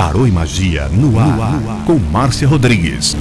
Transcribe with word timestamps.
Tarô 0.00 0.24
e 0.26 0.30
Magia 0.30 0.88
no 0.88 1.18
ar, 1.18 1.36
no 1.36 1.42
ar, 1.42 1.84
com 1.84 1.98
Márcia 1.98 2.48
Rodrigues. 2.48 3.14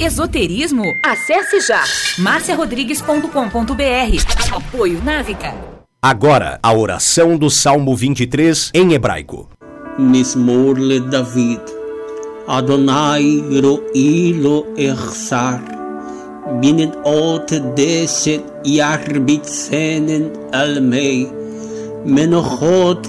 Esoterismo? 0.00 0.82
Acesse 1.06 1.60
já 1.60 1.84
marciarodrigues.com.br. 2.18 4.52
Apoio 4.52 5.00
Návica. 5.04 5.54
Agora, 6.02 6.58
a 6.60 6.72
oração 6.72 7.38
do 7.38 7.48
Salmo 7.48 7.94
23 7.94 8.72
em 8.74 8.94
hebraico. 8.94 9.48
Mismor 9.96 10.76
le 10.76 10.98
David. 10.98 11.60
Adonai 12.48 13.44
ro'ilo 13.62 14.66
echsar. 14.76 15.62
Binen 16.60 16.90
ot 17.04 17.60
deset 17.76 18.42
yarbitsenen 18.66 20.32
almei. 20.52 21.30
Menochot 22.04 23.08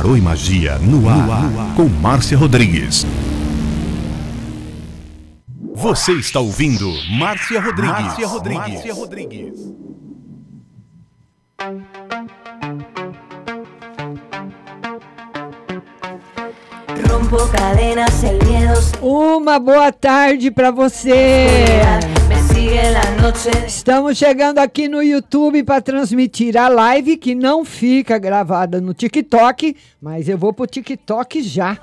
Tarô 0.00 0.16
e 0.16 0.20
Magia 0.22 0.78
no 0.78 1.06
ar, 1.10 1.26
no 1.26 1.60
ar. 1.60 1.74
com 1.76 1.86
Márcia 1.86 2.34
Rodrigues. 2.34 3.06
Você 5.74 6.12
está 6.12 6.40
ouvindo 6.40 6.90
Márcia 7.18 7.60
Rodrigues. 7.60 8.00
Márcia 8.00 8.26
Rodrigues. 8.26 8.72
Márcia 8.72 8.94
Rodrigues. 8.94 9.60
Uma 19.02 19.58
boa 19.58 19.92
tarde 19.92 20.50
para 20.50 20.70
você. 20.70 21.46
Estamos 23.66 24.16
chegando 24.16 24.58
aqui 24.58 24.88
no 24.88 25.02
YouTube 25.02 25.62
para 25.62 25.80
transmitir 25.80 26.56
a 26.56 26.68
live 26.68 27.16
que 27.16 27.34
não 27.34 27.64
fica 27.64 28.18
gravada 28.18 28.80
no 28.80 28.94
TikTok, 28.94 29.76
mas 30.00 30.28
eu 30.28 30.38
vou 30.38 30.52
pro 30.52 30.66
TikTok 30.66 31.42
já. 31.42 31.76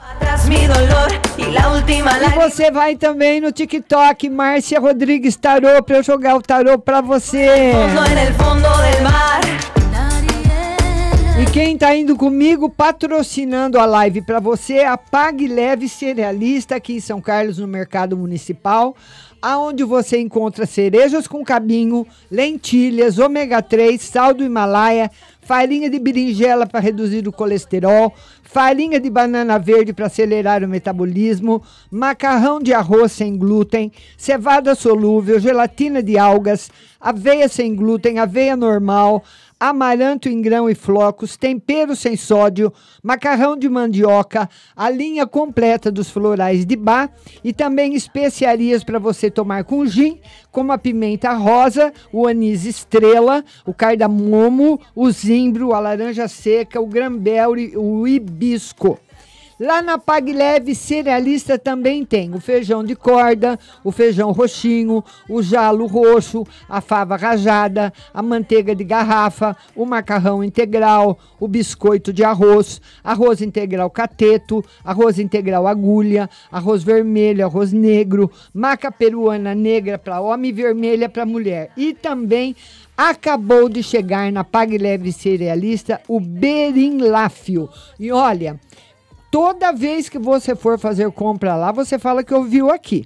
E 1.38 2.39
você 2.39 2.72
vai 2.72 2.96
também 2.96 3.39
no 3.39 3.51
TikTok, 3.51 4.30
Márcia 4.30 4.80
Rodrigues 4.80 5.36
Tarô, 5.36 5.84
para 5.84 5.98
eu 5.98 6.04
jogar 6.04 6.36
o 6.36 6.42
tarô 6.42 6.80
para 6.80 7.01
você. 7.01 7.72
E 11.39 11.46
quem 11.51 11.75
está 11.75 11.96
indo 11.96 12.16
comigo 12.16 12.68
patrocinando 12.68 13.80
a 13.80 13.86
live 13.86 14.24
para 14.24 14.39
você 14.39 14.77
é 14.77 14.88
a 14.88 14.98
Pague 14.98 15.48
Leve 15.48 15.88
Cerealista 15.88 16.77
aqui 16.77 16.96
em 16.96 17.00
São 17.00 17.22
Carlos, 17.22 17.60
no 17.60 17.68
Mercado 17.68 18.18
Municipal 18.18 18.96
aonde 19.41 19.84
você 19.84 20.20
encontra 20.20 20.65
cerejas 20.65 21.27
com 21.27 21.44
cabinho, 21.44 22.06
lentilhas, 22.29 23.20
ômega 23.20 23.62
3, 23.62 24.01
sal 24.01 24.34
do 24.34 24.44
Himalaia, 24.44 25.12
farinha 25.41 25.89
de 25.89 25.98
berinjela 26.00 26.65
para 26.65 26.79
reduzir 26.79 27.27
o 27.27 27.32
colesterol, 27.32 28.13
farinha 28.44 29.00
de 29.00 29.10
banana 29.10 29.58
verde 29.58 29.94
para 29.94 30.08
acelerar 30.08 30.63
o 30.63 30.67
metabolismo, 30.67 31.63
macarrão 31.91 32.60
de 32.60 32.74
arroz 32.74 33.12
sem 33.12 33.38
glúten, 33.38 33.91
cevada 34.17 34.75
solúvel, 34.75 35.39
gelatina 35.39 36.01
de 36.01 36.17
algas, 36.17 36.70
aveia 37.00 37.48
sem 37.48 37.75
glúten, 37.75 38.20
aveia 38.20 38.56
normal, 38.56 39.24
amaranto 39.60 40.30
em 40.30 40.42
grão 40.42 40.70
e 40.70 40.76
flocos, 40.76 41.36
tempero 41.36 41.96
sem 41.96 42.16
sódio, 42.16 42.72
macarrão 43.02 43.58
de 43.58 43.68
mandioca, 43.68 44.50
a 44.76 44.90
linha 44.90 45.26
completa 45.26 45.92
dos 45.92 46.10
florais 46.10 46.66
de 46.66 46.76
bar 46.76 47.12
e 47.44 47.52
também 47.52 47.96
especiarias 47.96 48.84
para 48.84 49.00
você 49.00 49.32
tomar 49.32 49.64
com 49.64 49.86
gin, 49.86 50.20
como 50.52 50.72
a 50.72 50.78
pimenta 50.78 51.34
rosa, 51.34 51.94
o 52.12 52.28
anis 52.28 52.66
estrela, 52.66 53.44
o 53.66 53.74
cardamomo, 53.74 54.80
o 54.96 55.10
zimbro, 55.10 55.74
a 55.74 55.80
laranja 55.80 56.28
seca, 56.28 56.80
o 56.80 56.88
grambel 56.88 57.58
e 57.58 57.76
o 57.76 58.08
hibisco. 58.08 59.00
Lá 59.60 59.82
na 59.82 59.98
Pag 59.98 60.32
Leve 60.32 60.76
Cerealista 60.76 61.58
também 61.58 62.06
tem 62.06 62.32
o 62.32 62.40
feijão 62.40 62.84
de 62.84 62.96
corda, 62.96 63.58
o 63.84 63.92
feijão 63.92 64.32
roxinho, 64.32 65.04
o 65.28 65.42
jalo 65.42 65.88
roxo, 65.88 66.46
a 66.70 66.80
fava 66.80 67.16
rajada, 67.16 67.92
a 68.14 68.22
manteiga 68.22 68.76
de 68.76 68.84
garrafa, 68.84 69.58
o 69.76 69.84
macarrão 69.84 70.44
integral, 70.44 71.18
o 71.40 71.48
biscoito 71.48 72.14
de 72.14 72.24
arroz, 72.24 72.80
arroz 73.04 73.42
integral 73.42 73.90
cateto, 73.90 74.64
arroz 74.86 75.18
integral 75.18 75.66
agulha, 75.66 76.30
arroz 76.52 76.84
vermelho, 76.84 77.44
arroz 77.44 77.74
negro, 77.74 78.32
maca 78.54 78.92
peruana 78.92 79.56
negra 79.56 79.98
para 79.98 80.22
homem 80.22 80.52
e 80.52 80.54
vermelha 80.54 81.10
para 81.10 81.26
mulher. 81.26 81.72
E 81.76 81.96
também 81.96 82.56
acabou 82.96 83.70
de 83.70 83.82
chegar 83.82 84.32
na 84.32 84.44
Pag 84.44 84.78
Leve 84.78 85.12
Cerealista 85.12 86.00
o 86.08 86.20
berinláfio. 86.20 87.68
E 88.00 88.12
olha, 88.12 88.60
Toda 89.29 89.72
vez 89.72 90.07
que 90.07 90.17
você 90.17 90.55
for 90.55 90.79
fazer 90.79 91.12
compra 91.12 91.55
lá, 91.55 91.72
você 91.72 92.00
fala 92.00 92.24
que 92.24 92.34
ouviu 92.34 92.72
aqui. 92.72 93.05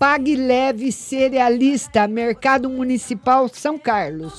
Pague 0.05 0.35
Leve 0.35 0.91
Cerealista, 0.91 2.07
Mercado 2.07 2.69
Municipal 2.69 3.49
São 3.51 3.75
Carlos. 3.75 4.33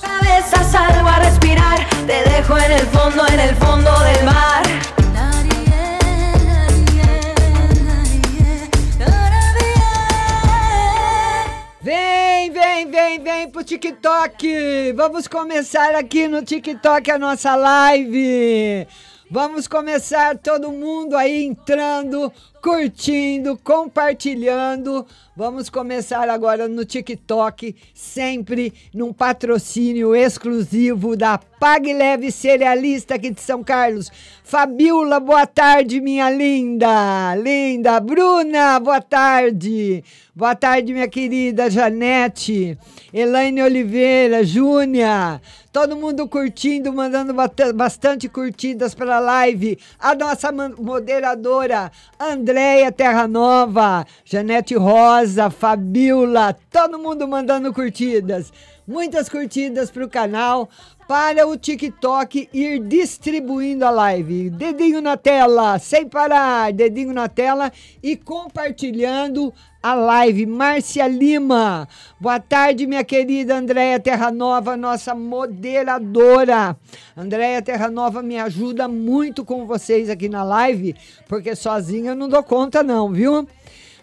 Vem, 11.81 12.49
vem, 12.49 12.89
vem, 12.89 13.19
vem 13.19 13.49
pro 13.49 13.61
TikTok. 13.61 14.93
Vamos 14.93 15.27
começar 15.27 15.95
aqui 15.95 16.29
no 16.29 16.43
TikTok 16.43 17.11
a 17.11 17.19
nossa 17.19 17.57
live. 17.57 18.87
Vamos 19.29 19.67
começar 19.67 20.37
todo 20.37 20.71
mundo 20.71 21.17
aí 21.17 21.43
entrando, 21.43 22.31
curtindo, 22.61 23.57
compartilhando. 23.61 25.05
Vamos 25.35 25.69
começar 25.69 26.29
agora 26.29 26.65
no 26.69 26.85
TikTok, 26.85 27.75
sempre 27.93 28.73
num 28.93 29.11
patrocínio 29.11 30.15
exclusivo 30.15 31.17
da 31.17 31.37
Pague 31.37 31.91
Leve 31.91 32.31
Cerealista 32.31 33.15
aqui 33.15 33.29
de 33.29 33.41
São 33.41 33.61
Carlos. 33.65 34.09
Fabiola, 34.45 35.19
boa 35.19 35.45
tarde, 35.45 35.99
minha 35.99 36.29
linda. 36.29 37.35
Linda. 37.35 37.99
Bruna, 37.99 38.79
boa 38.79 39.01
tarde. 39.01 40.05
Boa 40.33 40.55
tarde, 40.55 40.93
minha 40.93 41.07
querida 41.09 41.69
Janete. 41.69 42.77
Elaine 43.13 43.61
Oliveira, 43.61 44.43
Júnia. 44.43 45.41
Todo 45.79 45.95
mundo 45.95 46.27
curtindo, 46.27 46.91
mandando 46.91 47.35
bastante 47.75 48.27
curtidas 48.27 48.95
para 48.95 49.17
a 49.17 49.19
live. 49.19 49.77
A 49.99 50.15
nossa 50.15 50.51
moderadora, 50.51 51.91
Andréia 52.19 52.91
Terra 52.91 53.27
Nova, 53.27 54.03
Janete 54.25 54.73
Rosa, 54.73 55.51
Fabiola, 55.51 56.57
todo 56.71 56.97
mundo 56.97 57.27
mandando 57.27 57.71
curtidas. 57.71 58.51
Muitas 58.87 59.29
curtidas 59.29 59.91
para 59.91 60.05
o 60.05 60.09
canal, 60.09 60.67
para 61.07 61.45
o 61.45 61.55
TikTok 61.55 62.49
ir 62.51 62.79
distribuindo 62.79 63.85
a 63.85 63.91
live. 63.91 64.49
Dedinho 64.49 64.99
na 64.99 65.15
tela, 65.15 65.77
sem 65.77 66.09
parar, 66.09 66.73
dedinho 66.73 67.13
na 67.13 67.29
tela 67.29 67.71
e 68.01 68.15
compartilhando 68.15 69.53
a 69.87 69.93
live. 69.93 70.45
Márcia 70.45 71.07
Lima, 71.07 71.87
boa 72.19 72.41
tarde, 72.41 72.85
minha 72.85 73.05
querida 73.05 73.55
Andréia 73.55 73.97
Terra 73.97 74.29
Nova, 74.29 74.75
nossa 74.75 75.15
moderadora. 75.15 76.75
Andréia 77.15 77.61
Terra 77.61 77.89
Nova 77.89 78.21
me 78.21 78.37
ajuda 78.37 78.85
muito 78.89 79.45
com 79.45 79.65
vocês 79.65 80.09
aqui 80.09 80.27
na 80.27 80.43
live, 80.43 80.93
porque 81.25 81.55
sozinha 81.55 82.11
eu 82.11 82.15
não 82.15 82.27
dou 82.27 82.43
conta, 82.43 82.83
não, 82.83 83.13
viu? 83.13 83.47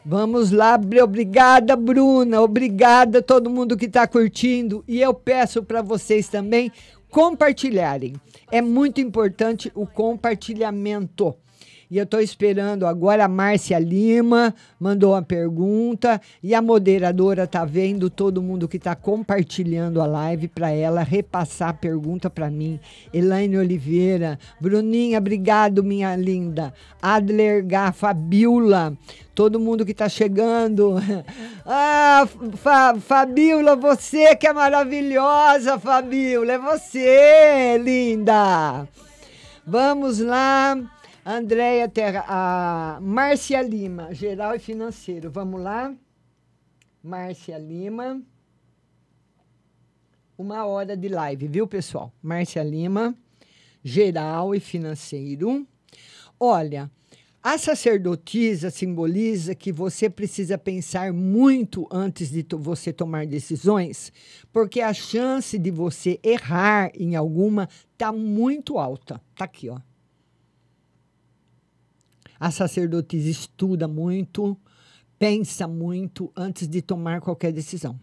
Vamos 0.03 0.51
lá, 0.51 0.81
obrigada, 1.03 1.77
Bruna, 1.77 2.41
obrigada 2.41 3.21
todo 3.21 3.51
mundo 3.51 3.77
que 3.77 3.85
está 3.85 4.07
curtindo. 4.07 4.83
E 4.89 5.03
eu 5.03 5.13
peço 5.13 5.63
para 5.63 5.83
vocês 5.83 6.29
também 6.29 6.73
compartilharem. 7.11 8.15
É 8.51 8.63
muito 8.63 9.03
importante 9.03 9.71
o 9.75 9.87
compartilhamento. 9.87 11.35
E 11.91 11.99
eu 11.99 12.05
estou 12.05 12.21
esperando 12.21 12.87
agora 12.87 13.25
a 13.25 13.29
Márcia 13.29 13.79
Lima 13.79 14.55
mandou 14.79 15.13
uma 15.13 15.23
pergunta 15.23 16.21
e 16.43 16.55
a 16.55 16.63
moderadora 16.63 17.47
tá 17.47 17.65
vendo 17.65 18.11
todo 18.11 18.43
mundo 18.43 18.69
que 18.69 18.77
está 18.77 18.95
compartilhando 18.95 20.01
a 20.01 20.07
live 20.07 20.49
para 20.49 20.71
ela 20.71 21.03
repassar 21.03 21.71
a 21.71 21.75
pergunta 21.75 22.29
para 22.29 22.51
mim. 22.51 22.81
Elaine 23.13 23.59
Oliveira, 23.59 24.39
Bruninha, 24.61 25.19
obrigado, 25.19 25.83
minha 25.83 26.15
linda. 26.17 26.73
Adler 27.01 27.65
Gá, 27.65 27.93
Fabiola, 27.93 28.97
todo 29.35 29.61
mundo 29.61 29.85
que 29.85 29.93
está 29.93 30.09
chegando. 30.09 30.95
Ah, 31.67 32.29
Fa 32.57 32.95
Fabiola, 33.01 33.75
você 33.75 34.37
que 34.37 34.47
é 34.47 34.53
maravilhosa, 34.53 35.79
Fabiola, 35.79 36.53
é 36.53 36.59
você, 36.59 37.79
linda. 37.79 38.87
Vamos 39.67 40.19
lá. 40.19 40.77
Andréia 41.27 41.89
Terra, 41.89 42.23
a 42.29 43.01
Márcia 43.01 43.63
Lima, 43.63 44.13
geral 44.13 44.57
e 44.57 44.59
financeiro. 44.59 45.31
Vamos 45.31 45.59
lá? 45.59 45.95
Márcia 47.03 47.57
Lima. 47.57 48.21
Uma 50.37 50.67
hora 50.67 50.95
de 50.95 51.09
live, 51.09 51.49
viu, 51.49 51.67
pessoal? 51.67 52.13
Márcia 52.23 52.63
Lima, 52.63 53.17
geral 53.83 54.55
e 54.55 54.61
financeiro. 54.61 55.67
Olha, 56.39 56.91
a 57.43 57.57
sacerdotisa 57.57 58.71
simboliza 58.71 59.55
que 59.55 59.73
você 59.73 60.11
precisa 60.11 60.59
pensar 60.59 61.11
muito 61.11 61.89
antes 61.91 62.31
de 62.31 62.45
você 62.55 62.93
tomar 62.93 63.27
decisões, 63.27 64.13
porque 64.53 64.83
a 64.83 64.93
chance 64.93 65.59
de 65.59 65.71
você 65.71 66.21
errar 66.23 66.91
em 66.95 67.17
alguma 67.17 67.67
tá 67.97 68.13
muito 68.13 68.79
alta. 68.79 69.19
Tá 69.35 69.47
aqui, 69.47 69.71
ó. 69.71 69.81
A 72.39 72.51
sacerdotisa 72.51 73.31
estuda 73.31 73.87
muito, 73.87 74.57
pensa 75.19 75.67
muito 75.69 76.33
antes 76.37 76.69
de 76.69 76.83
tomar 76.83 77.21
qualquer 77.21 77.53
decisão. 77.53 77.99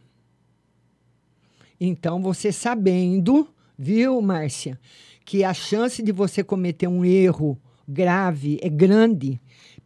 Então, 1.80 2.22
você 2.22 2.52
sabendo, 2.52 3.48
viu, 3.78 4.22
Márcia, 4.22 4.80
que 5.26 5.44
a 5.44 5.54
chance 5.54 6.02
de 6.04 6.12
você 6.12 6.44
cometer 6.44 6.88
um 6.88 7.04
erro 7.04 7.60
grave 7.88 8.60
é 8.62 8.70
grande, 8.70 9.41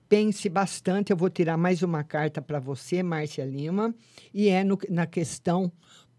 pense 0.07 0.49
bastante. 0.49 1.11
Eu 1.11 1.17
vou 1.17 1.29
tirar 1.29 1.57
mais 1.57 1.81
uma 1.81 2.03
carta 2.03 2.41
para 2.41 2.59
você, 2.59 3.01
Márcia 3.01 3.45
Lima, 3.45 3.95
e 4.33 4.49
é 4.49 4.63
no, 4.63 4.77
na 4.89 5.05
questão 5.05 5.71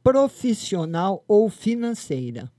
profissional 0.02 1.24
ou 1.28 1.48
financeira. 1.48 2.50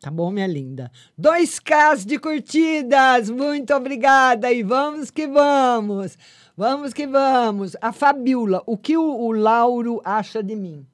Tá 0.00 0.10
bom, 0.10 0.30
minha 0.30 0.46
linda? 0.46 0.90
Dois 1.16 1.58
k 1.58 1.94
de 2.06 2.18
curtidas! 2.18 3.28
Muito 3.28 3.74
obrigada! 3.74 4.50
E 4.50 4.62
vamos 4.62 5.10
que 5.10 5.26
vamos! 5.26 6.16
Vamos 6.56 6.94
que 6.94 7.06
vamos! 7.06 7.76
A 7.82 7.92
Fabiola, 7.92 8.62
o 8.64 8.78
que 8.78 8.96
o, 8.96 9.02
o 9.02 9.30
Lauro 9.30 10.00
acha 10.02 10.42
de 10.42 10.56
mim? 10.56 10.86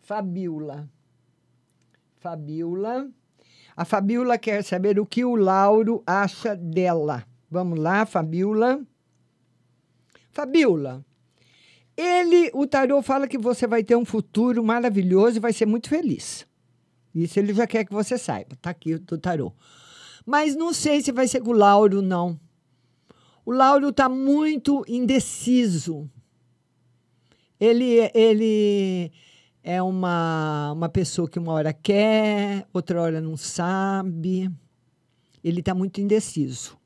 Fabiola. 0.00 0.88
Fabiola. 2.18 3.08
A 3.76 3.84
Fabiola 3.84 4.36
quer 4.36 4.64
saber 4.64 4.98
o 4.98 5.06
que 5.06 5.24
o 5.24 5.36
Lauro 5.36 6.02
acha 6.04 6.56
dela. 6.56 7.24
Vamos 7.48 7.78
lá, 7.78 8.04
Fabiola. 8.04 8.80
Fabiola. 10.32 11.04
Ele, 11.96 12.50
o 12.54 12.66
tarô 12.66 13.02
fala 13.02 13.28
que 13.28 13.38
você 13.38 13.68
vai 13.68 13.84
ter 13.84 13.94
um 13.94 14.04
futuro 14.04 14.64
maravilhoso 14.64 15.36
e 15.36 15.40
vai 15.40 15.52
ser 15.52 15.66
muito 15.66 15.88
feliz. 15.88 16.44
Isso 17.14 17.38
ele 17.38 17.52
já 17.52 17.66
quer 17.66 17.84
que 17.84 17.92
você 17.92 18.16
saiba. 18.16 18.56
Tá 18.60 18.70
aqui 18.70 18.96
do 18.98 19.18
tarô. 19.18 19.52
Mas 20.24 20.54
não 20.54 20.72
sei 20.72 21.02
se 21.02 21.12
vai 21.12 21.26
ser 21.28 21.40
com 21.40 21.50
o 21.50 21.56
Lauro, 21.56 22.00
não. 22.00 22.38
O 23.44 23.52
Lauro 23.52 23.88
está 23.88 24.08
muito 24.08 24.84
indeciso. 24.86 26.08
Ele, 27.58 28.10
ele 28.14 29.12
é 29.62 29.82
uma, 29.82 30.72
uma 30.72 30.88
pessoa 30.88 31.28
que 31.28 31.38
uma 31.38 31.52
hora 31.52 31.72
quer, 31.72 32.66
outra 32.72 33.00
hora 33.00 33.20
não 33.20 33.36
sabe. 33.36 34.50
Ele 35.42 35.60
está 35.60 35.74
muito 35.74 36.00
indeciso. 36.00 36.76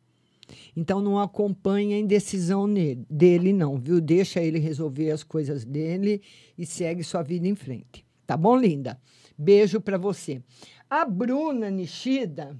Então 0.76 1.00
não 1.00 1.18
acompanha 1.18 1.96
a 1.96 2.00
indecisão 2.00 2.66
dele, 3.08 3.52
não, 3.52 3.78
viu? 3.78 4.00
Deixa 4.00 4.40
ele 4.40 4.58
resolver 4.58 5.10
as 5.10 5.22
coisas 5.22 5.64
dele 5.64 6.22
e 6.56 6.64
segue 6.64 7.02
sua 7.02 7.22
vida 7.22 7.48
em 7.48 7.54
frente. 7.54 8.04
Tá 8.26 8.36
bom, 8.36 8.56
linda? 8.56 8.98
Beijo 9.36 9.80
para 9.80 9.98
você. 9.98 10.42
A 10.88 11.04
Bruna 11.04 11.70
Nishida, 11.70 12.56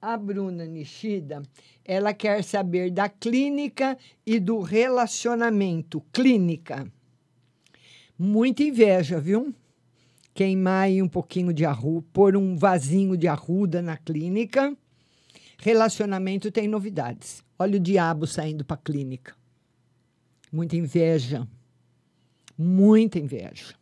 a 0.00 0.16
Bruna 0.16 0.64
Nishida, 0.64 1.42
ela 1.84 2.14
quer 2.14 2.44
saber 2.44 2.90
da 2.90 3.08
clínica 3.08 3.98
e 4.24 4.38
do 4.38 4.60
relacionamento. 4.60 6.00
Clínica. 6.12 6.90
Muita 8.18 8.62
inveja, 8.62 9.20
viu? 9.20 9.54
Queimar 10.34 10.84
aí 10.84 11.02
um 11.02 11.08
pouquinho 11.08 11.52
de 11.52 11.64
arruda, 11.64 12.06
pôr 12.12 12.36
um 12.36 12.56
vasinho 12.56 13.16
de 13.16 13.26
arruda 13.26 13.82
na 13.82 13.96
clínica. 13.96 14.76
Relacionamento 15.58 16.50
tem 16.52 16.68
novidades. 16.68 17.42
Olha 17.58 17.76
o 17.76 17.80
diabo 17.80 18.26
saindo 18.26 18.64
para 18.64 18.76
a 18.76 18.80
clínica. 18.80 19.34
Muita 20.52 20.76
inveja 20.76 21.48
Muita 22.60 23.20
inveja. 23.20 23.76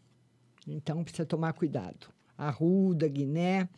Então 0.66 1.04
precisa 1.04 1.24
tomar 1.24 1.52
cuidado. 1.52 2.08
Arruda, 2.36 3.08
Guiné. 3.08 3.68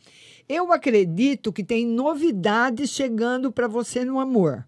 Eu 0.48 0.72
acredito 0.72 1.52
que 1.52 1.62
tem 1.62 1.86
novidades 1.86 2.90
chegando 2.90 3.52
para 3.52 3.68
você 3.68 4.04
no 4.04 4.18
amor. 4.18 4.66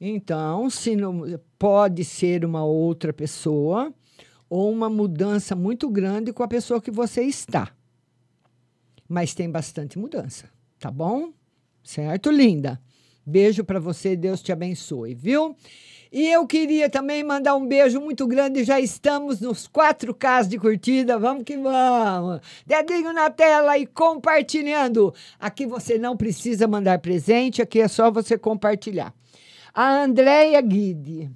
Então, 0.00 0.68
se 0.70 0.96
não, 0.96 1.22
pode 1.58 2.04
ser 2.04 2.44
uma 2.44 2.64
outra 2.64 3.12
pessoa 3.12 3.92
ou 4.48 4.70
uma 4.70 4.90
mudança 4.90 5.54
muito 5.54 5.88
grande 5.88 6.32
com 6.32 6.42
a 6.42 6.48
pessoa 6.48 6.80
que 6.80 6.90
você 6.90 7.22
está. 7.22 7.72
Mas 9.08 9.34
tem 9.34 9.50
bastante 9.50 9.98
mudança, 9.98 10.48
tá 10.78 10.90
bom? 10.90 11.32
Certo, 11.84 12.30
linda? 12.30 12.80
Beijo 13.24 13.64
para 13.64 13.78
você, 13.78 14.16
Deus 14.16 14.42
te 14.42 14.50
abençoe, 14.50 15.14
viu? 15.14 15.56
E 16.12 16.28
eu 16.28 16.46
queria 16.46 16.90
também 16.90 17.24
mandar 17.24 17.56
um 17.56 17.66
beijo 17.66 17.98
muito 17.98 18.26
grande. 18.26 18.64
Já 18.64 18.78
estamos 18.78 19.40
nos 19.40 19.66
4K 19.66 20.46
de 20.46 20.58
curtida. 20.58 21.18
Vamos 21.18 21.42
que 21.42 21.56
vamos. 21.56 22.42
Dedinho 22.66 23.14
na 23.14 23.30
tela 23.30 23.78
e 23.78 23.86
compartilhando. 23.86 25.14
Aqui 25.40 25.64
você 25.64 25.96
não 25.96 26.14
precisa 26.14 26.68
mandar 26.68 26.98
presente, 26.98 27.62
aqui 27.62 27.80
é 27.80 27.88
só 27.88 28.10
você 28.10 28.36
compartilhar. 28.36 29.14
A 29.72 30.02
Andréia 30.02 30.60
Guide. 30.60 31.30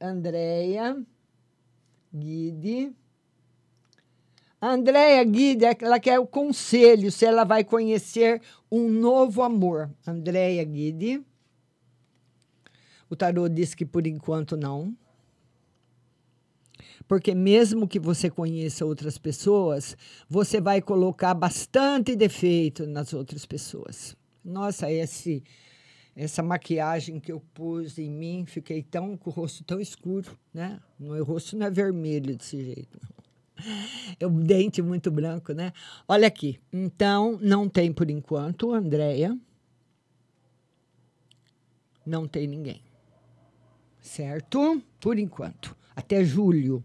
Andréia 0.00 0.96
Guide. 2.14 2.94
Andréia 4.60 5.22
Guide, 5.22 5.66
ela 5.82 6.00
quer 6.00 6.18
o 6.18 6.26
conselho 6.26 7.12
se 7.12 7.26
ela 7.26 7.44
vai 7.44 7.62
conhecer 7.62 8.40
um 8.72 8.88
novo 8.88 9.42
amor. 9.42 9.90
Andréia 10.06 10.64
Guide. 10.64 11.22
O 13.08 13.14
tarô 13.14 13.48
diz 13.48 13.74
que 13.74 13.86
por 13.86 14.06
enquanto 14.06 14.56
não. 14.56 14.96
Porque 17.06 17.34
mesmo 17.34 17.86
que 17.86 18.00
você 18.00 18.28
conheça 18.28 18.84
outras 18.84 19.16
pessoas, 19.16 19.96
você 20.28 20.60
vai 20.60 20.82
colocar 20.82 21.34
bastante 21.34 22.16
defeito 22.16 22.86
nas 22.86 23.12
outras 23.12 23.46
pessoas. 23.46 24.16
Nossa, 24.44 24.90
esse 24.90 25.42
essa 26.14 26.42
maquiagem 26.42 27.20
que 27.20 27.30
eu 27.30 27.42
pus 27.52 27.98
em 27.98 28.10
mim, 28.10 28.46
fiquei 28.46 28.82
tão 28.82 29.18
com 29.18 29.28
o 29.28 29.32
rosto 29.32 29.62
tão 29.62 29.78
escuro, 29.78 30.36
né? 30.52 30.80
Meu 30.98 31.22
rosto 31.22 31.56
não 31.58 31.66
é 31.66 31.70
vermelho 31.70 32.34
desse 32.34 32.64
jeito. 32.64 32.98
Eu 34.18 34.30
dente 34.32 34.80
muito 34.80 35.10
branco, 35.10 35.52
né? 35.52 35.74
Olha 36.08 36.26
aqui. 36.26 36.58
Então, 36.72 37.38
não 37.42 37.68
tem 37.68 37.92
por 37.92 38.10
enquanto, 38.10 38.72
Andréia. 38.72 39.38
Não 42.06 42.26
tem 42.26 42.46
ninguém 42.46 42.85
certo? 44.06 44.80
Por 45.00 45.18
enquanto, 45.18 45.76
até 45.94 46.24
julho. 46.24 46.82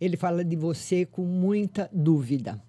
Ele 0.00 0.16
fala 0.16 0.44
de 0.44 0.56
você 0.56 1.04
com 1.04 1.22
muita 1.22 1.90
dúvida. 1.92 2.62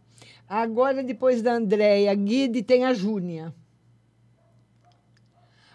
Agora, 0.48 1.04
depois 1.04 1.42
da 1.42 1.54
Andréia 1.54 2.13
Guide, 2.16 2.63
tem 2.63 2.86
a 2.86 2.94
Júnia. 2.94 3.54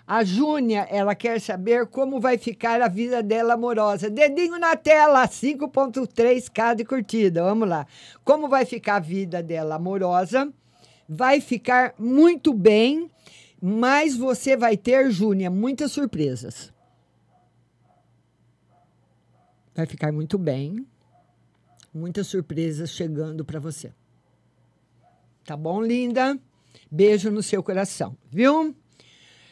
A 0.07 0.25
Júnia, 0.25 0.87
ela 0.91 1.15
quer 1.15 1.41
saber 1.41 1.87
como 1.87 2.21
vai 2.21 2.37
ficar 2.37 2.83
a 2.83 2.88
vida 2.88 3.23
dela 3.23 3.55
amorosa. 3.55 4.11
Dedinho 4.11 4.59
na 4.59 4.75
tela, 4.75 5.27
5.3k 5.29 6.75
de 6.75 6.85
curtida. 6.85 7.45
Vamos 7.45 7.69
lá. 7.69 7.87
Como 8.25 8.49
vai 8.49 8.65
ficar 8.65 8.97
a 8.97 9.01
vida 9.01 9.43
dela 9.43 9.77
amorosa? 9.77 10.53
Vai 11.09 11.41
ficar 11.41 11.95
muito 11.99 12.53
bem, 12.53 13.11
mas 13.61 14.17
você 14.17 14.57
vai 14.57 14.77
ter, 14.77 15.11
Júnia, 15.11 15.51
muitas 15.51 15.93
surpresas. 15.93 16.72
Vai 19.75 19.87
ficar 19.87 20.13
muito 20.13 20.37
bem. 20.37 20.87
Muitas 21.95 22.27
surpresas 22.27 22.91
chegando 22.91 23.45
para 23.45 23.61
você. 23.61 23.93
Tá 25.45 25.57
bom, 25.57 25.83
linda? 25.83 26.39
Beijo 26.91 27.31
no 27.31 27.43
seu 27.43 27.63
coração, 27.63 28.17
viu? 28.31 28.75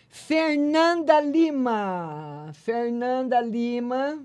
Fernanda 0.08 1.20
Lima. 1.20 2.50
Fernanda 2.52 3.40
Lima. 3.40 4.22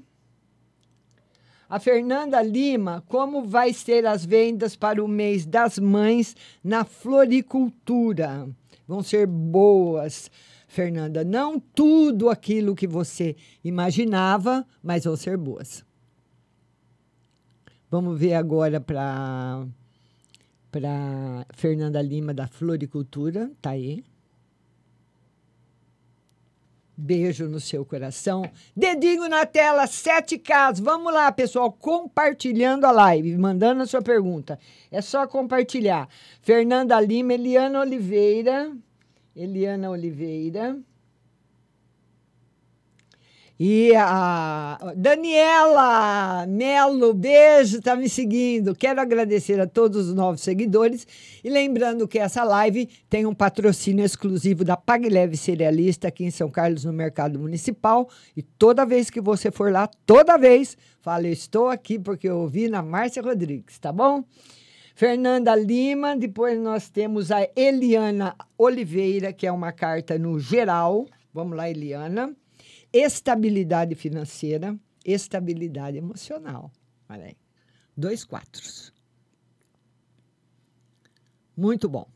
A 1.70 1.80
Fernanda 1.80 2.42
Lima, 2.42 3.04
como 3.08 3.44
vai 3.44 3.72
ser 3.72 4.06
as 4.06 4.26
vendas 4.26 4.76
para 4.76 5.04
o 5.04 5.08
mês 5.08 5.46
das 5.46 5.80
mães 5.80 6.36
na 6.64 6.84
floricultura? 6.84 8.48
Vão 8.88 9.02
ser 9.02 9.28
boas. 9.28 10.30
Fernanda, 10.68 11.24
não 11.24 11.60
tudo 11.60 12.30
aquilo 12.30 12.76
que 12.76 12.86
você 12.86 13.36
imaginava, 13.64 14.68
mas 14.84 15.06
vão 15.06 15.16
ser 15.16 15.38
boas. 15.38 15.85
Vamos 17.96 18.20
ver 18.20 18.34
agora 18.34 18.82
para 18.82 19.66
para 20.70 21.46
Fernanda 21.54 22.02
Lima 22.02 22.34
da 22.34 22.46
Floricultura, 22.46 23.50
tá 23.62 23.70
aí. 23.70 24.04
Beijo 26.98 27.48
no 27.48 27.62
seu 27.62 27.86
coração. 27.86 28.44
Dedinho 28.76 29.30
na 29.30 29.46
tela, 29.46 29.88
sete 29.88 30.38
casos. 30.38 30.84
Vamos 30.84 31.14
lá, 31.14 31.32
pessoal, 31.32 31.72
compartilhando 31.72 32.84
a 32.84 32.92
live, 32.92 33.38
mandando 33.38 33.84
a 33.84 33.86
sua 33.86 34.02
pergunta. 34.02 34.60
É 34.92 35.00
só 35.00 35.26
compartilhar. 35.26 36.10
Fernanda 36.42 37.00
Lima, 37.00 37.34
Eliana 37.34 37.80
Oliveira, 37.80 38.76
Eliana 39.34 39.90
Oliveira. 39.90 40.78
E 43.58 43.96
a 43.96 44.78
Daniela 44.98 46.46
Melo, 46.46 47.14
beijo, 47.14 47.82
tá 47.82 47.96
me 47.96 48.10
seguindo. 48.10 48.76
Quero 48.76 49.00
agradecer 49.00 49.62
a 49.62 49.66
todos 49.66 50.10
os 50.10 50.14
novos 50.14 50.42
seguidores 50.42 51.08
e 51.42 51.50
lembrando 51.50 52.06
que 52.06 52.20
essa 52.20 52.44
live 52.44 52.90
tem 53.10 53.26
um 53.26 53.34
patrocínio 53.34 54.04
exclusivo 54.04 54.66
da 54.66 54.76
PagLeve 54.76 55.38
Cerealista 55.38 56.10
aqui 56.10 56.26
em 56.26 56.32
São 56.32 56.50
Carlos, 56.52 56.84
no 56.84 56.92
Mercado 56.92 57.40
Municipal. 57.40 58.10
E 58.36 58.42
toda 58.42 58.86
vez 58.86 59.10
que 59.10 59.22
você 59.22 59.50
for 59.50 59.72
lá, 59.72 59.90
toda 60.06 60.38
vez, 60.38 60.78
fala, 61.00 61.26
estou 61.30 61.70
aqui 61.70 61.98
porque 61.98 62.28
eu 62.28 62.40
ouvi 62.40 62.68
na 62.68 62.82
Márcia 62.82 63.24
Rodrigues, 63.24 63.80
tá 63.80 63.90
bom? 63.90 64.22
Fernanda 64.96 65.56
Lima, 65.56 66.18
depois 66.18 66.60
nós 66.60 66.90
temos 66.90 67.32
a 67.32 67.48
Eliana 67.56 68.36
Oliveira, 68.58 69.32
que 69.32 69.48
é 69.48 69.52
uma 69.52 69.72
carta 69.72 70.20
no 70.20 70.42
geral. 70.42 71.06
Vamos 71.34 71.56
lá, 71.56 71.70
Eliana. 71.70 72.36
Estabilidade 72.98 73.94
financeira, 73.96 74.78
estabilidade 75.04 75.98
emocional. 75.98 76.72
Olha 77.10 77.26
aí. 77.26 77.38
Dois 77.96 78.24
quatros. 78.24 78.94
Muito 81.58 81.90
bom. 81.90 82.08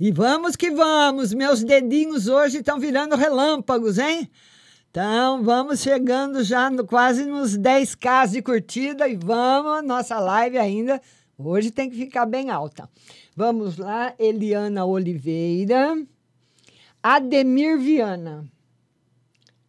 E 0.00 0.10
vamos 0.10 0.56
que 0.56 0.70
vamos. 0.70 1.34
Meus 1.34 1.62
dedinhos 1.62 2.26
hoje 2.26 2.58
estão 2.58 2.78
virando 2.78 3.16
relâmpagos, 3.16 3.98
hein? 3.98 4.30
Então, 4.90 5.42
vamos 5.42 5.80
chegando 5.80 6.42
já 6.42 6.70
no, 6.70 6.86
quase 6.86 7.26
nos 7.26 7.58
10k 7.58 8.30
de 8.30 8.40
curtida 8.40 9.08
e 9.08 9.16
vamos, 9.16 9.84
nossa 9.84 10.18
live 10.20 10.56
ainda 10.56 11.00
Hoje 11.36 11.72
tem 11.72 11.90
que 11.90 11.96
ficar 11.96 12.26
bem 12.26 12.48
alta. 12.48 12.88
Vamos 13.34 13.76
lá, 13.76 14.14
Eliana 14.18 14.84
Oliveira. 14.84 16.00
Ademir 17.02 17.78
Viana. 17.78 18.48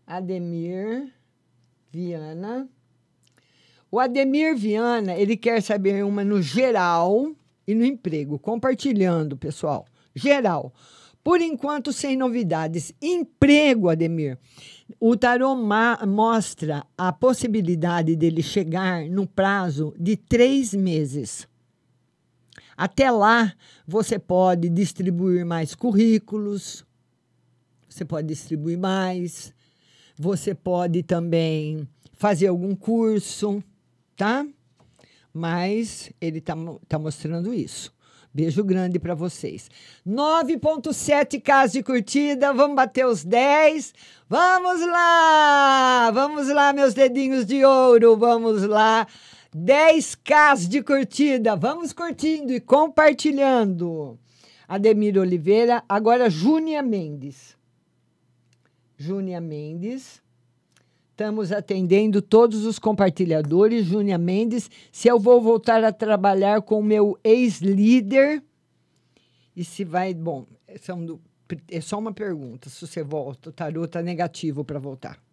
Ademir 0.06 1.12
Viana. 1.91 2.70
O 3.89 4.00
Ademir 4.00 4.56
Viana, 4.56 5.13
ele 5.13 5.38
quer 5.38 5.62
saber 5.62 6.04
uma 6.04 6.24
no 6.24 6.41
geral 6.41 7.34
e 7.68 7.74
no 7.74 7.86
emprego. 7.86 8.38
Compartilhando, 8.38 9.38
pessoal. 9.38 9.86
Geral. 10.13 10.74
Por 11.24 11.41
enquanto, 11.41 11.91
sem 11.91 12.15
novidades. 12.15 12.94
Emprego, 13.02 13.89
Ademir. 13.89 14.38
O 15.00 15.18
tarô 15.18 15.56
mostra 15.56 16.86
a 16.96 17.12
possibilidade 17.12 18.15
dele 18.15 18.44
chegar 18.44 19.06
no 19.10 19.26
prazo 19.26 19.96
de 19.98 20.15
três 20.15 20.74
meses. 20.74 21.48
Até 22.78 23.10
lá, 23.10 23.54
você 23.88 24.20
pode 24.20 24.70
distribuir 24.70 25.46
mais 25.46 25.74
currículos, 25.74 26.86
você 27.88 28.04
pode 28.04 28.28
distribuir 28.28 28.78
mais, 28.78 29.55
você 30.17 30.54
pode 30.54 31.04
também 31.04 31.88
fazer 32.13 32.47
algum 32.47 32.75
curso, 32.75 33.63
tá? 34.15 34.45
Mas 35.34 36.12
ele 36.21 36.39
está 36.39 36.56
tá 36.88 36.97
mostrando 36.97 37.54
isso. 37.54 37.93
Beijo 38.34 38.65
grande 38.65 38.99
para 38.99 39.15
vocês. 39.15 39.69
9.7 40.06 41.41
casos 41.41 41.71
de 41.71 41.84
curtida, 41.84 42.54
vamos 42.54 42.75
bater 42.75 43.06
os 43.06 43.23
10. 43.23 43.93
Vamos 44.28 44.82
lá! 44.82 46.12
Vamos 46.13 46.49
lá, 46.49 46.73
meus 46.73 46.93
dedinhos 46.93 47.45
de 47.45 47.63
ouro, 47.63 48.17
vamos 48.17 48.63
lá. 48.63 49.08
10k 49.56 50.67
de 50.67 50.82
curtida. 50.82 51.56
Vamos 51.56 51.93
curtindo 51.93 52.51
e 52.51 52.60
compartilhando. 52.60 54.19
Ademir 54.67 55.17
Oliveira, 55.17 55.82
agora 55.88 56.30
Júnia 56.30 56.82
Mendes. 56.82 57.55
Júnia 59.06 59.39
Mendes. 59.39 60.22
Estamos 61.12 61.52
atendendo 61.52 62.22
todos 62.22 62.65
os 62.65 62.80
compartilhadores. 62.80 63.86
Júnia 63.86 64.18
Mendes, 64.18 64.70
se 64.91 65.08
eu 65.08 65.20
vou 65.20 65.39
voltar 65.39 65.84
a 65.84 65.94
trabalhar 65.94 66.62
com 66.62 66.80
o 66.80 66.84
meu 66.84 67.18
ex-líder. 67.24 68.44
E 69.56 69.63
se 69.63 69.86
vai. 69.86 70.13
Bom, 70.13 70.46
é 70.68 71.80
só 71.80 72.00
uma 72.00 72.12
pergunta. 72.12 72.70
Se 72.70 72.86
você 72.86 73.04
volta, 73.04 73.50
o 73.50 73.54
tarô 73.54 73.86
está 73.86 74.02
negativo 74.02 74.65
para 74.65 74.80
voltar. 74.80 75.24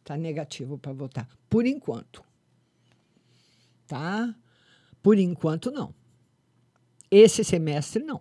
Está 0.00 0.16
negativo 0.16 0.76
para 0.76 0.92
voltar. 0.92 1.28
Por 1.48 1.64
enquanto. 1.64 2.22
Tá? 3.86 4.34
Por 5.02 5.18
enquanto, 5.18 5.70
não. 5.70 5.94
Esse 7.10 7.44
semestre, 7.44 8.02
não. 8.02 8.20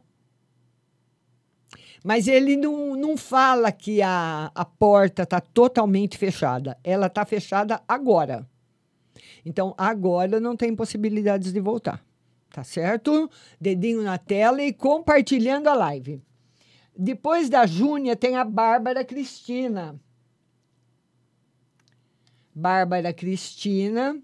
Mas 2.04 2.28
ele 2.28 2.58
não, 2.58 2.96
não 2.96 3.16
fala 3.16 3.72
que 3.72 4.02
a, 4.02 4.52
a 4.54 4.66
porta 4.66 5.24
está 5.24 5.40
totalmente 5.40 6.18
fechada. 6.18 6.78
Ela 6.84 7.08
está 7.08 7.26
fechada 7.26 7.82
agora. 7.88 8.46
Então, 9.46 9.74
agora 9.78 10.40
não 10.40 10.56
tem 10.56 10.76
possibilidades 10.76 11.54
de 11.54 11.60
voltar. 11.62 12.04
Tá 12.50 12.64
certo? 12.64 13.30
Dedinho 13.60 14.04
na 14.04 14.18
tela 14.18 14.62
e 14.62 14.74
compartilhando 14.74 15.68
a 15.70 15.74
live. 15.74 16.22
Depois 16.96 17.50
da 17.50 17.66
Júnia 17.66 18.16
tem 18.16 18.36
a 18.36 18.44
Bárbara 18.44 19.04
Cristina. 19.04 20.00
Bárbara 22.54 23.12
Cristina, 23.12 24.22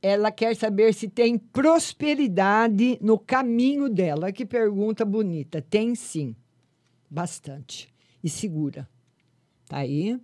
ela 0.00 0.30
quer 0.30 0.56
saber 0.56 0.94
se 0.94 1.08
tem 1.08 1.36
prosperidade 1.36 2.98
no 3.02 3.18
caminho 3.18 3.90
dela. 3.90 4.32
Que 4.32 4.46
pergunta 4.46 5.04
bonita. 5.04 5.60
Tem 5.60 5.94
sim, 5.94 6.34
bastante. 7.10 7.92
E 8.22 8.28
segura. 8.28 8.88
Tá 9.68 9.78
aí. 9.78 10.20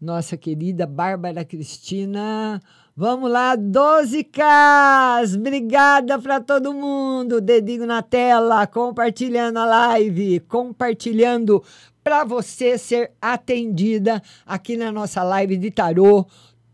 Nossa 0.00 0.36
querida 0.36 0.86
Bárbara 0.86 1.44
Cristina. 1.44 2.60
Vamos 2.94 3.30
lá, 3.30 3.56
12K! 3.56 5.36
Obrigada 5.36 6.18
para 6.18 6.40
todo 6.40 6.72
mundo. 6.72 7.40
Dedinho 7.40 7.86
na 7.86 8.02
tela, 8.02 8.66
compartilhando 8.66 9.58
a 9.58 9.64
live, 9.64 10.40
compartilhando 10.40 11.62
para 12.02 12.24
você 12.24 12.78
ser 12.78 13.12
atendida 13.20 14.22
aqui 14.46 14.76
na 14.76 14.92
nossa 14.92 15.22
live 15.22 15.56
de 15.56 15.70
tarô 15.70 16.26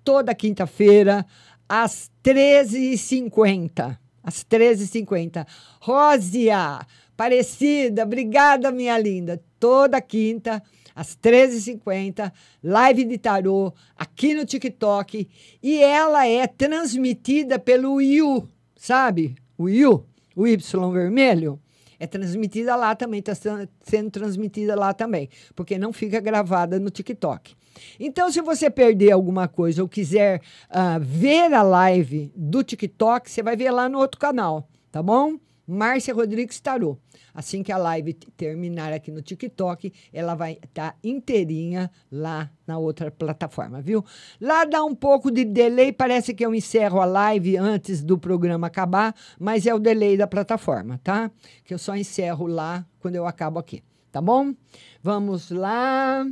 toda 0.05 0.35
quinta-feira 0.35 1.27
às 1.69 2.11
13h50. 2.23 3.99
Às 4.23 4.45
13h50. 4.45 5.47
Rósia, 5.81 6.87
Parecida, 7.17 8.05
obrigada, 8.05 8.71
minha 8.71 8.99
linda. 8.99 9.43
Toda 9.59 10.01
quinta 10.01 10.63
às 10.95 11.17
13h50, 11.17 12.33
live 12.63 13.05
de 13.05 13.19
tarô 13.19 13.73
aqui 13.97 14.35
no 14.35 14.45
TikTok. 14.45 15.29
E 15.63 15.83
ela 15.83 16.27
é 16.27 16.47
transmitida 16.47 17.59
pelo 17.59 18.01
Yu, 18.01 18.49
sabe? 18.77 19.35
O 19.57 19.69
Yu, 19.69 20.05
o 20.37 20.47
Y 20.47 20.91
vermelho. 20.93 21.59
É 21.99 22.07
transmitida 22.07 22.75
lá 22.75 22.97
também, 22.97 23.21
está 23.21 23.33
sendo 23.33 24.11
transmitida 24.11 24.75
lá 24.75 24.93
também, 24.93 25.29
porque 25.55 25.79
não 25.79 25.93
fica 25.93 26.19
gravada 26.19 26.81
no 26.81 26.91
TikTok. 26.91 27.55
Então, 27.99 28.31
se 28.31 28.41
você 28.41 28.69
perder 28.69 29.13
alguma 29.13 29.47
coisa 29.47 29.83
ou 29.83 29.89
quiser 29.89 30.41
uh, 30.69 31.01
ver 31.01 31.55
a 31.55 31.63
live 31.63 32.33
do 32.35 32.63
TikTok, 32.65 33.31
você 33.31 33.41
vai 33.41 33.57
ver 33.57 33.71
lá 33.71 33.89
no 33.89 33.99
outro 33.99 34.21
canal, 34.21 34.69
tá 34.91 35.01
bom? 35.01 35.37
Márcia 35.67 36.15
Rodrigues 36.15 36.61
Tarô. 36.61 36.99
Assim 37.35 37.63
que 37.63 37.73
a 37.73 37.79
live 37.79 38.13
terminar 38.13 38.93
aqui 38.93 39.11
no 39.11 39.23
TikTok, 39.23 39.93
ela 40.13 40.35
vai 40.35 40.53
estar 40.53 40.93
tá 40.93 40.97
inteirinha 41.03 41.91
lá 42.11 42.51
na 42.67 42.79
outra 42.79 43.11
plataforma, 43.11 43.81
viu? 43.81 44.05
Lá 44.41 44.65
dá 44.65 44.85
um 44.85 44.95
pouco 44.95 45.31
de 45.31 45.45
delay, 45.45 45.93
parece 45.93 46.35
que 46.35 46.45
eu 46.45 46.55
encerro 46.55 47.01
a 47.01 47.05
live 47.05 47.57
antes 47.57 48.03
do 48.03 48.19
programa 48.19 48.67
acabar, 48.67 49.15
mas 49.39 49.67
é 49.67 49.75
o 49.75 49.79
delay 49.79 50.17
da 50.17 50.27
plataforma, 50.27 51.01
tá? 51.03 51.31
Que 51.65 51.73
eu 51.73 51.79
só 51.79 51.97
encerro 51.97 52.47
lá 52.47 52.87
quando 53.01 53.17
eu 53.17 53.27
acabo 53.27 53.59
aqui, 53.59 53.83
tá 54.11 54.21
bom? 54.21 54.55
Vamos 55.03 55.51
lá. 55.51 56.27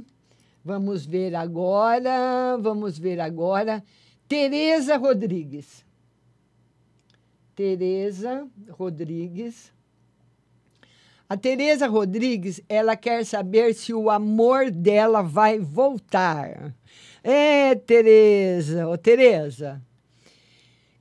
Vamos 0.62 1.06
ver 1.06 1.34
agora, 1.34 2.58
vamos 2.60 2.98
ver 2.98 3.18
agora. 3.18 3.82
Tereza 4.28 4.98
Rodrigues. 4.98 5.89
Tereza 7.60 8.48
Rodrigues. 8.70 9.70
A 11.28 11.36
Tereza 11.36 11.86
Rodrigues, 11.86 12.58
ela 12.66 12.96
quer 12.96 13.22
saber 13.26 13.74
se 13.74 13.92
o 13.92 14.08
amor 14.08 14.70
dela 14.70 15.20
vai 15.20 15.58
voltar. 15.58 16.74
É, 17.22 17.74
Tereza, 17.74 18.88
ô 18.88 18.96
Tereza. 18.96 19.82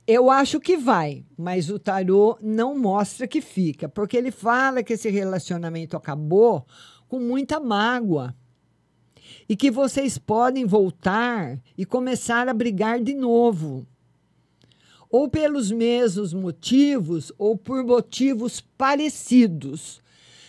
Eu 0.06 0.30
acho 0.30 0.60
que 0.60 0.76
vai, 0.76 1.24
mas 1.34 1.70
o 1.70 1.78
tarô 1.78 2.36
não 2.42 2.78
mostra 2.78 3.26
que 3.26 3.40
fica, 3.40 3.88
porque 3.88 4.18
ele 4.18 4.30
fala 4.30 4.82
que 4.82 4.92
esse 4.92 5.08
relacionamento 5.08 5.96
acabou 5.96 6.66
com 7.08 7.18
muita 7.18 7.58
mágoa 7.58 8.36
e 9.48 9.56
que 9.56 9.70
vocês 9.70 10.18
podem 10.18 10.66
voltar 10.66 11.58
e 11.78 11.86
começar 11.86 12.50
a 12.50 12.52
brigar 12.52 13.00
de 13.00 13.14
novo. 13.14 13.86
Ou 15.10 15.28
pelos 15.28 15.72
mesmos 15.72 16.32
motivos, 16.32 17.32
ou 17.36 17.56
por 17.56 17.84
motivos 17.84 18.60
parecidos. 18.78 20.00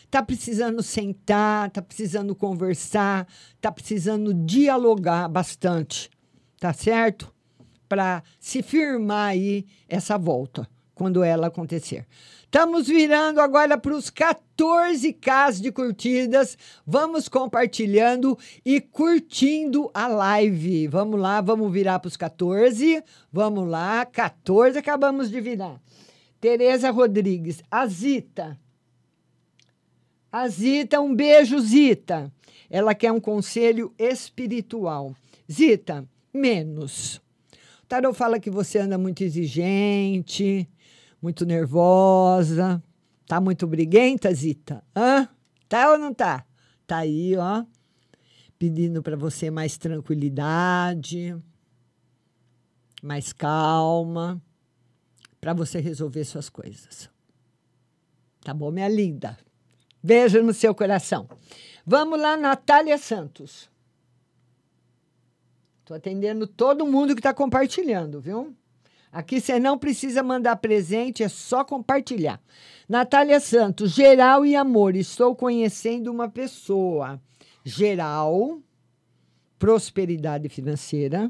Tá 0.10 0.22
precisando 0.22 0.84
sentar, 0.84 1.72
tá 1.72 1.82
precisando 1.82 2.36
conversar, 2.36 3.28
tá 3.60 3.72
precisando 3.72 4.34
dialogar 4.34 5.28
bastante, 5.30 6.10
tá 6.60 6.74
certo? 6.74 7.34
Para 7.88 8.22
se 8.40 8.62
firmar 8.62 9.30
aí 9.30 9.66
essa 9.88 10.18
volta, 10.18 10.68
quando 11.02 11.24
ela 11.24 11.48
acontecer. 11.48 12.06
Estamos 12.44 12.86
virando 12.86 13.42
agora 13.42 13.76
para 13.76 13.96
os 13.96 14.12
14K 14.12 15.60
de 15.60 15.72
curtidas. 15.72 16.56
Vamos 16.86 17.28
compartilhando 17.28 18.38
e 18.64 18.80
curtindo 18.80 19.90
a 19.96 20.08
live. 20.08 20.88
Vamos 20.88 21.20
lá, 21.20 21.42
vamos 21.42 21.74
virar 21.74 21.98
para 21.98 22.08
os 22.08 22.16
14. 22.16 23.04
Vamos 23.34 23.68
lá, 23.68 24.06
14 24.06 24.78
acabamos 24.78 25.32
de 25.32 25.42
virar. 25.42 25.82
Tereza 26.40 26.92
Rodrigues, 26.92 27.64
a 27.72 27.88
Zita. 27.88 28.60
A 30.32 30.48
Zita, 30.48 31.02
um 31.02 31.16
beijo, 31.16 31.60
Zita. 31.60 32.32
Ela 32.70 32.94
quer 32.94 33.12
um 33.12 33.20
conselho 33.20 33.92
espiritual. 33.98 35.16
Zita, 35.52 36.08
menos. 36.32 37.20
O 38.08 38.14
fala 38.14 38.40
que 38.40 38.52
você 38.52 38.78
anda 38.78 38.98
muito 39.00 39.22
exigente, 39.22 40.70
muito 41.22 41.46
nervosa. 41.46 42.82
Tá 43.28 43.40
muito 43.40 43.68
briguenta, 43.68 44.34
Zita? 44.34 44.84
Hã? 44.96 45.28
Tá 45.70 45.92
ou 45.92 45.98
não 45.98 46.14
tá? 46.14 46.46
Tá 46.86 46.98
aí, 46.98 47.38
ó. 47.38 47.64
Pedindo 48.58 49.02
para 49.02 49.16
você 49.16 49.50
mais 49.50 49.78
tranquilidade, 49.78 51.36
mais 53.02 53.34
calma, 53.34 54.42
para 55.40 55.54
você 55.54 55.80
resolver 55.80 56.24
suas 56.26 56.50
coisas. 56.50 57.10
Tá 58.44 58.54
bom, 58.54 58.70
minha 58.72 58.88
linda? 58.88 59.38
Beijo 60.04 60.44
no 60.44 60.54
seu 60.54 60.76
coração. 60.76 61.30
Vamos 61.86 62.20
lá, 62.20 62.36
Natália 62.38 62.98
Santos. 62.98 63.70
Estou 65.80 65.98
atendendo 65.98 66.46
todo 66.46 66.86
mundo 66.86 67.14
que 67.16 67.20
está 67.20 67.34
compartilhando, 67.34 68.22
viu? 68.22 68.56
Aqui 69.12 69.42
você 69.42 69.60
não 69.60 69.78
precisa 69.78 70.24
mandar 70.24 70.56
presente, 70.56 71.22
é 71.22 71.28
só 71.28 71.66
compartilhar. 71.66 72.42
Natália 72.88 73.40
Santos, 73.42 73.92
geral 73.92 74.46
e 74.46 74.56
amor. 74.56 74.96
Estou 74.96 75.36
conhecendo 75.36 76.10
uma 76.10 76.30
pessoa. 76.30 77.22
Geral, 77.64 78.62
prosperidade 79.60 80.48
financeira. 80.48 81.30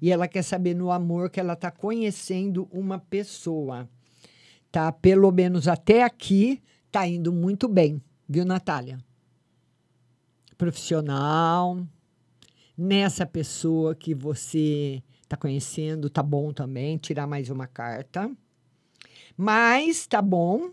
E 0.00 0.12
ela 0.12 0.28
quer 0.28 0.42
saber 0.42 0.74
no 0.74 0.92
amor 0.92 1.28
que 1.28 1.40
ela 1.40 1.54
está 1.54 1.70
conhecendo 1.70 2.68
uma 2.70 2.98
pessoa. 2.98 3.88
Tá? 4.70 4.92
Pelo 4.92 5.32
menos 5.32 5.66
até 5.66 6.04
aqui, 6.04 6.62
tá 6.92 7.06
indo 7.08 7.32
muito 7.32 7.66
bem, 7.66 8.00
viu, 8.28 8.44
Natália? 8.44 8.98
Profissional. 10.56 11.84
Nessa 12.78 13.26
pessoa 13.26 13.94
que 13.94 14.14
você 14.14 15.02
está 15.26 15.36
conhecendo, 15.36 16.08
tá 16.08 16.22
bom 16.22 16.52
também, 16.52 16.96
tirar 16.96 17.26
mais 17.26 17.50
uma 17.50 17.66
carta. 17.66 18.30
Mas 19.36 20.06
tá 20.06 20.22
bom, 20.22 20.70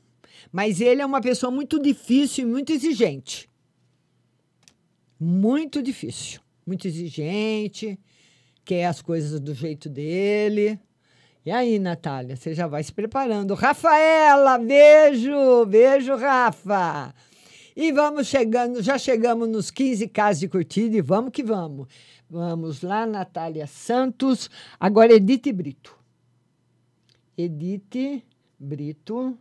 mas 0.52 0.80
ele 0.80 1.02
é 1.02 1.06
uma 1.06 1.22
pessoa 1.22 1.52
muito 1.52 1.82
difícil 1.82 2.48
e 2.48 2.52
muito 2.52 2.72
exigente. 2.72 3.50
Muito 5.20 5.82
difícil, 5.82 6.40
muito 6.66 6.88
exigente, 6.88 8.00
quer 8.64 8.86
as 8.86 9.02
coisas 9.02 9.40
do 9.40 9.54
jeito 9.54 9.90
dele. 9.90 10.80
E 11.46 11.52
aí, 11.52 11.80
Natália, 11.80 12.36
você 12.36 12.54
já 12.54 12.68
vai 12.68 12.84
se 12.84 12.94
preparando. 12.94 13.54
Rafaela, 13.54 14.58
beijo, 14.58 15.66
beijo, 15.66 16.16
Rafa. 16.16 17.14
E 17.76 17.92
vamos 17.92 18.28
chegando, 18.28 18.84
já 18.84 18.98
chegamos 19.00 19.50
nos 19.50 19.72
15 19.72 20.08
casos 20.10 20.42
de 20.42 20.48
curtida 20.48 20.96
e 20.96 21.02
vamos 21.02 21.32
que 21.32 21.42
vamos. 21.42 21.88
Vamos 22.34 22.82
lá, 22.82 23.06
Natália 23.06 23.68
Santos. 23.68 24.50
Agora, 24.80 25.14
Edith 25.14 25.54
Brito. 25.54 25.96
Edith 27.38 28.24
Brito. 28.60 29.38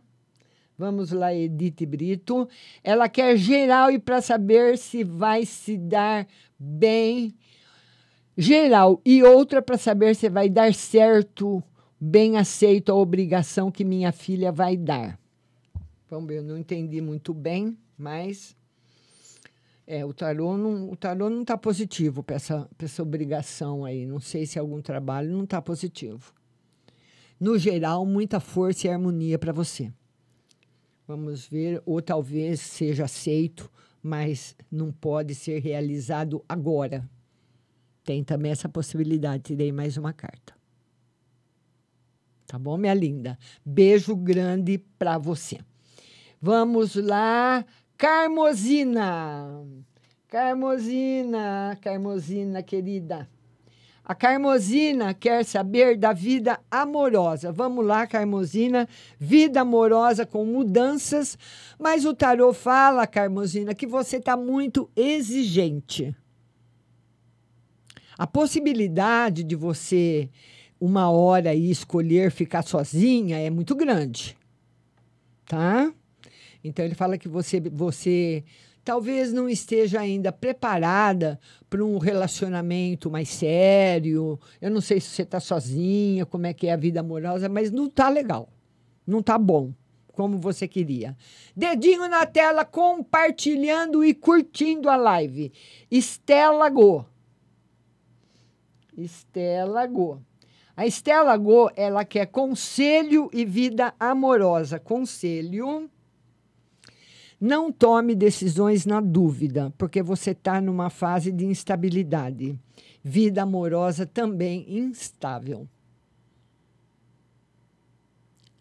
Vamos 0.77 1.11
lá, 1.11 1.33
Edith 1.33 1.87
Brito. 1.87 2.47
Ela 2.83 3.09
quer 3.09 3.35
geral 3.35 3.89
e 3.89 3.97
para 3.97 4.21
saber 4.21 4.77
se 4.77 5.03
vai 5.03 5.43
se 5.43 5.75
dar 5.75 6.27
bem. 6.59 7.33
Geral 8.37 9.01
e 9.03 9.23
outra 9.23 9.59
para 9.59 9.75
saber 9.75 10.15
se 10.15 10.29
vai 10.29 10.47
dar 10.47 10.71
certo, 10.71 11.63
bem 11.99 12.37
aceito 12.37 12.91
a 12.91 12.95
obrigação 12.95 13.71
que 13.71 13.83
minha 13.83 14.11
filha 14.11 14.51
vai 14.51 14.77
dar. 14.77 15.19
Vamos 16.07 16.27
ver, 16.27 16.37
eu 16.37 16.43
não 16.43 16.59
entendi 16.59 17.01
muito 17.01 17.33
bem, 17.33 17.75
mas 17.97 18.55
é, 19.85 20.05
o 20.05 20.13
tarô 20.13 20.57
não, 20.57 20.89
o 20.89 20.95
tarô 20.95 21.29
não 21.29 21.41
está 21.41 21.57
positivo 21.57 22.23
para 22.23 22.37
essa, 22.37 22.69
essa 22.79 23.01
obrigação 23.01 23.83
aí. 23.83 24.05
Não 24.05 24.19
sei 24.19 24.45
se 24.45 24.57
algum 24.57 24.81
trabalho 24.81 25.31
não 25.31 25.43
está 25.43 25.61
positivo. 25.61 26.33
No 27.39 27.57
geral, 27.57 28.05
muita 28.05 28.39
força 28.39 28.87
e 28.87 28.89
harmonia 28.89 29.37
para 29.37 29.51
você. 29.51 29.91
Vamos 31.05 31.45
ver, 31.45 31.81
ou 31.85 32.01
talvez 32.01 32.61
seja 32.61 33.03
aceito, 33.03 33.69
mas 34.01 34.55
não 34.71 34.91
pode 34.91 35.35
ser 35.35 35.59
realizado 35.59 36.43
agora. 36.47 37.09
Tem 38.03 38.23
também 38.23 38.51
essa 38.51 38.69
possibilidade. 38.69 39.43
Tirei 39.43 39.71
mais 39.71 39.97
uma 39.97 40.13
carta. 40.13 40.53
Tá 42.47 42.57
bom, 42.57 42.77
minha 42.77 42.93
linda? 42.93 43.37
Beijo 43.65 44.15
grande 44.15 44.77
para 44.77 45.17
você. 45.17 45.59
Vamos 46.41 46.95
lá, 46.95 47.65
Carmosina. 47.97 49.65
Carmosina, 50.27 51.77
Carmosina 51.81 52.63
querida. 52.63 53.29
A 54.05 54.13
Carmosina 54.13 55.13
quer 55.13 55.45
saber 55.45 55.97
da 55.97 56.11
vida 56.11 56.59
amorosa. 56.69 57.53
Vamos 57.53 57.85
lá, 57.85 58.05
Carmosina. 58.05 58.87
Vida 59.17 59.61
amorosa 59.61 60.25
com 60.25 60.43
mudanças. 60.43 61.37
Mas 61.79 62.03
o 62.03 62.13
tarô 62.13 62.51
fala, 62.51 63.07
Carmosina, 63.07 63.73
que 63.73 63.87
você 63.87 64.17
está 64.17 64.35
muito 64.35 64.89
exigente. 64.93 66.13
A 68.17 68.27
possibilidade 68.27 69.41
de 69.41 69.55
você, 69.55 70.29
uma 70.81 71.09
hora 71.09 71.51
aí, 71.51 71.71
escolher 71.71 72.29
ficar 72.29 72.63
sozinha 72.63 73.37
é 73.39 73.49
muito 73.49 73.73
grande. 73.73 74.37
Tá? 75.45 75.93
Então 76.63 76.85
ele 76.85 76.95
fala 76.95 77.17
que 77.17 77.27
você, 77.27 77.59
você 77.59 78.43
talvez 78.83 79.33
não 79.33 79.49
esteja 79.49 79.99
ainda 79.99 80.31
preparada 80.31 81.39
para 81.69 81.83
um 81.83 81.97
relacionamento 81.97 83.09
mais 83.09 83.29
sério. 83.29 84.39
Eu 84.61 84.71
não 84.71 84.81
sei 84.81 84.99
se 84.99 85.09
você 85.09 85.23
está 85.23 85.39
sozinha, 85.39 86.25
como 86.25 86.45
é 86.47 86.53
que 86.53 86.67
é 86.67 86.73
a 86.73 86.77
vida 86.77 86.99
amorosa, 86.99 87.49
mas 87.49 87.71
não 87.71 87.87
está 87.87 88.09
legal. 88.09 88.49
Não 89.05 89.19
está 89.19 89.37
bom 89.37 89.73
como 90.13 90.37
você 90.37 90.67
queria. 90.67 91.17
Dedinho 91.55 92.07
na 92.07 92.25
tela, 92.25 92.63
compartilhando 92.63 94.05
e 94.05 94.13
curtindo 94.13 94.89
a 94.89 94.95
live. 94.95 95.51
Estela 95.89 96.69
Go. 96.69 97.05
Estela 98.95 99.85
Go. 99.87 100.21
A 100.77 100.85
Estela 100.85 101.35
Go, 101.35 101.69
ela 101.75 102.05
quer 102.05 102.27
conselho 102.27 103.29
e 103.33 103.43
vida 103.43 103.93
amorosa. 103.99 104.79
Conselho 104.79 105.89
não 107.45 107.73
tome 107.73 108.15
decisões 108.15 108.85
na 108.85 109.01
dúvida, 109.01 109.73
porque 109.77 110.01
você 110.01 110.31
está 110.31 110.61
numa 110.61 110.89
fase 110.89 111.29
de 111.29 111.45
instabilidade. 111.45 112.57
Vida 113.03 113.43
amorosa 113.43 114.05
também 114.05 114.65
instável. 114.69 115.67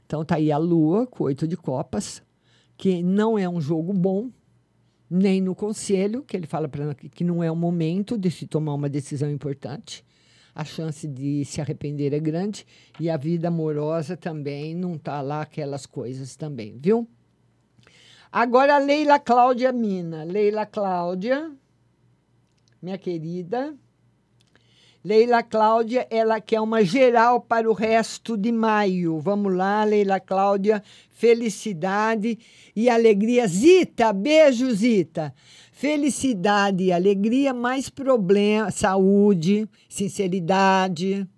Então 0.05 0.25
tá 0.25 0.35
aí 0.35 0.51
a 0.51 0.59
lua 0.59 1.07
com 1.07 1.23
oito 1.23 1.47
de 1.47 1.57
copas, 1.57 2.25
que 2.77 3.05
não 3.05 3.39
é 3.39 3.49
um 3.49 3.61
jogo 3.61 3.93
bom, 3.93 4.33
nem 5.09 5.41
no 5.41 5.55
conselho, 5.55 6.25
que 6.25 6.37
ele 6.37 6.49
fala 6.49 6.69
para 6.69 6.93
que 6.93 7.23
não 7.23 7.41
é 7.41 7.49
o 7.53 7.55
momento 7.55 8.19
de 8.19 8.33
se 8.33 8.49
tomar 8.49 8.75
uma 8.75 8.89
decisão 8.89 9.31
importante. 9.31 10.05
A 10.53 10.65
chance 10.65 11.07
de 11.07 11.45
se 11.45 11.61
arrepender 11.61 12.13
é 12.13 12.19
grande 12.19 12.67
e 12.99 13.09
a 13.09 13.17
vida 13.17 13.47
amorosa 13.47 14.17
também 14.17 14.75
não 14.75 14.99
tá 14.99 15.21
lá 15.21 15.43
aquelas 15.43 15.87
coisas 15.87 16.35
também, 16.35 16.77
viu? 16.81 17.09
Agora, 18.33 18.79
Leila 18.79 19.19
Cláudia 19.19 19.71
Mina. 19.73 20.25
Leila 20.25 20.65
Cláudia, 20.65 21.53
minha 22.81 22.97
querida. 22.97 23.75
Leila 25.05 25.43
Cláudia, 25.43 26.07
ela 26.11 26.41
quer 26.41 26.59
uma 26.63 26.83
geral 26.83 27.43
para 27.43 27.69
o 27.69 27.75
resto 27.75 28.35
de 28.35 28.51
maio. 28.51 29.19
Vamos 29.19 29.55
lá, 29.55 29.85
Leila 29.85 30.19
Cláudia. 30.19 30.83
Felicidade 31.11 32.39
e 32.75 32.89
alegria. 32.89 33.47
Zita, 33.47 34.15
beijo, 34.15 34.71
Zita. 34.71 35.35
Felicidade 35.71 36.85
e 36.85 36.93
alegria, 36.93 37.53
mais 37.53 37.91
problema, 37.91 38.71
saúde, 38.71 39.69
sinceridade, 39.91 41.29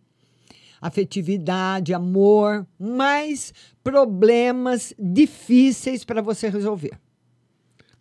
afetividade, 0.85 1.95
amor, 1.95 2.67
mais 2.79 3.55
problemas 3.83 4.93
difíceis 4.99 6.05
para 6.05 6.21
você 6.21 6.51
resolver. 6.51 7.01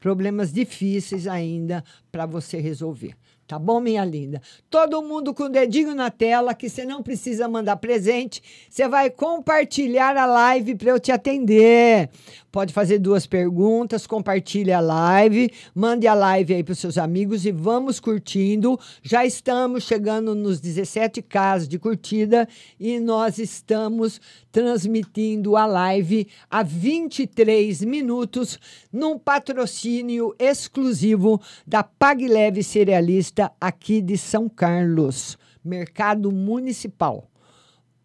Problemas 0.01 0.51
difíceis 0.51 1.25
ainda 1.25 1.81
para 2.11 2.25
você 2.25 2.59
resolver. 2.59 3.15
Tá 3.45 3.59
bom, 3.59 3.81
minha 3.81 4.05
linda? 4.05 4.41
Todo 4.69 5.01
mundo 5.01 5.33
com 5.33 5.43
o 5.43 5.49
dedinho 5.49 5.93
na 5.93 6.09
tela, 6.09 6.53
que 6.53 6.69
você 6.69 6.85
não 6.85 7.03
precisa 7.03 7.45
mandar 7.45 7.75
presente. 7.75 8.41
Você 8.69 8.87
vai 8.87 9.09
compartilhar 9.09 10.15
a 10.15 10.25
live 10.25 10.75
para 10.75 10.91
eu 10.91 10.99
te 10.99 11.11
atender. 11.11 12.09
Pode 12.49 12.71
fazer 12.71 12.99
duas 12.99 13.25
perguntas, 13.25 14.07
compartilhe 14.07 14.71
a 14.71 14.79
live, 14.79 15.51
mande 15.75 16.07
a 16.07 16.13
live 16.13 16.53
aí 16.53 16.63
para 16.63 16.73
seus 16.73 16.97
amigos 16.97 17.45
e 17.45 17.51
vamos 17.51 17.99
curtindo. 17.99 18.79
Já 19.01 19.25
estamos 19.25 19.83
chegando 19.83 20.33
nos 20.33 20.61
17 20.61 21.21
casos 21.21 21.67
de 21.67 21.77
curtida 21.77 22.47
e 22.79 22.97
nós 22.99 23.39
estamos 23.39 24.21
transmitindo 24.51 25.57
a 25.57 25.65
live 25.65 26.27
a 26.49 26.63
23 26.63 27.83
minutos 27.83 28.57
num 28.91 29.17
patrocínio 29.17 30.33
exclusivo 30.39 31.41
da 31.65 31.83
PagLeve 31.83 32.63
Cerealista 32.63 33.32
aqui 33.59 34.01
de 34.01 34.17
São 34.17 34.47
Carlos, 34.47 35.37
Mercado 35.63 36.31
Municipal. 36.31 37.29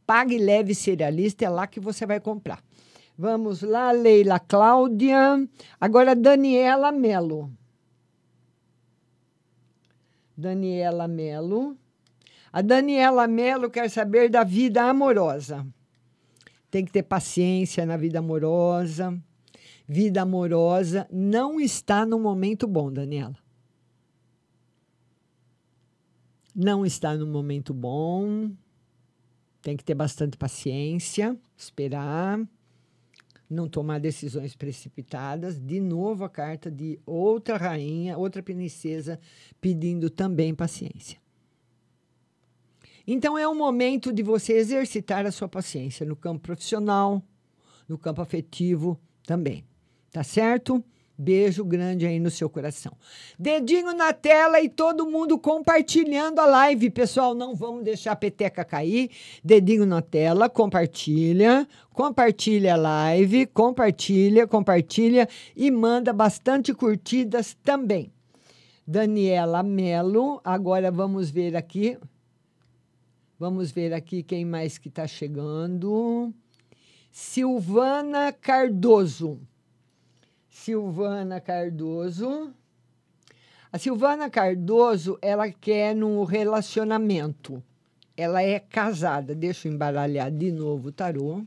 PagLeve 0.07 0.75
Cerealista 0.75 1.45
é 1.45 1.49
lá 1.49 1.67
que 1.67 1.79
você 1.79 2.07
vai 2.07 2.19
comprar. 2.19 2.63
Vamos 3.17 3.63
lá, 3.63 3.91
Leila 3.91 4.39
Cláudia. 4.39 5.47
Agora, 5.81 6.15
Daniela 6.15 6.93
Melo. 6.93 7.51
Daniela 10.37 11.09
Melo. 11.09 11.77
A 12.53 12.63
Daniela 12.63 13.27
Melo 13.27 13.69
quer 13.69 13.91
saber 13.91 14.31
da 14.31 14.45
vida 14.45 14.85
amorosa. 14.85 15.67
Tem 16.71 16.85
que 16.85 16.93
ter 16.93 17.03
paciência 17.03 17.85
na 17.85 17.97
vida 17.97 18.21
amorosa. 18.21 19.21
Vida 19.87 20.23
amorosa 20.23 21.07
não 21.11 21.61
está 21.61 22.07
no 22.07 22.19
momento 22.19 22.67
bom, 22.67 22.93
Daniela. 22.93 23.37
Não 26.55 26.85
está 26.85 27.15
no 27.17 27.27
momento 27.27 27.73
bom. 27.73 28.51
Tem 29.61 29.77
que 29.77 29.85
ter 29.85 29.95
bastante 29.95 30.37
paciência, 30.37 31.37
esperar 31.57 32.41
não 33.49 33.69
tomar 33.69 33.99
decisões 33.99 34.55
precipitadas. 34.55 35.59
De 35.59 35.81
novo, 35.81 36.25
a 36.25 36.29
carta 36.29 36.71
de 36.71 36.99
outra 37.07 37.57
rainha, 37.57 38.19
outra 38.19 38.43
princesa, 38.43 39.19
pedindo 39.61 40.11
também 40.11 40.55
paciência. 40.55 41.19
Então, 43.07 43.39
é 43.39 43.49
o 43.49 43.55
momento 43.55 44.13
de 44.13 44.23
você 44.23 44.53
exercitar 44.53 45.25
a 45.25 45.33
sua 45.33 45.49
paciência 45.49 46.05
no 46.05 46.15
campo 46.15 46.41
profissional, 46.41 47.23
no 47.89 47.97
campo 47.97 48.21
afetivo 48.21 49.01
também. 49.27 49.65
Tá 50.13 50.23
certo? 50.23 50.85
Beijo 51.21 51.65
grande 51.65 52.07
aí 52.07 52.21
no 52.21 52.31
seu 52.31 52.49
coração. 52.49 52.93
Dedinho 53.37 53.93
na 53.93 54.13
tela 54.13 54.61
e 54.61 54.69
todo 54.69 55.11
mundo 55.11 55.37
compartilhando 55.37 56.41
a 56.41 56.47
live. 56.47 56.91
Pessoal, 56.91 57.35
não 57.35 57.57
vamos 57.57 57.83
deixar 57.83 58.13
a 58.13 58.17
peteca 58.17 58.65
cair. 58.65 59.11
Dedinho 59.43 59.85
na 59.85 60.01
tela, 60.01 60.49
compartilha, 60.49 61.67
compartilha 61.93 62.75
a 62.75 62.77
live, 62.77 63.47
compartilha, 63.47 64.47
compartilha 64.47 65.29
e 65.57 65.73
manda 65.73 66.13
bastante 66.13 66.73
curtidas 66.73 67.57
também. 67.65 68.13
Daniela 68.87 69.65
Melo, 69.65 70.41
agora 70.45 70.89
vamos 70.89 71.31
ver 71.31 71.57
aqui. 71.57 71.99
Vamos 73.37 73.73
ver 73.73 73.93
aqui 73.93 74.23
quem 74.23 74.45
mais 74.45 74.79
que 74.79 74.89
está 74.89 75.05
chegando. 75.05 76.33
Silvana 77.11 78.33
Cardoso. 78.33 79.41
Silvana 80.61 81.41
Cardoso. 81.41 82.53
A 83.73 83.79
Silvana 83.79 84.29
Cardoso, 84.29 85.17
ela 85.23 85.51
quer 85.53 85.95
no 85.95 86.25
relacionamento. 86.25 87.63
Ela 88.17 88.43
é 88.43 88.59
casada. 88.59 89.37
Deixa 89.37 89.69
eu 89.69 89.73
embaralhar 89.73 90.33
de 90.33 90.51
novo 90.51 90.89
o 90.89 90.93
tarô. 90.93 91.45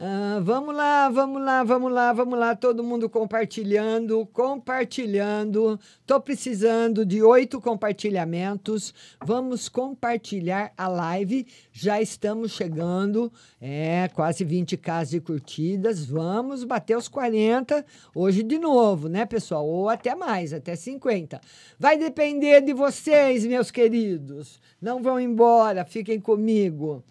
Ah, 0.00 0.40
vamos 0.42 0.74
lá, 0.74 1.08
vamos 1.08 1.40
lá, 1.40 1.62
vamos 1.62 1.92
lá, 1.92 2.12
vamos 2.12 2.36
lá. 2.36 2.56
Todo 2.56 2.82
mundo 2.82 3.08
compartilhando, 3.08 4.26
compartilhando. 4.32 5.78
Estou 6.00 6.20
precisando 6.20 7.06
de 7.06 7.22
oito 7.22 7.60
compartilhamentos. 7.60 8.92
Vamos 9.24 9.68
compartilhar 9.68 10.72
a 10.76 10.88
live. 10.88 11.46
Já 11.72 12.02
estamos 12.02 12.50
chegando, 12.50 13.32
é, 13.60 14.08
quase 14.08 14.44
20k 14.44 15.06
de 15.10 15.20
curtidas. 15.20 16.04
Vamos 16.04 16.64
bater 16.64 16.96
os 16.96 17.06
40 17.06 17.86
hoje 18.12 18.42
de 18.42 18.58
novo, 18.58 19.08
né, 19.08 19.24
pessoal? 19.24 19.64
Ou 19.64 19.88
até 19.88 20.16
mais, 20.16 20.52
até 20.52 20.74
50. 20.74 21.40
Vai 21.78 21.96
depender 21.96 22.62
de 22.62 22.72
vocês, 22.72 23.46
meus 23.46 23.70
queridos. 23.70 24.60
Não 24.82 25.00
vão 25.00 25.20
embora, 25.20 25.84
fiquem 25.84 26.18
comigo. 26.20 27.04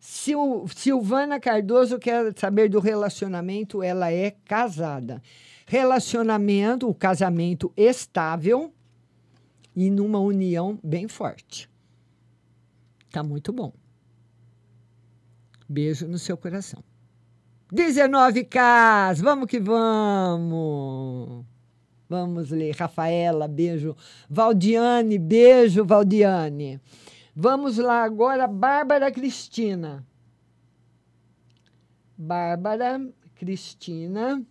Sil, 0.00 0.64
Silvana 0.74 1.38
Cardoso 1.38 1.98
quer 1.98 2.32
saber 2.34 2.70
do 2.70 2.80
relacionamento, 2.80 3.82
ela 3.82 4.10
é 4.10 4.30
casada. 4.46 5.22
Relacionamento, 5.66 6.88
o 6.88 6.94
casamento 6.94 7.70
estável 7.76 8.72
e 9.76 9.90
numa 9.90 10.18
união 10.18 10.78
bem 10.82 11.06
forte. 11.06 11.68
Tá 13.10 13.22
muito 13.22 13.52
bom. 13.52 13.72
Beijo 15.68 16.08
no 16.08 16.18
seu 16.18 16.36
coração. 16.36 16.82
19K, 17.72 19.20
vamos 19.20 19.46
que 19.46 19.60
vamos. 19.60 21.44
Vamos 22.08 22.50
ler. 22.50 22.74
Rafaela, 22.74 23.46
beijo. 23.46 23.94
Valdiane, 24.28 25.18
beijo, 25.18 25.84
Valdiane. 25.84 26.80
Vamos 27.34 27.78
lá 27.78 28.02
agora, 28.02 28.46
Bárbara 28.46 29.10
Cristina. 29.10 30.06
Bárbara 32.16 33.00
Cristina. 33.34 34.44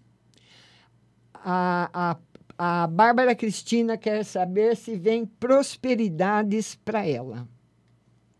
A, 1.33 1.89
a, 1.93 2.83
a 2.83 2.87
Bárbara 2.87 3.35
Cristina 3.35 3.97
quer 3.97 4.23
saber 4.23 4.75
se 4.75 4.95
vem 4.95 5.25
prosperidades 5.25 6.75
para 6.75 7.05
ela. 7.05 7.47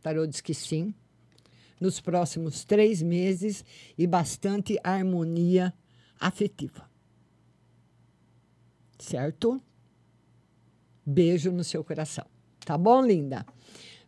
Tarô 0.01 0.25
diz 0.25 0.41
que 0.41 0.53
sim. 0.53 0.93
Nos 1.79 1.99
próximos 1.99 2.63
três 2.63 3.01
meses 3.01 3.63
e 3.97 4.05
bastante 4.07 4.77
harmonia 4.83 5.73
afetiva. 6.19 6.89
Certo? 8.97 9.61
Beijo 11.05 11.51
no 11.51 11.63
seu 11.63 11.83
coração. 11.83 12.25
Tá 12.65 12.77
bom, 12.77 13.01
linda? 13.01 13.45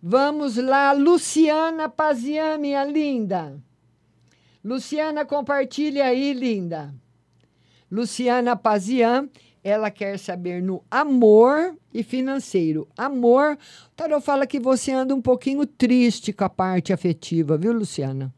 Vamos 0.04 0.58
lá, 0.58 0.94
Luciana 0.94 1.88
Pazian, 1.88 2.58
minha 2.58 2.84
linda. 2.84 3.62
Luciana, 4.66 5.24
compartilha 5.26 6.06
aí, 6.06 6.34
linda. 6.34 6.92
Luciana 7.92 8.56
Pazian, 8.56 9.30
ela 9.64 9.92
quer 9.92 10.18
saber 10.18 10.60
no 10.60 10.84
amor 10.90 11.78
e 11.94 12.02
financeiro. 12.02 12.88
Amor, 12.98 13.54
o 13.54 13.96
tarô 13.96 14.20
fala 14.20 14.48
que 14.48 14.60
você 14.60 14.92
anda 14.92 15.14
um 15.14 15.22
pouquinho 15.22 15.68
triste 15.68 16.34
com 16.34 16.46
a 16.46 16.50
parte 16.50 16.92
afetiva, 16.92 17.56
viu, 17.56 17.72
Luciana? 17.72 18.34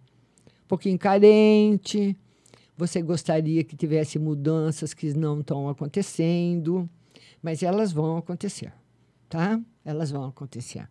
Um 0.66 0.68
pouquinho 0.68 1.00
carente. 1.00 2.18
Você 2.76 3.02
gostaria 3.02 3.64
que 3.64 3.78
tivesse 3.78 4.20
mudanças 4.20 4.94
que 4.94 5.14
não 5.14 5.40
estão 5.40 5.70
acontecendo, 5.70 6.90
mas 7.42 7.64
elas 7.64 7.94
vão 7.94 8.18
acontecer, 8.18 8.74
tá? 9.30 9.62
Elas 9.86 10.12
vão 10.12 10.26
acontecer. 10.26 10.90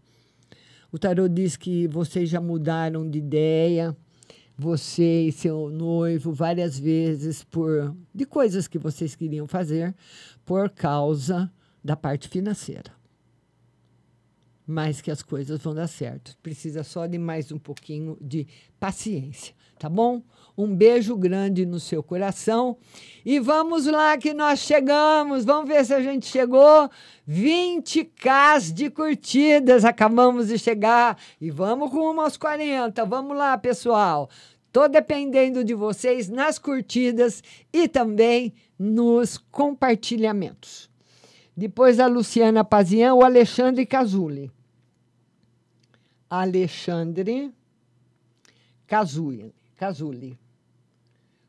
O 0.92 0.98
tarô 0.98 1.26
diz 1.26 1.56
que 1.56 1.88
vocês 1.88 2.28
já 2.28 2.38
mudaram 2.38 3.08
de 3.08 3.18
ideia, 3.18 3.96
você 4.54 5.22
e 5.22 5.32
seu 5.32 5.70
noivo 5.70 6.34
várias 6.34 6.78
vezes 6.78 7.42
por 7.42 7.96
de 8.14 8.26
coisas 8.26 8.68
que 8.68 8.78
vocês 8.78 9.16
queriam 9.16 9.46
fazer 9.48 9.94
por 10.44 10.68
causa 10.68 11.50
da 11.82 11.96
parte 11.96 12.28
financeira. 12.28 12.92
Mas 14.66 15.00
que 15.00 15.10
as 15.10 15.22
coisas 15.22 15.62
vão 15.62 15.74
dar 15.74 15.88
certo. 15.88 16.36
Precisa 16.42 16.84
só 16.84 17.06
de 17.06 17.16
mais 17.16 17.50
um 17.50 17.58
pouquinho 17.58 18.18
de 18.20 18.46
paciência, 18.78 19.54
tá 19.82 19.88
bom? 19.88 20.22
Um 20.56 20.76
beijo 20.76 21.16
grande 21.16 21.66
no 21.66 21.80
seu 21.80 22.04
coração. 22.04 22.76
E 23.24 23.40
vamos 23.40 23.86
lá 23.86 24.16
que 24.16 24.32
nós 24.32 24.60
chegamos. 24.60 25.44
Vamos 25.44 25.68
ver 25.68 25.84
se 25.84 25.92
a 25.92 26.00
gente 26.00 26.26
chegou. 26.26 26.88
20k 27.28 28.72
de 28.72 28.88
curtidas. 28.88 29.84
Acabamos 29.84 30.48
de 30.48 30.58
chegar. 30.58 31.18
E 31.40 31.50
vamos 31.50 31.90
rumo 31.90 32.20
aos 32.20 32.36
40. 32.36 33.04
Vamos 33.06 33.36
lá, 33.36 33.58
pessoal. 33.58 34.30
Tô 34.70 34.86
dependendo 34.86 35.64
de 35.64 35.74
vocês 35.74 36.28
nas 36.28 36.60
curtidas 36.60 37.42
e 37.72 37.88
também 37.88 38.54
nos 38.78 39.38
compartilhamentos. 39.38 40.88
Depois 41.56 41.98
a 41.98 42.06
Luciana 42.06 42.62
Pazian, 42.62 43.14
o 43.14 43.24
Alexandre 43.24 43.84
Casuli. 43.84 44.48
Alexandre 46.30 47.52
Casuli. 48.86 49.52
Casuli. 49.82 50.38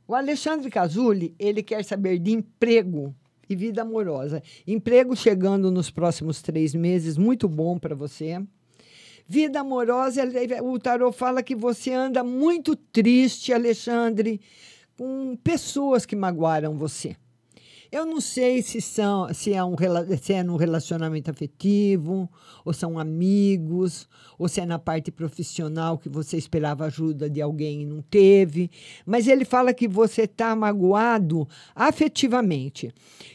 O 0.08 0.16
Alexandre 0.16 0.68
Casuli, 0.72 1.36
ele 1.38 1.62
quer 1.62 1.86
saber 1.86 2.18
de 2.18 2.32
emprego 2.32 3.14
e 3.48 3.56
vida 3.56 3.84
amorosa. 3.84 4.42
Emprego 4.66 5.16
chegando 5.16 5.70
nos 5.70 5.92
próximos 5.92 6.42
três 6.42 6.74
meses, 6.74 7.16
muito 7.16 7.48
bom 7.48 7.78
para 7.78 7.94
você. 7.94 8.44
Vida 9.28 9.60
amorosa, 9.60 10.24
o 10.64 10.80
tarô 10.80 11.12
fala 11.12 11.44
que 11.44 11.54
você 11.54 11.94
anda 11.94 12.24
muito 12.24 12.76
triste, 12.76 13.54
Alexandre, 13.54 14.42
com 14.98 15.36
pessoas 15.44 16.04
que 16.04 16.16
magoaram 16.16 16.76
você. 16.76 17.16
Eu 17.94 18.08
não 18.08 18.20
sei 18.20 18.64
se, 18.64 18.82
são, 18.82 19.32
se, 19.36 19.54
é 19.54 19.64
um, 19.64 19.76
se 20.20 20.34
é 20.34 20.42
no 20.42 20.56
relacionamento 20.56 21.30
afetivo, 21.30 22.28
ou 22.66 22.74
são 22.74 22.98
amigos, 22.98 24.10
ou 24.36 24.48
se 24.48 24.60
é 24.60 24.66
na 24.66 24.80
parte 24.80 25.12
profissional 25.12 26.00
que 26.00 26.10
você 26.10 26.36
esperava 26.36 26.86
ajuda 26.86 27.30
de 27.30 27.40
alguém 27.40 27.84
e 27.84 27.86
não 27.86 28.02
teve. 28.02 28.72
Mas 29.06 29.28
ele 29.28 29.46
fala 29.46 29.76
que 29.76 29.88
você 29.88 30.24
está 30.24 30.56
magoado 30.56 31.48
afetivamente. 31.76 32.92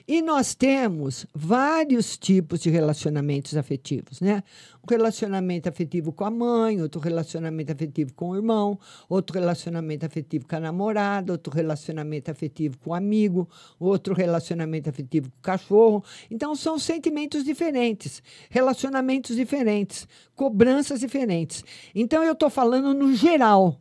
E 0.09 0.21
nós 0.21 0.57
temos 0.57 1.25
vários 1.33 2.19
tipos 2.19 2.59
de 2.59 2.69
relacionamentos 2.69 3.57
afetivos, 3.57 4.21
né? 4.21 4.43
Um 4.83 4.91
relacionamento 4.91 5.69
afetivo 5.69 6.13
com 6.13 6.25
a 6.25 6.31
mãe, 6.31 6.81
outro 6.81 7.01
relacionamento 7.01 7.73
afetivo 7.73 8.15
com 8.15 8.31
o 8.31 8.37
irmão, 8.37 8.79
outro 9.09 9.39
relacionamento 9.39 10.07
afetivo 10.07 10.47
com 10.47 10.57
a 10.57 10.61
namorada, 10.61 11.33
outro 11.33 11.53
relacionamento 11.53 12.31
afetivo 12.31 12.79
com 12.79 12.91
o 12.91 12.95
amigo, 12.95 13.49
outro 13.79 14.15
relacionamento 14.15 14.89
afetivo 14.89 15.31
com 15.31 15.39
o 15.39 15.43
cachorro. 15.43 16.05
Então, 16.31 16.55
são 16.55 16.79
sentimentos 16.79 17.45
diferentes, 17.45 18.23
relacionamentos 18.49 19.37
diferentes, 19.37 20.07
cobranças 20.35 21.01
diferentes. 21.01 21.65
Então, 21.95 22.23
eu 22.23 22.33
estou 22.33 22.49
falando 22.49 22.95
no 22.95 23.15
geral. 23.15 23.81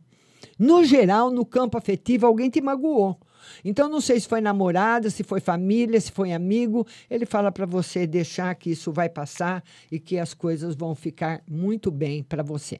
No 0.58 0.84
geral, 0.84 1.30
no 1.30 1.46
campo 1.46 1.78
afetivo, 1.78 2.26
alguém 2.26 2.50
te 2.50 2.60
magoou. 2.60 3.16
Então, 3.64 3.88
não 3.88 4.00
sei 4.00 4.20
se 4.20 4.28
foi 4.28 4.40
namorada, 4.40 5.10
se 5.10 5.22
foi 5.22 5.40
família, 5.40 6.00
se 6.00 6.12
foi 6.12 6.32
amigo. 6.32 6.86
Ele 7.10 7.26
fala 7.26 7.50
para 7.52 7.66
você 7.66 8.06
deixar 8.06 8.54
que 8.54 8.70
isso 8.70 8.92
vai 8.92 9.08
passar 9.08 9.62
e 9.90 9.98
que 9.98 10.18
as 10.18 10.34
coisas 10.34 10.74
vão 10.74 10.94
ficar 10.94 11.42
muito 11.48 11.90
bem 11.90 12.22
para 12.22 12.42
você. 12.42 12.78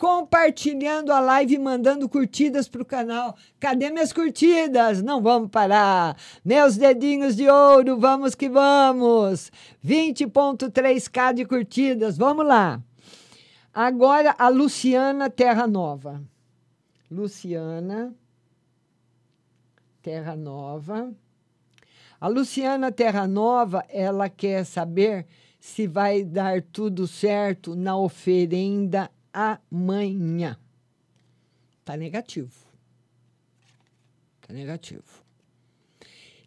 Compartilhando 0.00 1.12
a 1.12 1.20
live 1.20 1.56
e 1.56 1.58
mandando 1.58 2.08
curtidas 2.08 2.66
para 2.66 2.80
o 2.80 2.86
canal. 2.86 3.36
Cadê 3.58 3.90
minhas 3.90 4.14
curtidas? 4.14 5.02
Não 5.02 5.20
vamos 5.20 5.50
parar. 5.50 6.16
Meus 6.42 6.78
dedinhos 6.78 7.36
de 7.36 7.46
ouro, 7.46 7.98
vamos 7.98 8.34
que 8.34 8.48
vamos. 8.48 9.52
20,3k 9.84 11.34
de 11.34 11.44
curtidas, 11.44 12.16
vamos 12.16 12.46
lá. 12.46 12.82
Agora 13.74 14.34
a 14.38 14.48
Luciana 14.48 15.28
Terra 15.28 15.66
Nova. 15.66 16.22
Luciana 17.10 18.14
Terra 20.02 20.36
Nova. 20.36 21.12
A 22.20 22.28
Luciana 22.28 22.92
Terra 22.92 23.26
Nova, 23.26 23.84
ela 23.88 24.28
quer 24.28 24.64
saber 24.64 25.26
se 25.58 25.86
vai 25.86 26.24
dar 26.24 26.62
tudo 26.62 27.06
certo 27.06 27.74
na 27.74 27.96
oferenda 27.96 29.10
amanhã. 29.32 30.58
Tá 31.84 31.96
negativo. 31.96 32.52
Tá 34.40 34.52
negativo. 34.52 35.24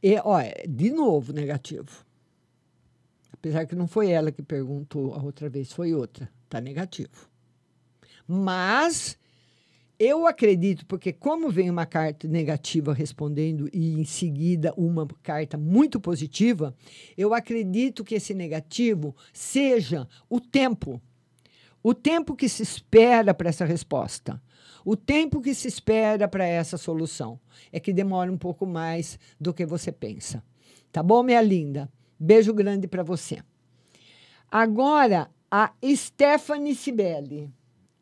E, 0.02 0.20
ó, 0.24 0.40
de 0.68 0.92
novo 0.92 1.32
negativo. 1.32 2.06
Apesar 3.32 3.66
que 3.66 3.76
não 3.76 3.88
foi 3.88 4.10
ela 4.10 4.32
que 4.32 4.42
perguntou 4.42 5.14
a 5.14 5.22
outra 5.22 5.50
vez, 5.50 5.72
foi 5.72 5.94
outra. 5.94 6.30
Tá 6.50 6.60
negativo. 6.62 7.30
Mas 8.28 9.18
Eu 10.06 10.28
acredito, 10.28 10.86
porque 10.86 11.14
como 11.14 11.50
vem 11.50 11.70
uma 11.70 11.86
carta 11.86 12.28
negativa 12.28 12.94
respondendo 12.94 13.70
e 13.72 13.94
em 13.94 14.04
seguida 14.04 14.74
uma 14.76 15.08
carta 15.24 15.58
muito 15.58 15.98
positiva, 15.98 16.76
eu 17.18 17.34
acredito 17.34 18.04
que 18.04 18.16
esse 18.16 18.34
negativo 18.34 19.16
seja 19.32 20.06
o 20.30 20.42
tempo. 20.42 21.02
O 21.82 21.94
tempo 21.94 22.36
que 22.36 22.50
se 22.50 22.62
espera 22.62 23.34
para 23.34 23.48
essa 23.48 23.64
resposta. 23.64 24.42
O 24.84 24.98
tempo 24.98 25.40
que 25.40 25.54
se 25.54 25.70
espera 25.70 26.28
para 26.28 26.46
essa 26.46 26.78
solução. 26.78 27.40
É 27.72 27.80
que 27.80 27.94
demora 27.94 28.30
um 28.30 28.38
pouco 28.38 28.66
mais 28.66 29.18
do 29.40 29.54
que 29.54 29.66
você 29.66 29.90
pensa. 29.90 30.44
Tá 30.92 31.02
bom, 31.02 31.24
minha 31.24 31.42
linda? 31.42 31.90
Beijo 32.20 32.54
grande 32.54 32.90
para 32.90 33.04
você. 33.04 33.42
Agora, 34.52 35.32
a 35.50 35.72
Stephanie 35.96 36.76
Sibeli. 36.76 37.50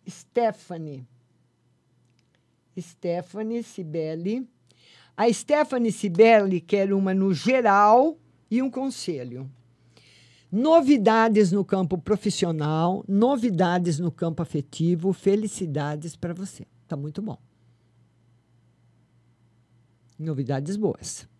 Stephanie. 0.09 1.10
Stephanie 2.79 3.63
Sibeli. 3.63 4.47
A 5.15 5.31
Stephanie 5.31 5.91
Sibeli 5.91 6.61
quer 6.61 6.93
uma 6.93 7.13
no 7.13 7.33
geral 7.33 8.17
e 8.49 8.61
um 8.61 8.69
conselho. 8.69 9.49
Novidades 10.51 11.51
no 11.51 11.63
campo 11.63 11.97
profissional, 11.97 13.05
novidades 13.07 13.99
no 13.99 14.11
campo 14.11 14.41
afetivo, 14.41 15.13
felicidades 15.13 16.15
para 16.15 16.33
você. 16.33 16.65
Tá 16.87 16.97
muito 16.97 17.21
bom. 17.21 17.37
Novidades 20.19 20.75
boas. 20.75 21.30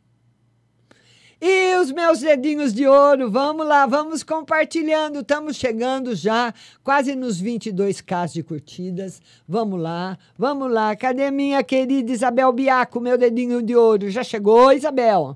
E 1.43 1.75
os 1.77 1.91
meus 1.91 2.19
dedinhos 2.19 2.71
de 2.71 2.85
ouro, 2.85 3.31
vamos 3.31 3.65
lá, 3.65 3.87
vamos 3.87 4.21
compartilhando. 4.21 5.21
Estamos 5.21 5.55
chegando 5.55 6.13
já 6.13 6.53
quase 6.83 7.15
nos 7.15 7.41
22k 7.41 8.31
de 8.31 8.43
curtidas. 8.43 9.19
Vamos 9.47 9.81
lá, 9.81 10.19
vamos 10.37 10.71
lá. 10.71 10.95
Cadê 10.95 11.31
minha 11.31 11.63
querida 11.63 12.11
Isabel 12.11 12.53
Biaco, 12.53 12.99
meu 12.99 13.17
dedinho 13.17 13.59
de 13.63 13.75
ouro? 13.75 14.07
Já 14.11 14.21
chegou, 14.23 14.71
Isabel? 14.71 15.35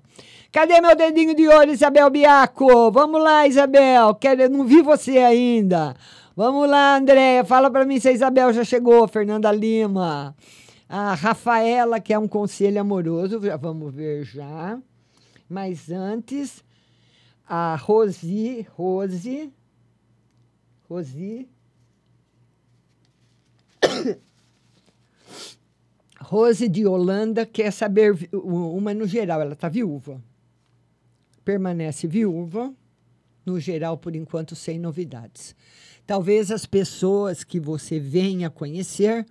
Cadê 0.51 0.80
meu 0.80 0.95
dedinho 0.95 1.36
de 1.36 1.47
ouro, 1.47 1.72
Isabel 1.72 2.08
Biaco? 2.12 2.91
Vamos 2.91 3.20
lá, 3.20 3.47
Isabel. 3.47 4.14
Quero, 4.14 4.47
não 4.47 4.64
vi 4.64 4.84
você 4.84 5.18
ainda. 5.18 5.95
Vamos 6.36 6.70
lá, 6.70 6.97
Andréia. 6.97 7.43
Fala 7.43 7.72
para 7.72 7.84
mim 7.84 7.99
se 7.99 8.10
a 8.10 8.12
Isabel 8.12 8.53
já 8.53 8.64
chegou. 8.64 9.08
Fernanda 9.08 9.51
Lima. 9.51 10.36
A 10.88 11.16
Rafaela, 11.16 11.99
que 11.99 12.14
é 12.14 12.20
um 12.20 12.28
conselho 12.28 12.80
amoroso. 12.80 13.41
Já 13.41 13.58
vamos 13.58 13.91
ver 13.91 14.24
já. 14.24 14.78
Mas 15.50 15.91
antes, 15.91 16.64
a 17.48 17.76
Rosi, 17.76 18.68
Rose, 18.76 19.54
Rosi, 20.89 21.48
Rose 26.20 26.68
de 26.70 26.86
Holanda 26.86 27.46
quer 27.46 27.72
saber 27.72 28.30
uma 28.34 28.93
no 28.93 29.08
geral, 29.08 29.41
ela 29.41 29.54
está 29.54 29.70
viúva. 29.70 30.22
Permanece 31.43 32.08
viúva, 32.08 32.74
no 33.46 33.60
geral, 33.60 33.98
por 33.98 34.16
enquanto, 34.16 34.56
sem 34.56 34.80
novidades. 34.80 35.56
Talvez 36.08 36.50
as 36.50 36.66
pessoas 36.66 37.43
que 37.43 37.60
você 37.60 38.00
venha 38.00 38.50
conhecer 38.50 39.26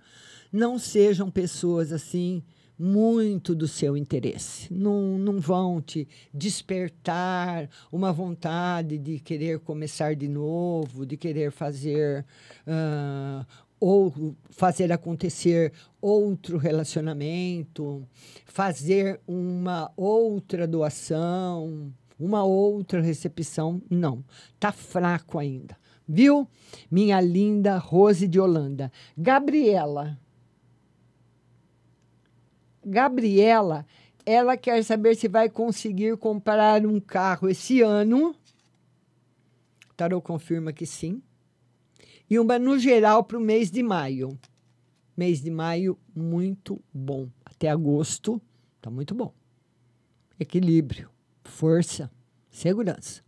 não 0.51 0.79
sejam 0.79 1.29
pessoas 1.29 1.91
assim 1.91 2.41
muito 2.77 3.55
do 3.55 3.67
seu 3.67 3.95
interesse. 3.95 4.73
Não, 4.73 5.17
não 5.17 5.39
vão 5.39 5.81
te 5.81 6.07
despertar 6.33 7.69
uma 7.91 8.11
vontade 8.11 8.97
de 8.97 9.19
querer 9.19 9.59
começar 9.59 10.15
de 10.15 10.27
novo, 10.27 11.05
de 11.05 11.17
querer 11.17 11.51
fazer 11.51 12.25
uh, 12.67 13.45
ou 13.79 14.35
fazer 14.49 14.91
acontecer 14.91 15.73
outro 16.01 16.57
relacionamento, 16.57 18.07
fazer 18.45 19.19
uma 19.27 19.91
outra 19.95 20.67
doação, 20.67 21.93
uma 22.19 22.43
outra 22.43 23.01
recepção. 23.01 23.81
Não, 23.89 24.23
tá 24.59 24.71
fraco 24.71 25.37
ainda. 25.37 25.77
Viu? 26.07 26.47
Minha 26.89 27.19
linda 27.19 27.77
Rose 27.77 28.27
de 28.27 28.39
Holanda. 28.39 28.91
Gabriela, 29.17 30.17
Gabriela, 32.85 33.85
ela 34.25 34.55
quer 34.55 34.83
saber 34.83 35.15
se 35.15 35.27
vai 35.27 35.49
conseguir 35.49 36.15
comprar 36.17 36.85
um 36.85 36.99
carro 36.99 37.49
esse 37.49 37.81
ano. 37.81 38.35
Tarô 39.97 40.21
confirma 40.21 40.71
que 40.71 40.85
sim. 40.85 41.21
E 42.29 42.37
uma 42.37 42.59
no 42.59 42.77
geral 42.77 43.23
para 43.23 43.37
o 43.37 43.41
mês 43.41 43.71
de 43.71 43.81
maio. 43.81 44.37
Mês 45.17 45.41
de 45.41 45.49
maio, 45.49 45.97
muito 46.13 46.81
bom. 46.93 47.29
Até 47.45 47.69
agosto, 47.69 48.41
tá 48.81 48.89
muito 48.89 49.15
bom. 49.15 49.33
Equilíbrio, 50.39 51.09
força, 51.43 52.11
segurança. 52.51 53.23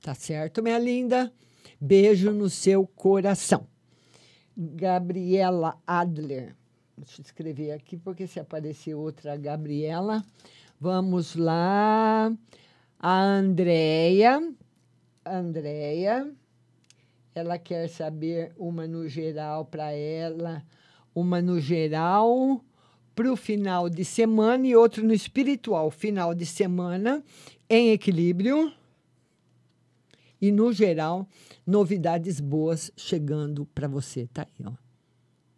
Tá 0.00 0.14
certo, 0.14 0.62
minha 0.62 0.78
linda? 0.78 1.32
Beijo 1.80 2.30
no 2.30 2.48
seu 2.48 2.86
coração. 2.86 3.66
Gabriela 4.56 5.76
Adler. 5.86 6.54
Deixa 6.96 7.20
eu 7.20 7.24
escrever 7.24 7.72
aqui, 7.72 7.96
porque 7.96 8.26
se 8.26 8.38
aparecer 8.38 8.94
outra 8.94 9.36
Gabriela. 9.36 10.24
Vamos 10.80 11.34
lá. 11.34 12.32
A 13.00 13.20
Andréia. 13.20 14.40
Andréia. 15.26 16.32
Ela 17.34 17.58
quer 17.58 17.88
saber 17.88 18.52
uma 18.56 18.86
no 18.86 19.08
geral 19.08 19.64
para 19.64 19.90
ela, 19.90 20.64
uma 21.12 21.42
no 21.42 21.58
geral 21.58 22.64
para 23.12 23.32
o 23.32 23.36
final 23.36 23.88
de 23.88 24.04
semana 24.04 24.64
e 24.66 24.76
outro 24.76 25.04
no 25.04 25.12
espiritual. 25.12 25.90
Final 25.90 26.32
de 26.32 26.46
semana 26.46 27.24
em 27.68 27.90
equilíbrio. 27.90 28.72
E 30.40 30.52
no 30.52 30.72
geral, 30.72 31.26
novidades 31.66 32.38
boas 32.38 32.92
chegando 32.96 33.66
para 33.74 33.88
você. 33.88 34.28
Tá 34.32 34.42
aí, 34.42 34.64
ó 34.64 34.83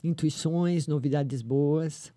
intuições, 0.07 0.87
novidades 0.87 1.43
boas. 1.43 2.15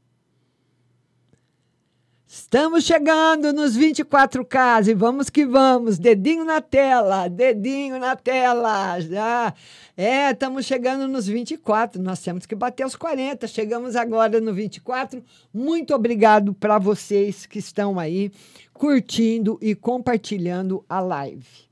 Estamos 2.31 2.83
chegando 2.83 3.51
nos 3.51 3.75
24K 3.75 4.89
e 4.89 4.93
vamos 4.93 5.31
que 5.31 5.47
vamos. 5.47 5.97
Dedinho 5.97 6.45
na 6.45 6.61
tela, 6.61 7.27
dedinho 7.27 7.97
na 7.97 8.15
tela. 8.15 8.99
Já 8.99 9.51
é, 9.97 10.29
estamos 10.29 10.67
chegando 10.67 11.07
nos 11.07 11.25
24. 11.25 11.99
Nós 11.99 12.21
temos 12.21 12.45
que 12.45 12.53
bater 12.53 12.85
os 12.85 12.95
40. 12.95 13.47
Chegamos 13.47 13.95
agora 13.95 14.39
no 14.39 14.53
24. 14.53 15.23
Muito 15.51 15.95
obrigado 15.95 16.53
para 16.53 16.77
vocês 16.77 17.47
que 17.47 17.57
estão 17.57 17.97
aí 17.97 18.31
curtindo 18.73 19.57
e 19.59 19.73
compartilhando 19.73 20.85
a 20.87 20.99
live. 20.99 21.67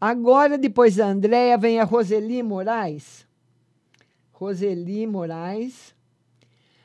Agora, 0.00 0.58
depois 0.58 0.96
da 0.96 1.06
Andréia, 1.06 1.56
vem 1.56 1.78
a 1.78 1.84
Roseli 1.84 2.42
Moraes. 2.42 3.23
Roseli 4.44 5.06
Moraes. 5.06 5.94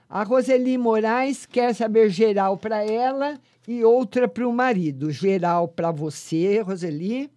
A 0.08 0.24
Roseli 0.24 0.78
Moraes 0.78 1.46
quer 1.46 1.76
saber 1.76 2.10
geral 2.10 2.56
para 2.58 2.86
ela 2.86 3.38
e 3.68 3.84
outra 3.84 4.30
para 4.30 4.48
o 4.48 4.54
marido. 4.54 5.12
Geral 5.12 5.68
para 5.68 5.92
você, 5.92 6.62
Roseli, 6.62 7.30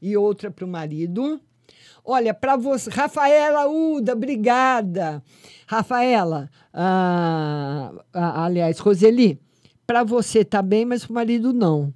e 0.00 0.16
outra 0.16 0.50
para 0.50 0.64
o 0.64 0.68
marido. 0.68 1.38
Olha, 2.02 2.32
para 2.32 2.56
você, 2.56 2.88
Rafaela 2.88 3.68
Uda, 3.68 4.14
obrigada. 4.14 5.22
Rafaela, 5.66 6.50
ah, 6.72 7.92
ah, 8.14 8.44
aliás, 8.46 8.78
Roseli, 8.78 9.38
para 9.86 10.02
você 10.02 10.42
tá 10.42 10.62
bem, 10.62 10.86
mas 10.86 11.04
para 11.04 11.10
o 11.12 11.14
marido 11.14 11.52
não. 11.52 11.92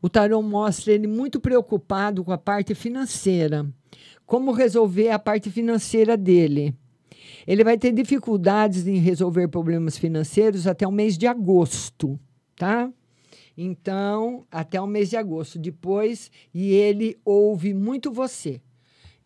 O 0.00 0.08
tarô 0.08 0.40
mostra 0.40 0.94
ele 0.94 1.06
muito 1.06 1.40
preocupado 1.40 2.24
com 2.24 2.32
a 2.32 2.38
parte 2.38 2.74
financeira 2.74 3.70
como 4.30 4.52
resolver 4.52 5.10
a 5.10 5.18
parte 5.18 5.50
financeira 5.50 6.16
dele. 6.16 6.72
Ele 7.44 7.64
vai 7.64 7.76
ter 7.76 7.90
dificuldades 7.90 8.86
em 8.86 8.96
resolver 8.98 9.48
problemas 9.48 9.98
financeiros 9.98 10.68
até 10.68 10.86
o 10.86 10.92
mês 10.92 11.18
de 11.18 11.26
agosto, 11.26 12.16
tá? 12.54 12.88
Então, 13.58 14.46
até 14.48 14.80
o 14.80 14.86
mês 14.86 15.10
de 15.10 15.16
agosto. 15.16 15.58
Depois, 15.58 16.30
e 16.54 16.72
ele 16.72 17.18
ouve 17.24 17.74
muito 17.74 18.12
você. 18.12 18.60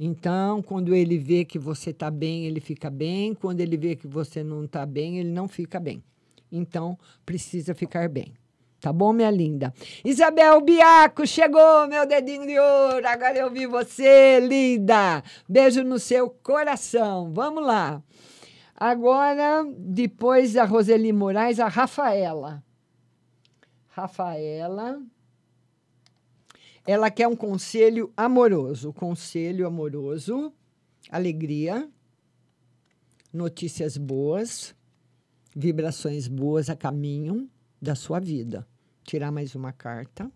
Então, 0.01 0.63
quando 0.63 0.95
ele 0.95 1.19
vê 1.19 1.45
que 1.45 1.59
você 1.59 1.91
está 1.91 2.11
bem, 2.11 2.47
ele 2.47 2.59
fica 2.59 2.89
bem. 2.89 3.35
Quando 3.35 3.61
ele 3.61 3.77
vê 3.77 3.97
que 3.97 4.07
você 4.07 4.43
não 4.43 4.65
está 4.65 4.87
bem, 4.87 5.19
ele 5.19 5.31
não 5.31 5.47
fica 5.47 5.79
bem. 5.79 6.03
Então, 6.51 6.99
precisa 7.27 7.75
ficar 7.75 8.09
bem. 8.09 8.33
Tá 8.85 8.93
bom, 8.93 9.15
minha 9.15 9.31
linda? 9.31 9.73
Isabel 10.05 10.61
Biaco, 10.61 11.27
chegou 11.27 11.89
meu 11.89 12.07
dedinho 12.07 12.47
de 12.47 12.59
ouro. 12.59 13.09
Agora 13.09 13.39
eu 13.39 13.51
vi 13.51 13.67
você, 13.67 14.39
linda. 14.39 15.25
Beijo 15.49 15.83
no 15.83 15.99
seu 15.99 16.29
coração. 16.29 17.33
Vamos 17.33 17.65
lá. 17.65 18.03
Agora, 18.77 19.65
depois 19.79 20.53
da 20.53 20.67
Roseli 20.67 21.15
Moraes, 21.15 21.59
a 21.59 21.67
Rafaela. 21.67 22.63
Rafaela. 23.89 25.01
Ela 26.87 27.11
quer 27.11 27.27
um 27.27 27.35
conselho 27.35 28.13
amoroso. 28.15 28.93
Conselho 28.93 29.67
amoroso. 29.67 30.53
Alegria. 31.11 31.89
notícias 33.33 33.97
boas, 33.97 34.75
vibrações 35.57 36.29
boas 36.29 36.69
a 36.69 36.77
caminho 36.77 37.49
da 37.81 37.95
sua 37.95 38.21
vida. 38.21 38.67
Tirar 39.05 39.31
mais 39.31 39.55
uma 39.55 39.73
carta 39.73 40.31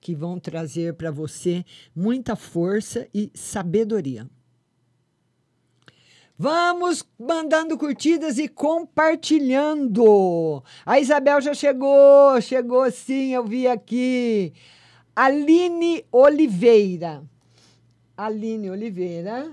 que 0.00 0.14
vão 0.14 0.38
trazer 0.38 0.94
para 0.94 1.10
você 1.10 1.64
muita 1.94 2.36
força 2.36 3.08
e 3.12 3.30
sabedoria. 3.34 4.28
Vamos 6.38 7.02
mandando 7.18 7.78
curtidas 7.78 8.36
e 8.36 8.46
compartilhando. 8.46 10.62
A 10.84 11.00
Isabel 11.00 11.40
já 11.40 11.54
chegou, 11.54 12.38
chegou 12.42 12.90
sim, 12.90 13.32
eu 13.32 13.44
vi 13.44 13.66
aqui. 13.66 14.52
Aline 15.14 16.04
Oliveira. 16.12 17.24
Aline 18.14 18.70
Oliveira. 18.70 19.50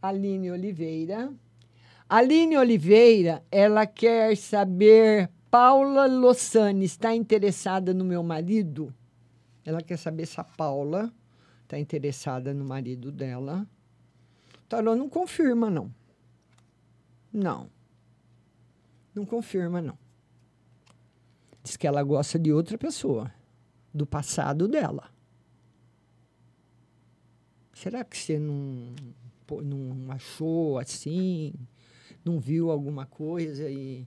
Aline 0.00 0.52
Oliveira. 0.52 1.34
Aline 2.08 2.56
Oliveira, 2.56 3.42
ela 3.50 3.84
quer 3.84 4.36
saber, 4.36 5.28
Paula 5.58 6.06
Lossani 6.06 6.84
está 6.84 7.16
interessada 7.16 7.94
no 7.94 8.04
meu 8.04 8.22
marido? 8.22 8.92
Ela 9.64 9.80
quer 9.80 9.96
saber 9.96 10.26
se 10.26 10.38
a 10.38 10.44
Paula 10.44 11.10
está 11.62 11.78
interessada 11.78 12.52
no 12.52 12.62
marido 12.62 13.10
dela. 13.10 13.66
O 14.58 14.68
tarô 14.68 14.94
não 14.94 15.08
confirma, 15.08 15.70
não. 15.70 15.90
Não. 17.32 17.70
Não 19.14 19.24
confirma, 19.24 19.80
não. 19.80 19.96
Diz 21.62 21.74
que 21.78 21.86
ela 21.86 22.02
gosta 22.02 22.38
de 22.38 22.52
outra 22.52 22.76
pessoa, 22.76 23.32
do 23.94 24.04
passado 24.04 24.68
dela. 24.68 25.10
Será 27.72 28.04
que 28.04 28.18
você 28.18 28.38
não, 28.38 28.94
não 29.64 30.12
achou 30.12 30.78
assim? 30.78 31.54
Não 32.22 32.38
viu 32.38 32.70
alguma 32.70 33.06
coisa 33.06 33.70
e. 33.70 34.06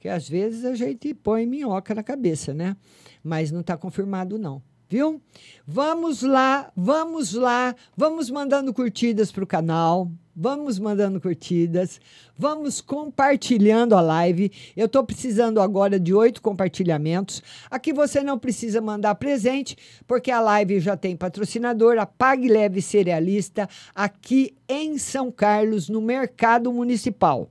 Que 0.00 0.08
às 0.08 0.28
vezes 0.28 0.64
a 0.64 0.74
gente 0.74 1.12
põe 1.14 1.46
minhoca 1.46 1.94
na 1.94 2.02
cabeça, 2.02 2.54
né? 2.54 2.76
Mas 3.22 3.50
não 3.50 3.60
está 3.60 3.76
confirmado, 3.76 4.38
não 4.38 4.62
viu? 4.88 5.20
Vamos 5.66 6.22
lá, 6.22 6.72
vamos 6.74 7.34
lá, 7.34 7.74
vamos 7.96 8.30
mandando 8.30 8.72
curtidas 8.72 9.30
para 9.30 9.44
o 9.44 9.46
canal, 9.46 10.10
vamos 10.34 10.78
mandando 10.78 11.20
curtidas, 11.20 12.00
vamos 12.36 12.80
compartilhando 12.80 13.94
a 13.94 14.00
live. 14.00 14.50
Eu 14.74 14.86
estou 14.86 15.04
precisando 15.04 15.60
agora 15.60 16.00
de 16.00 16.14
oito 16.14 16.40
compartilhamentos. 16.40 17.42
Aqui 17.70 17.92
você 17.92 18.22
não 18.22 18.38
precisa 18.38 18.80
mandar 18.80 19.14
presente, 19.16 19.76
porque 20.06 20.30
a 20.30 20.40
live 20.40 20.80
já 20.80 20.96
tem 20.96 21.14
patrocinador, 21.16 21.98
a 21.98 22.06
Pague 22.06 22.48
Leve 22.48 22.80
Cerealista, 22.80 23.68
aqui 23.94 24.54
em 24.66 24.96
São 24.96 25.30
Carlos, 25.30 25.90
no 25.90 26.00
Mercado 26.00 26.72
Municipal. 26.72 27.50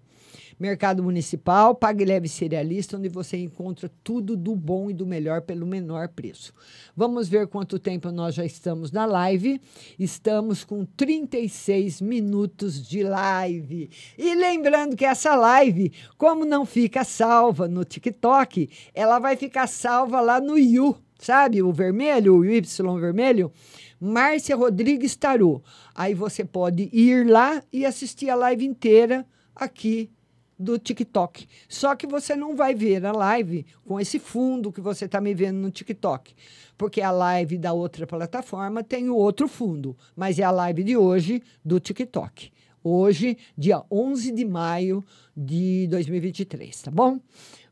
Mercado 0.59 1.03
Municipal, 1.03 1.75
Pague 1.75 2.03
Leve 2.03 2.27
Cerealista, 2.27 2.97
onde 2.97 3.07
você 3.07 3.37
encontra 3.37 3.91
tudo 4.03 4.35
do 4.35 4.55
bom 4.55 4.89
e 4.89 4.93
do 4.93 5.05
melhor 5.05 5.41
pelo 5.41 5.67
menor 5.67 6.07
preço. 6.07 6.51
Vamos 6.95 7.29
ver 7.29 7.45
quanto 7.45 7.77
tempo 7.77 8.11
nós 8.11 8.33
já 8.33 8.43
estamos 8.43 8.91
na 8.91 9.05
live. 9.05 9.61
Estamos 9.99 10.63
com 10.63 10.83
36 10.83 12.01
minutos 12.01 12.87
de 12.87 13.03
live. 13.03 13.91
E 14.17 14.33
lembrando 14.33 14.95
que 14.95 15.05
essa 15.05 15.35
live, 15.35 15.93
como 16.17 16.43
não 16.43 16.65
fica 16.65 17.03
salva 17.03 17.67
no 17.67 17.85
TikTok, 17.85 18.67
ela 18.95 19.19
vai 19.19 19.35
ficar 19.35 19.67
salva 19.67 20.19
lá 20.21 20.41
no 20.41 20.57
You, 20.57 20.97
sabe? 21.19 21.61
O 21.61 21.71
vermelho, 21.71 22.37
o 22.37 22.43
Y 22.43 22.99
vermelho. 22.99 23.51
Márcia 23.99 24.55
Rodrigues 24.55 25.15
Tarô. 25.15 25.61
Aí 25.93 26.15
você 26.15 26.43
pode 26.43 26.89
ir 26.91 27.27
lá 27.27 27.63
e 27.71 27.85
assistir 27.85 28.31
a 28.31 28.35
live 28.35 28.65
inteira 28.65 29.23
aqui 29.55 30.09
do 30.57 30.77
TikTok. 30.79 31.47
Só 31.69 31.95
que 31.95 32.07
você 32.07 32.35
não 32.35 32.55
vai 32.55 32.73
ver 32.73 33.05
a 33.05 33.11
live 33.11 33.65
com 33.85 33.99
esse 33.99 34.19
fundo 34.19 34.71
que 34.71 34.81
você 34.81 35.05
está 35.05 35.21
me 35.21 35.33
vendo 35.33 35.57
no 35.57 35.71
TikTok, 35.71 36.33
porque 36.77 37.01
a 37.01 37.11
live 37.11 37.57
da 37.57 37.73
outra 37.73 38.07
plataforma 38.07 38.83
tem 38.83 39.09
o 39.09 39.15
outro 39.15 39.47
fundo, 39.47 39.95
mas 40.15 40.39
é 40.39 40.43
a 40.43 40.51
live 40.51 40.83
de 40.83 40.97
hoje 40.97 41.41
do 41.63 41.79
TikTok. 41.79 42.51
Hoje, 42.83 43.37
dia 43.57 43.83
11 43.91 44.31
de 44.31 44.45
maio 44.45 45.03
de 45.35 45.87
2023, 45.89 46.83
tá 46.83 46.91
bom? 46.91 47.19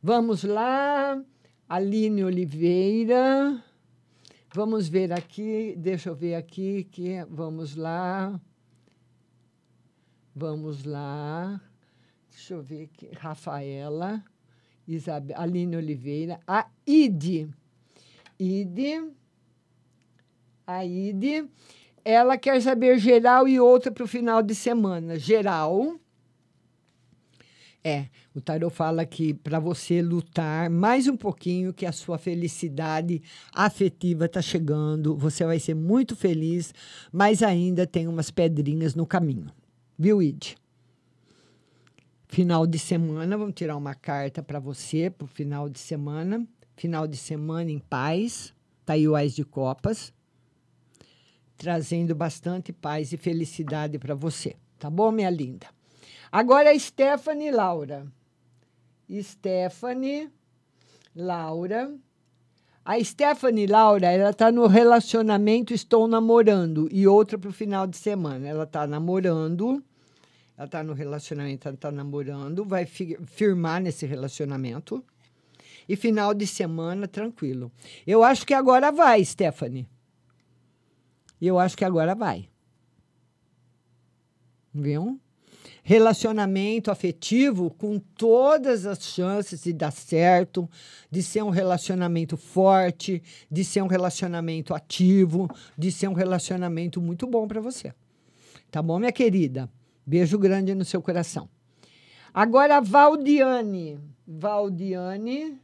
Vamos 0.04 0.44
lá, 0.44 1.22
Aline 1.70 2.24
Oliveira. 2.24 3.64
Vamos 4.54 4.88
ver 4.88 5.12
aqui, 5.12 5.76
deixa 5.78 6.10
eu 6.10 6.16
ver 6.16 6.36
aqui 6.36 6.86
que 6.86 7.26
vamos 7.30 7.76
lá. 7.76 8.40
Vamos 10.36 10.84
lá. 10.84 11.62
Deixa 12.36 12.54
eu 12.54 12.62
ver 12.62 12.84
aqui. 12.84 13.10
Rafaela, 13.18 14.22
Isabel, 14.86 15.40
Aline 15.40 15.78
Oliveira, 15.78 16.38
a 16.46 16.68
Ide. 16.86 17.48
Ide. 18.38 19.10
A 20.68 20.86
Ide. 20.86 21.50
Ela 22.04 22.38
quer 22.38 22.62
saber 22.62 23.00
geral 23.00 23.48
e 23.48 23.58
outra 23.58 23.90
para 23.90 24.04
o 24.04 24.08
final 24.08 24.44
de 24.44 24.54
semana. 24.54 25.18
Geral. 25.18 25.98
É, 27.82 28.08
o 28.36 28.42
tarot 28.42 28.76
fala 28.76 29.06
que 29.06 29.34
para 29.34 29.58
você 29.58 30.02
lutar 30.02 30.70
mais 30.70 31.08
um 31.08 31.16
pouquinho, 31.16 31.74
que 31.74 31.86
a 31.86 31.92
sua 31.94 32.18
felicidade 32.18 33.22
afetiva 33.54 34.26
está 34.26 34.42
chegando, 34.42 35.16
você 35.16 35.46
vai 35.46 35.60
ser 35.60 35.76
muito 35.76 36.16
feliz, 36.16 36.74
mas 37.14 37.42
ainda 37.42 37.88
tem 37.88 38.08
umas 38.08 38.30
pedrinhas 38.30 38.94
no 38.94 39.06
caminho. 39.06 39.48
Viu, 39.98 40.22
Ide? 40.22 40.58
Final 42.36 42.68
de 42.68 42.78
semana, 42.78 43.38
vamos 43.38 43.56
tirar 43.56 43.78
uma 43.78 43.96
carta 43.96 44.44
para 44.44 44.60
você 44.60 45.10
para 45.10 45.24
o 45.24 45.28
final 45.28 45.70
de 45.70 45.80
semana. 45.80 46.46
Final 46.76 47.08
de 47.08 47.16
semana 47.16 47.72
em 47.72 47.80
paz. 47.80 48.54
Tá 48.86 48.92
aí 48.92 49.08
o 49.08 49.16
Ais 49.16 49.34
de 49.34 49.46
Copas. 49.46 50.12
Trazendo 51.56 52.14
bastante 52.14 52.74
paz 52.74 53.14
e 53.14 53.18
felicidade 53.18 53.98
para 53.98 54.14
você. 54.14 54.58
Tá 54.78 54.90
bom, 54.90 55.14
minha 55.14 55.30
linda? 55.30 55.68
Agora 56.30 56.72
a 56.72 56.78
Stephanie 56.78 57.52
Laura. 57.52 58.06
Stephanie 59.10 60.30
Laura. 61.16 61.96
A 62.84 63.02
Stephanie 63.02 63.66
Laura, 63.66 64.12
ela 64.12 64.34
tá 64.34 64.52
no 64.52 64.68
relacionamento 64.68 65.74
Estou 65.74 66.06
Namorando. 66.06 66.90
E 66.92 67.08
outra 67.08 67.38
para 67.38 67.50
o 67.50 67.54
final 67.54 67.88
de 67.88 67.96
semana. 67.96 68.46
Ela 68.46 68.66
tá 68.66 68.86
namorando 68.86 69.82
ela 70.58 70.66
está 70.66 70.84
no 70.84 70.94
relacionamento, 70.94 71.68
ela 71.68 71.76
está 71.76 71.92
namorando, 71.92 72.64
vai 72.64 72.86
fi 72.86 73.18
firmar 73.26 73.82
nesse 73.82 74.06
relacionamento. 74.06 75.04
E 75.88 75.96
final 75.96 76.34
de 76.34 76.48
semana, 76.48 77.08
tranquilo. 77.08 77.72
Eu 78.08 78.24
acho 78.24 78.46
que 78.46 78.54
agora 78.54 78.92
vai, 78.92 79.24
Stephanie. 79.24 79.88
Eu 81.40 81.60
acho 81.60 81.78
que 81.78 81.86
agora 81.86 82.16
vai. 82.16 82.50
Viu? 84.74 85.20
Relacionamento 85.84 86.90
afetivo 86.90 87.70
com 87.70 88.00
todas 88.00 88.88
as 88.88 89.04
chances 89.04 89.64
de 89.64 89.74
dar 89.74 89.92
certo, 89.92 90.68
de 91.12 91.22
ser 91.22 91.44
um 91.44 91.52
relacionamento 91.52 92.36
forte, 92.36 93.22
de 93.52 93.64
ser 93.64 93.84
um 93.84 93.88
relacionamento 93.88 94.74
ativo, 94.74 95.48
de 95.78 95.92
ser 95.92 96.08
um 96.08 96.14
relacionamento 96.14 97.00
muito 97.00 97.28
bom 97.28 97.48
para 97.48 97.62
você. 97.62 97.94
Tá 98.72 98.82
bom, 98.82 98.98
minha 98.98 99.12
querida? 99.12 99.70
Beijo 100.06 100.38
grande 100.38 100.76
no 100.76 100.86
seu 100.86 101.02
coração. 101.02 101.50
Agora, 102.34 102.80
Valdiane. 102.82 104.00
Valdiane. 104.28 105.60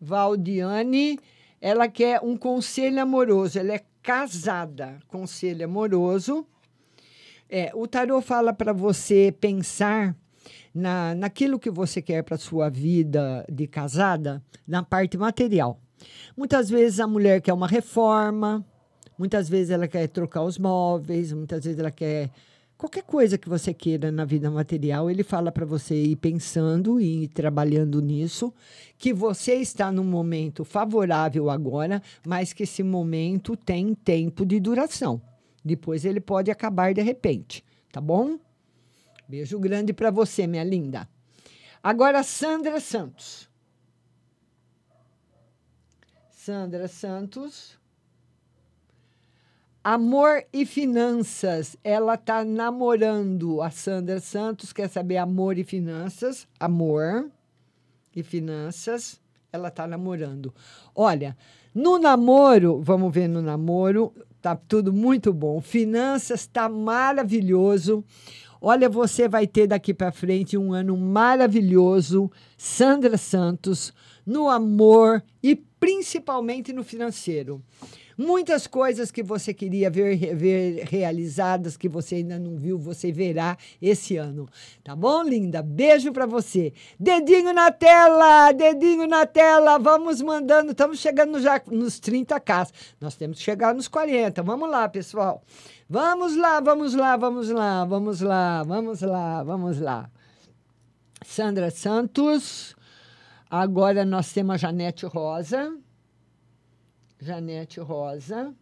Valdiane, 0.00 1.18
ela 1.60 1.88
quer 1.88 2.20
um 2.22 2.36
conselho 2.36 3.00
amoroso. 3.00 3.58
Ela 3.58 3.74
é 3.74 3.84
casada. 4.02 4.98
Conselho 5.08 5.64
amoroso. 5.64 6.46
É, 7.48 7.70
o 7.74 7.86
tarô 7.86 8.20
fala 8.20 8.52
para 8.52 8.72
você 8.72 9.34
pensar 9.40 10.14
na, 10.74 11.14
naquilo 11.14 11.58
que 11.58 11.70
você 11.70 12.00
quer 12.00 12.22
para 12.22 12.36
sua 12.36 12.68
vida 12.68 13.44
de 13.50 13.66
casada, 13.66 14.42
na 14.66 14.82
parte 14.82 15.16
material. 15.16 15.80
Muitas 16.36 16.68
vezes 16.70 17.00
a 17.00 17.06
mulher 17.06 17.40
quer 17.40 17.52
uma 17.52 17.66
reforma, 17.66 18.64
Muitas 19.18 19.48
vezes 19.48 19.70
ela 19.70 19.88
quer 19.88 20.06
trocar 20.08 20.42
os 20.44 20.56
móveis, 20.56 21.32
muitas 21.32 21.64
vezes 21.64 21.78
ela 21.78 21.90
quer 21.90 22.30
qualquer 22.78 23.02
coisa 23.02 23.36
que 23.36 23.48
você 23.48 23.74
queira 23.74 24.12
na 24.12 24.24
vida 24.24 24.48
material, 24.48 25.10
ele 25.10 25.24
fala 25.24 25.50
para 25.50 25.66
você 25.66 25.96
ir 25.96 26.16
pensando 26.16 27.00
e 27.00 27.24
ir 27.24 27.28
trabalhando 27.28 28.00
nisso, 28.00 28.54
que 28.96 29.12
você 29.12 29.56
está 29.56 29.90
num 29.90 30.04
momento 30.04 30.64
favorável 30.64 31.50
agora, 31.50 32.00
mas 32.24 32.52
que 32.52 32.62
esse 32.62 32.84
momento 32.84 33.56
tem 33.56 33.92
tempo 33.92 34.46
de 34.46 34.60
duração. 34.60 35.20
Depois 35.64 36.04
ele 36.04 36.20
pode 36.20 36.52
acabar 36.52 36.94
de 36.94 37.02
repente, 37.02 37.64
tá 37.90 38.00
bom? 38.00 38.38
Beijo 39.28 39.58
grande 39.58 39.92
para 39.92 40.12
você, 40.12 40.46
minha 40.46 40.64
linda. 40.64 41.08
Agora 41.82 42.22
Sandra 42.22 42.78
Santos. 42.78 43.48
Sandra 46.30 46.86
Santos. 46.86 47.77
Amor 49.90 50.44
e 50.52 50.66
finanças. 50.66 51.74
Ela 51.82 52.18
tá 52.18 52.44
namorando. 52.44 53.62
A 53.62 53.70
Sandra 53.70 54.20
Santos 54.20 54.70
quer 54.70 54.86
saber 54.86 55.16
amor 55.16 55.56
e 55.56 55.64
finanças. 55.64 56.46
Amor 56.60 57.30
e 58.14 58.22
finanças. 58.22 59.18
Ela 59.50 59.70
tá 59.70 59.86
namorando. 59.86 60.52
Olha, 60.94 61.34
no 61.74 61.98
namoro, 61.98 62.82
vamos 62.82 63.10
ver 63.10 63.28
no 63.28 63.40
namoro, 63.40 64.12
tá 64.42 64.54
tudo 64.54 64.92
muito 64.92 65.32
bom. 65.32 65.58
Finanças 65.58 66.46
tá 66.46 66.68
maravilhoso. 66.68 68.04
Olha, 68.60 68.90
você 68.90 69.26
vai 69.26 69.46
ter 69.46 69.66
daqui 69.66 69.94
para 69.94 70.12
frente 70.12 70.58
um 70.58 70.74
ano 70.74 70.98
maravilhoso. 70.98 72.30
Sandra 72.58 73.16
Santos, 73.16 73.94
no 74.26 74.50
amor 74.50 75.24
e 75.42 75.56
principalmente 75.56 76.74
no 76.74 76.84
financeiro. 76.84 77.62
Muitas 78.18 78.66
coisas 78.66 79.12
que 79.12 79.22
você 79.22 79.54
queria 79.54 79.88
ver, 79.88 80.34
ver 80.34 80.84
realizadas, 80.90 81.76
que 81.76 81.88
você 81.88 82.16
ainda 82.16 82.36
não 82.36 82.56
viu, 82.56 82.76
você 82.76 83.12
verá 83.12 83.56
esse 83.80 84.16
ano. 84.16 84.48
Tá 84.82 84.96
bom, 84.96 85.22
linda? 85.22 85.62
Beijo 85.62 86.12
para 86.12 86.26
você. 86.26 86.72
Dedinho 86.98 87.52
na 87.52 87.70
tela, 87.70 88.50
dedinho 88.50 89.06
na 89.06 89.24
tela. 89.24 89.78
Vamos 89.78 90.20
mandando. 90.20 90.72
Estamos 90.72 90.98
chegando 90.98 91.40
já 91.40 91.62
nos 91.70 92.00
30k. 92.00 92.68
Nós 93.00 93.14
temos 93.14 93.38
que 93.38 93.44
chegar 93.44 93.72
nos 93.72 93.86
40. 93.86 94.42
Vamos 94.42 94.68
lá, 94.68 94.88
pessoal. 94.88 95.40
Vamos 95.88 96.36
lá, 96.36 96.58
vamos 96.58 96.94
lá, 96.94 97.16
vamos 97.16 97.48
lá, 97.50 97.84
vamos 97.84 98.20
lá, 98.20 98.64
vamos 98.64 99.00
lá, 99.00 99.44
vamos 99.44 99.78
lá. 99.78 100.10
Sandra 101.24 101.70
Santos. 101.70 102.74
Agora 103.48 104.04
nós 104.04 104.32
temos 104.32 104.56
a 104.56 104.58
Janete 104.58 105.06
Rosa. 105.06 105.72
Janete 107.20 107.80
Rosa. 107.80 108.54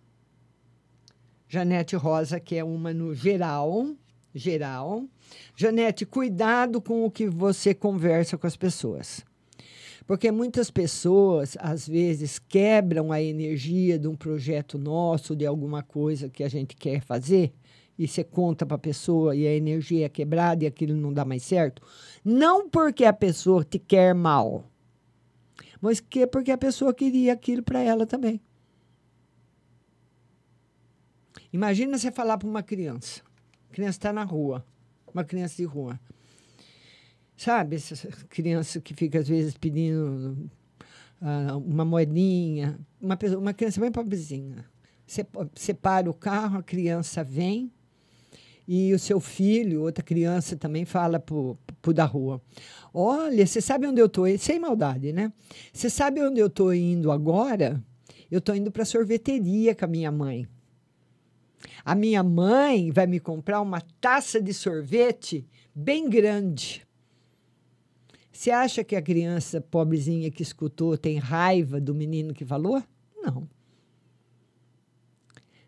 Janete 1.49 1.95
Rosa, 1.95 2.41
que 2.41 2.57
é 2.57 2.65
uma 2.65 2.93
no 2.93 3.15
geral. 3.15 3.95
Geral. 4.35 5.05
Janete, 5.55 6.07
cuidado 6.07 6.81
com 6.81 7.05
o 7.05 7.11
que 7.11 7.29
você 7.29 7.75
conversa 7.75 8.39
com 8.39 8.47
as 8.47 8.57
pessoas. 8.57 9.25
Porque 10.07 10.31
muitas 10.31 10.71
pessoas, 10.71 11.57
às 11.61 11.87
vezes, 11.87 12.39
quebram 12.39 13.11
a 13.11 13.21
energia 13.21 13.99
de 13.99 14.07
um 14.07 14.15
projeto 14.15 14.79
nosso, 14.79 15.35
de 15.35 15.45
alguma 15.45 15.83
coisa 15.83 16.29
que 16.29 16.45
a 16.45 16.49
gente 16.49 16.77
quer 16.77 17.01
fazer, 17.01 17.53
e 17.99 18.07
você 18.07 18.23
conta 18.23 18.65
para 18.65 18.77
a 18.77 18.79
pessoa 18.79 19.35
e 19.35 19.47
a 19.47 19.55
energia 19.55 20.07
é 20.07 20.09
quebrada 20.09 20.65
e 20.65 20.67
aquilo 20.67 20.95
não 20.95 21.13
dá 21.13 21.25
mais 21.25 21.43
certo. 21.43 21.83
Não 22.25 22.69
porque 22.69 23.05
a 23.05 23.13
pessoa 23.13 23.65
te 23.65 23.79
quer 23.79 24.15
mal, 24.15 24.65
mas 25.81 25.99
que 25.99 26.27
porque 26.27 26.53
a 26.53 26.59
pessoa 26.59 26.95
queria 26.95 27.33
aquilo 27.33 27.63
para 27.63 27.81
ela 27.83 28.07
também. 28.07 28.41
Imagina 31.53 31.99
você 31.99 32.11
falar 32.11 32.39
para 32.39 32.49
uma 32.49 32.63
criança. 32.63 33.23
A 33.71 33.75
criança 33.75 33.99
está 33.99 34.13
na 34.13 34.25
rua, 34.25 34.65
uma 35.13 35.25
criança 35.25 35.57
de 35.57 35.65
rua. 35.65 35.99
Sabe, 37.37 37.77
essa 37.77 38.09
criança 38.29 38.81
que 38.81 38.95
fica 38.95 39.19
às 39.19 39.29
vezes 39.29 39.57
pedindo 39.57 40.51
uh, 41.21 41.59
uma 41.59 41.85
moedinha, 41.85 42.79
uma, 43.01 43.17
pessoa, 43.17 43.41
uma 43.41 43.53
criança 43.53 43.81
bem 43.81 43.93
pobrezinha. 43.93 44.65
Você, 45.07 45.25
você 45.55 45.75
para 45.75 46.11
o 46.11 46.15
carro, 46.15 46.59
a 46.59 46.63
criança 46.63 47.23
vem 47.23 47.71
e 48.67 48.93
o 48.93 48.99
seu 48.99 49.21
filho, 49.21 49.83
outra 49.83 50.03
criança 50.03 50.57
também 50.57 50.85
fala 50.85 51.21
para 51.21 51.37
o 51.37 51.93
da 51.95 52.05
rua. 52.05 52.43
Olha, 52.93 53.47
você 53.47 53.61
sabe 53.61 53.87
onde 53.87 54.01
eu 54.01 54.07
estou? 54.07 54.27
Sem 54.39 54.59
maldade, 54.59 55.13
né? 55.13 55.33
Você 55.73 55.89
sabe 55.89 56.21
onde 56.23 56.41
eu 56.41 56.49
estou 56.49 56.75
indo 56.75 57.13
agora? 57.13 57.81
Eu 58.31 58.39
estou 58.39 58.55
indo 58.57 58.73
para 58.73 58.83
a 58.83 58.87
sorveteria 58.87 59.75
com 59.75 59.85
a 59.85 59.89
minha 59.89 60.11
mãe. 60.11 60.49
A 61.85 61.95
minha 61.95 62.23
mãe 62.23 62.91
vai 62.91 63.07
me 63.07 63.21
comprar 63.21 63.61
uma 63.61 63.81
taça 64.01 64.41
de 64.41 64.53
sorvete 64.53 65.47
bem 65.75 66.09
grande. 66.09 66.87
Você 68.33 68.51
acha 68.51 68.85
que 68.85 68.95
a 68.95 69.03
criança 69.03 69.61
pobrezinha 69.61 70.31
que 70.31 70.43
escutou 70.43 70.99
tem 70.99 71.17
raiva 71.19 71.81
do 71.81 71.95
menino 71.95 72.35
que 72.35 72.45
falou? 72.45 72.83
Não. 73.17 73.49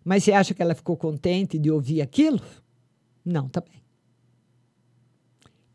Mas 0.05 0.25
você 0.25 0.33
acha 0.33 0.55
que 0.55 0.63
ela 0.63 0.75
ficou 0.75 0.97
contente 0.97 1.59
de 1.59 1.71
ouvir 1.71 2.03
aquilo? 2.03 2.41
Não, 3.25 3.49
também. 3.49 3.83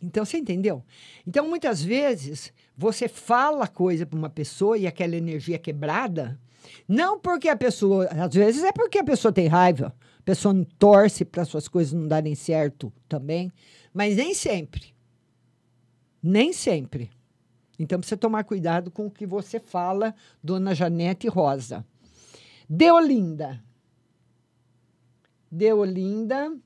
Então 0.01 0.25
você 0.25 0.37
entendeu? 0.37 0.83
Então 1.25 1.47
muitas 1.47 1.81
vezes 1.81 2.51
você 2.75 3.07
fala 3.07 3.67
coisa 3.67 4.05
para 4.05 4.19
uma 4.19 4.29
pessoa 4.29 4.77
e 4.77 4.85
aquela 4.85 5.15
energia 5.15 5.55
é 5.55 5.59
quebrada, 5.59 6.39
não 6.87 7.19
porque 7.19 7.47
a 7.47 7.55
pessoa, 7.55 8.05
às 8.07 8.33
vezes 8.33 8.63
é 8.63 8.71
porque 8.71 8.97
a 8.97 9.03
pessoa 9.03 9.31
tem 9.31 9.47
raiva, 9.47 9.95
a 10.23 10.25
pessoa 10.25 10.53
não 10.53 10.63
torce 10.63 11.25
para 11.25 11.43
suas 11.43 11.67
coisas 11.67 11.91
não 11.91 12.07
darem 12.07 12.33
certo 12.33 12.93
também, 13.09 13.51
mas 13.93 14.15
nem 14.15 14.33
sempre. 14.33 14.95
Nem 16.21 16.53
sempre. 16.53 17.11
Então 17.77 17.99
precisa 17.99 18.15
tomar 18.15 18.45
cuidado 18.45 18.89
com 18.89 19.07
o 19.07 19.11
que 19.11 19.25
você 19.25 19.59
fala, 19.59 20.15
dona 20.41 20.73
Janete 20.73 21.27
Rosa. 21.27 21.85
Deolinda. 22.69 23.61
Deolinda. 25.51 26.57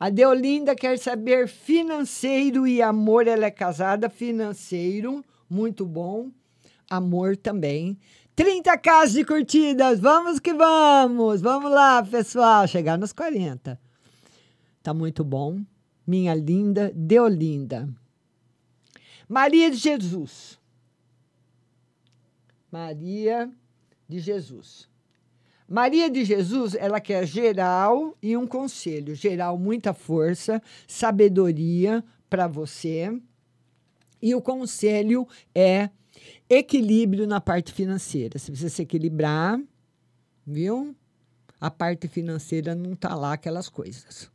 A 0.00 0.10
Deolinda 0.10 0.74
quer 0.74 0.98
saber 0.98 1.46
financeiro 1.46 2.66
e 2.66 2.82
amor. 2.82 3.28
Ela 3.28 3.46
é 3.46 3.50
casada, 3.52 4.10
financeiro, 4.10 5.24
muito 5.48 5.86
bom. 5.86 6.32
Amor 6.90 7.36
também. 7.36 7.96
30 8.36 8.76
casas 8.78 9.12
de 9.12 9.24
curtidas, 9.24 10.00
vamos 10.00 10.40
que 10.40 10.52
vamos. 10.52 11.40
Vamos 11.40 11.70
lá, 11.70 12.02
pessoal, 12.02 12.66
chegar 12.66 12.98
nos 12.98 13.12
40. 13.12 13.80
Tá 14.82 14.92
muito 14.92 15.22
bom. 15.22 15.60
Minha 16.06 16.34
linda 16.34 16.92
Deolinda. 16.94 17.88
Maria 19.28 19.70
de 19.70 19.76
Jesus. 19.76 20.58
Maria 22.70 23.48
de 24.08 24.18
Jesus. 24.18 24.88
Maria 25.68 26.10
de 26.10 26.24
Jesus, 26.24 26.74
ela 26.74 27.00
quer 27.00 27.26
geral 27.26 28.18
e 28.20 28.36
um 28.36 28.46
conselho. 28.46 29.14
Geral, 29.14 29.56
muita 29.56 29.94
força, 29.94 30.60
sabedoria 30.86 32.04
para 32.28 32.48
você. 32.48 33.16
E 34.20 34.34
o 34.34 34.42
conselho 34.42 35.26
é 35.54 35.88
Equilíbrio 36.48 37.26
na 37.26 37.40
parte 37.40 37.72
financeira. 37.72 38.38
Você 38.38 38.50
precisa 38.50 38.74
se 38.74 38.82
equilibrar, 38.82 39.60
viu? 40.46 40.94
A 41.60 41.70
parte 41.70 42.06
financeira 42.08 42.74
não 42.74 42.92
está 42.92 43.14
lá 43.14 43.32
aquelas 43.32 43.68
coisas. 43.68 44.30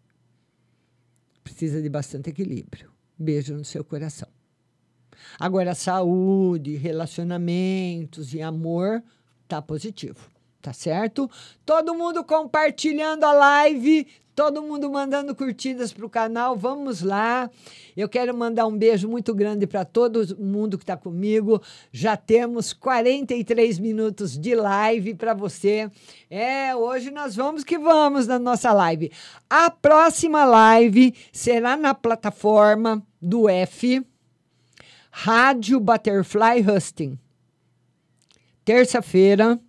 Precisa 1.43 1.81
de 1.81 1.89
bastante 1.89 2.29
equilíbrio. 2.29 2.91
Beijo 3.17 3.53
no 3.53 3.65
seu 3.65 3.83
coração. 3.83 4.27
Agora, 5.39 5.75
saúde, 5.75 6.75
relacionamentos 6.75 8.33
e 8.33 8.41
amor 8.41 9.03
tá 9.47 9.61
positivo, 9.61 10.29
tá 10.61 10.73
certo? 10.73 11.29
Todo 11.65 11.93
mundo 11.93 12.23
compartilhando 12.23 13.23
a 13.25 13.33
live, 13.33 14.07
todo 14.39 14.63
mundo 14.63 14.89
mandando 14.89 15.35
curtidas 15.35 15.91
para 15.91 16.05
o 16.05 16.09
canal. 16.09 16.55
Vamos 16.55 17.01
lá. 17.01 17.51
Eu 17.95 18.07
quero 18.07 18.33
mandar 18.33 18.67
um 18.67 18.77
beijo 18.77 19.05
muito 19.09 19.35
grande 19.35 19.67
para 19.67 19.83
todo 19.83 20.33
mundo 20.39 20.77
que 20.77 20.83
está 20.85 20.95
comigo. 20.95 21.61
Já 21.91 22.15
temos 22.15 22.71
43 22.71 23.77
minutos 23.79 24.39
de 24.39 24.55
live 24.55 25.13
para 25.15 25.33
você. 25.33 25.91
É, 26.29 26.73
hoje 26.73 27.11
nós 27.11 27.35
vamos 27.35 27.65
que 27.65 27.77
vamos 27.77 28.27
na 28.27 28.39
nossa 28.39 28.71
live. 28.71 29.11
A 29.49 29.69
próxima 29.69 30.45
live 30.45 31.13
será 31.33 31.75
na 31.75 31.93
plataforma 31.93 33.05
do 33.21 33.49
F, 33.49 34.01
Rádio 35.11 35.81
Butterfly 35.81 36.65
Husting. 36.65 37.19
Terça-feira, 38.63 39.59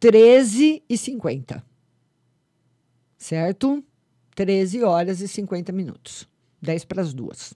13h50 0.00 1.73
certo? 3.24 3.82
13 4.34 4.82
horas 4.82 5.22
e 5.22 5.28
50 5.28 5.72
minutos, 5.72 6.28
10 6.60 6.84
para 6.84 7.00
as 7.00 7.14
duas. 7.14 7.54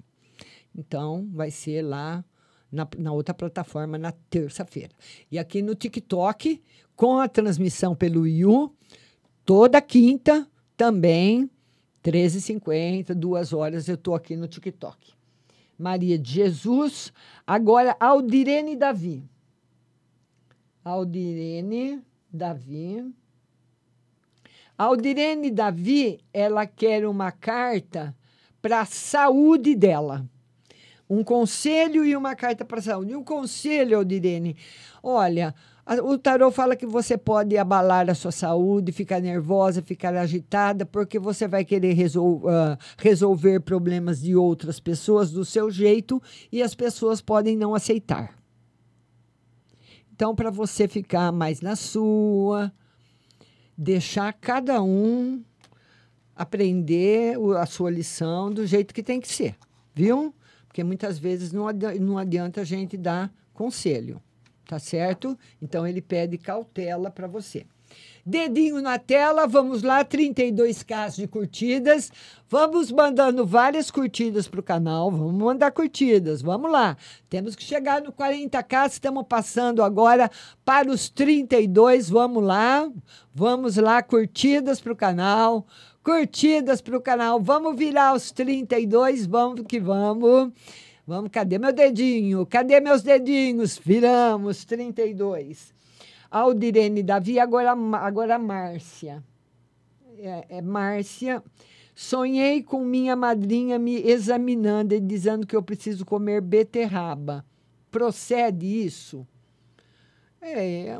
Então, 0.74 1.28
vai 1.30 1.50
ser 1.50 1.82
lá 1.82 2.24
na, 2.72 2.88
na 2.96 3.12
outra 3.12 3.34
plataforma 3.34 3.98
na 3.98 4.10
terça-feira. 4.10 4.94
E 5.30 5.38
aqui 5.38 5.60
no 5.60 5.74
TikTok, 5.74 6.62
com 6.96 7.18
a 7.18 7.28
transmissão 7.28 7.94
pelo 7.94 8.26
Yu, 8.26 8.74
toda 9.44 9.82
quinta 9.82 10.48
também, 10.74 11.50
13h50, 12.02 13.12
duas 13.12 13.52
horas, 13.52 13.88
eu 13.88 13.96
estou 13.96 14.14
aqui 14.14 14.36
no 14.36 14.48
TikTok. 14.48 15.12
Maria 15.78 16.18
de 16.18 16.32
Jesus. 16.32 17.12
Agora, 17.46 17.94
Aldirene 18.00 18.74
Davi. 18.74 19.22
Aldirene 20.82 22.02
Davi. 22.32 23.12
Aldirene 24.78 25.50
Davi, 25.50 26.20
ela 26.32 26.64
quer 26.64 27.04
uma 27.04 27.32
carta 27.32 28.14
para 28.62 28.80
a 28.82 28.84
saúde 28.86 29.74
dela. 29.74 30.24
Um 31.10 31.24
conselho 31.24 32.04
e 32.04 32.14
uma 32.14 32.36
carta 32.36 32.64
para 32.64 32.78
a 32.78 32.82
saúde. 32.82 33.16
Um 33.16 33.24
conselho, 33.24 33.98
Aldirene. 33.98 34.56
Olha, 35.02 35.54
O 36.04 36.18
tarô 36.18 36.50
fala 36.50 36.76
que 36.76 36.84
você 36.84 37.16
pode 37.16 37.56
abalar 37.56 38.10
a 38.10 38.14
sua 38.14 38.30
saúde, 38.30 38.92
ficar 38.92 39.20
nervosa, 39.20 39.80
ficar 39.80 40.14
agitada, 40.14 40.84
porque 40.84 41.18
você 41.18 41.48
vai 41.48 41.64
querer 41.64 41.94
resol- 41.94 42.42
ah, 42.46 42.76
resolver 42.98 43.60
problemas 43.60 44.20
de 44.20 44.36
outras 44.36 44.78
pessoas 44.78 45.30
do 45.30 45.46
seu 45.46 45.70
jeito 45.70 46.22
e 46.52 46.62
as 46.62 46.74
pessoas 46.74 47.22
podem 47.22 47.56
não 47.56 47.74
aceitar. 47.74 48.38
Então, 50.12 50.34
para 50.34 50.50
você 50.50 50.86
ficar 50.86 51.32
mais 51.32 51.62
na 51.62 51.74
sua, 51.74 52.70
deixar 53.78 54.32
cada 54.32 54.82
um 54.82 55.40
aprender 56.34 57.36
a 57.58 57.64
sua 57.66 57.90
lição 57.90 58.50
do 58.52 58.66
jeito 58.66 58.92
que 58.92 59.02
tem 59.02 59.20
que 59.20 59.28
ser, 59.28 59.56
viu? 59.94 60.34
Porque 60.66 60.82
muitas 60.84 61.18
vezes 61.18 61.52
não 61.52 61.68
adi- 61.68 61.98
não 61.98 62.18
adianta 62.18 62.60
a 62.60 62.64
gente 62.64 62.96
dar 62.96 63.32
conselho, 63.54 64.20
tá 64.66 64.78
certo? 64.78 65.38
Então 65.62 65.86
ele 65.86 66.00
pede 66.02 66.36
cautela 66.38 67.10
para 67.10 67.26
você. 67.26 67.64
Dedinho 68.28 68.82
na 68.82 68.98
tela, 68.98 69.46
vamos 69.46 69.82
lá, 69.82 70.04
32k 70.04 71.16
de 71.16 71.26
curtidas. 71.26 72.12
Vamos 72.46 72.92
mandando 72.92 73.46
várias 73.46 73.90
curtidas 73.90 74.46
para 74.46 74.60
o 74.60 74.62
canal. 74.62 75.10
Vamos 75.10 75.32
mandar 75.32 75.70
curtidas, 75.70 76.42
vamos 76.42 76.70
lá. 76.70 76.94
Temos 77.30 77.56
que 77.56 77.64
chegar 77.64 78.02
no 78.02 78.12
40k, 78.12 78.86
estamos 78.86 79.24
passando 79.26 79.82
agora 79.82 80.30
para 80.62 80.90
os 80.90 81.08
32. 81.08 82.10
Vamos 82.10 82.44
lá, 82.44 82.86
vamos 83.34 83.78
lá, 83.78 84.02
curtidas 84.02 84.78
para 84.78 84.92
o 84.92 84.96
canal. 84.96 85.66
Curtidas 86.04 86.82
para 86.82 86.98
o 86.98 87.00
canal. 87.00 87.40
Vamos 87.40 87.78
virar 87.78 88.14
os 88.14 88.30
32, 88.30 89.24
vamos 89.24 89.62
que 89.66 89.80
vamos. 89.80 90.52
Vamos, 91.06 91.30
cadê 91.32 91.56
meu 91.56 91.72
dedinho? 91.72 92.44
Cadê 92.44 92.78
meus 92.78 93.00
dedinhos? 93.00 93.80
Viramos 93.82 94.66
32. 94.66 95.78
Aldirene 96.30 97.02
Davi, 97.02 97.38
agora, 97.38 97.72
agora 97.72 98.38
Márcia. 98.38 99.22
É, 100.18 100.58
é 100.58 100.62
Márcia. 100.62 101.42
Sonhei 101.94 102.62
com 102.62 102.84
minha 102.84 103.16
madrinha 103.16 103.78
me 103.78 103.96
examinando 103.96 104.94
e 104.94 105.00
dizendo 105.00 105.46
que 105.46 105.56
eu 105.56 105.62
preciso 105.62 106.04
comer 106.04 106.40
beterraba. 106.40 107.44
Procede 107.90 108.66
isso? 108.66 109.26
É, 110.40 110.86
é 110.88 110.98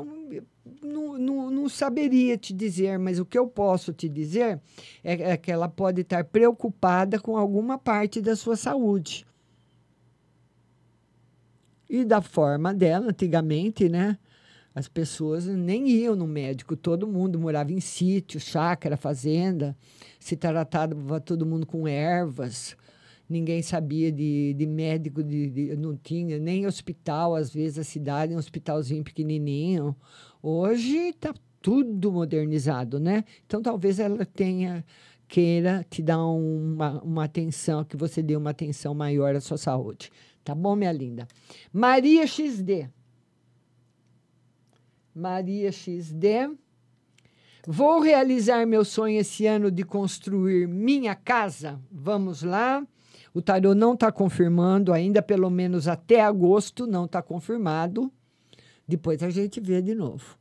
não, 0.81 1.17
não, 1.17 1.49
não 1.49 1.69
saberia 1.69 2.37
te 2.37 2.53
dizer, 2.53 2.99
mas 2.99 3.19
o 3.19 3.25
que 3.25 3.37
eu 3.37 3.47
posso 3.47 3.93
te 3.93 4.07
dizer 4.07 4.59
é, 5.03 5.31
é 5.31 5.37
que 5.37 5.51
ela 5.51 5.67
pode 5.67 6.01
estar 6.01 6.23
preocupada 6.25 7.19
com 7.19 7.37
alguma 7.37 7.77
parte 7.77 8.21
da 8.21 8.35
sua 8.35 8.55
saúde. 8.55 9.25
E 11.89 12.05
da 12.05 12.21
forma 12.21 12.73
dela, 12.73 13.07
antigamente, 13.09 13.89
né? 13.89 14.17
As 14.79 14.87
pessoas 14.87 15.45
nem 15.45 15.89
iam 15.89 16.15
no 16.15 16.25
médico, 16.25 16.73
todo 16.73 17.05
mundo 17.05 17.37
morava 17.37 17.73
em 17.73 17.81
sítio, 17.81 18.39
chácara, 18.39 18.95
fazenda, 18.95 19.75
se 20.17 20.37
tratava 20.37 21.19
todo 21.19 21.45
mundo 21.45 21.65
com 21.65 21.85
ervas, 21.85 22.77
ninguém 23.27 23.61
sabia 23.61 24.09
de, 24.09 24.53
de 24.53 24.65
médico, 24.65 25.21
de, 25.21 25.49
de- 25.49 25.75
não 25.75 25.97
tinha 25.97 26.39
nem 26.39 26.65
hospital, 26.65 27.35
às 27.35 27.51
vezes 27.53 27.77
a 27.77 27.83
cidade 27.83 28.31
é 28.31 28.35
um 28.37 28.39
hospitalzinho 28.39 29.03
pequenininho. 29.03 29.93
Hoje 30.41 31.09
está 31.09 31.33
tudo 31.61 32.09
modernizado, 32.09 33.01
né? 33.01 33.25
Então 33.45 33.61
talvez 33.61 33.99
ela 33.99 34.25
tenha 34.25 34.85
queira 35.27 35.85
te 35.89 36.01
dar 36.01 36.25
uma, 36.25 37.01
uma 37.03 37.25
atenção, 37.25 37.83
que 37.83 37.97
você 37.97 38.23
dê 38.23 38.37
uma 38.37 38.51
atenção 38.51 38.95
maior 38.95 39.35
à 39.35 39.41
sua 39.41 39.57
saúde. 39.57 40.09
Tá 40.41 40.55
bom, 40.55 40.73
minha 40.73 40.91
linda? 40.93 41.27
Maria 41.73 42.25
XD. 42.25 42.87
Maria 45.19 45.71
XD. 45.71 46.55
Vou 47.67 47.99
realizar 47.99 48.65
meu 48.65 48.85
sonho 48.85 49.19
esse 49.19 49.45
ano 49.45 49.69
de 49.69 49.83
construir 49.83 50.67
minha 50.67 51.13
casa. 51.13 51.79
Vamos 51.91 52.41
lá. 52.41 52.85
O 53.33 53.41
tarô 53.41 53.75
não 53.75 53.93
está 53.93 54.11
confirmando 54.11 54.93
ainda, 54.93 55.21
pelo 55.21 55.49
menos 55.49 55.87
até 55.87 56.21
agosto, 56.21 56.87
não 56.87 57.05
está 57.05 57.21
confirmado. 57.21 58.11
Depois 58.87 59.21
a 59.21 59.29
gente 59.29 59.59
vê 59.59 59.81
de 59.81 59.93
novo. 59.93 60.37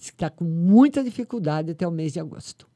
Está 0.00 0.28
com 0.28 0.44
muita 0.44 1.04
dificuldade 1.04 1.70
até 1.70 1.86
o 1.86 1.90
mês 1.90 2.14
de 2.14 2.20
agosto. 2.20 2.66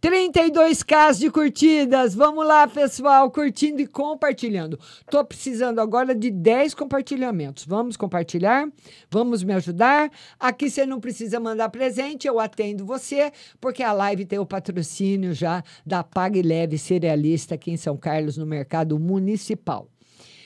32k 0.00 1.18
de 1.18 1.30
curtidas. 1.30 2.14
Vamos 2.14 2.46
lá, 2.46 2.66
pessoal, 2.68 3.30
curtindo 3.30 3.80
e 3.80 3.86
compartilhando. 3.86 4.78
Tô 5.10 5.24
precisando 5.24 5.80
agora 5.80 6.14
de 6.14 6.30
10 6.30 6.74
compartilhamentos. 6.74 7.64
Vamos 7.64 7.96
compartilhar? 7.96 8.68
Vamos 9.10 9.42
me 9.42 9.52
ajudar? 9.54 10.10
Aqui 10.38 10.68
você 10.70 10.84
não 10.84 11.00
precisa 11.00 11.40
mandar 11.40 11.70
presente, 11.70 12.26
eu 12.28 12.38
atendo 12.38 12.84
você, 12.84 13.32
porque 13.60 13.82
a 13.82 13.92
live 13.92 14.26
tem 14.26 14.38
o 14.38 14.46
patrocínio 14.46 15.32
já 15.32 15.64
da 15.84 16.04
Pague 16.04 16.42
Leve 16.42 16.78
Cerealista 16.78 17.54
aqui 17.54 17.70
em 17.70 17.76
São 17.76 17.96
Carlos, 17.96 18.36
no 18.36 18.46
mercado 18.46 18.98
municipal. 18.98 19.88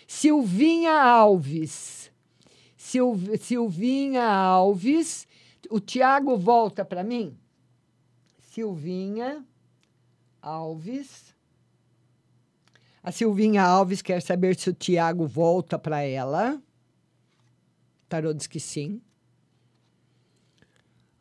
Silvinha 0.06 0.92
Alves. 0.92 2.10
Silv- 2.76 3.36
Silvinha 3.38 4.24
Alves. 4.24 5.26
O 5.68 5.78
Tiago 5.78 6.36
volta 6.36 6.84
para 6.84 7.04
mim? 7.04 7.36
Silvinha 8.50 9.46
Alves. 10.42 11.32
A 13.00 13.12
Silvinha 13.12 13.62
Alves 13.62 14.02
quer 14.02 14.20
saber 14.20 14.56
se 14.56 14.68
o 14.68 14.74
Tiago 14.74 15.24
volta 15.24 15.78
para 15.78 16.02
ela. 16.02 16.60
Tarô 18.08 18.34
diz 18.34 18.48
que 18.48 18.58
sim. 18.58 19.00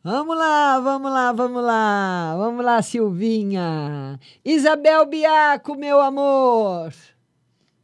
Vamos 0.02 0.36
lá, 0.36 0.80
vamos 0.80 1.12
lá, 1.12 1.32
vamos 1.32 1.62
lá. 1.62 2.34
Vamos 2.36 2.64
lá, 2.64 2.82
Silvinha. 2.82 4.18
Isabel 4.44 5.06
Biaco, 5.06 5.76
meu 5.76 6.00
amor. 6.00 6.92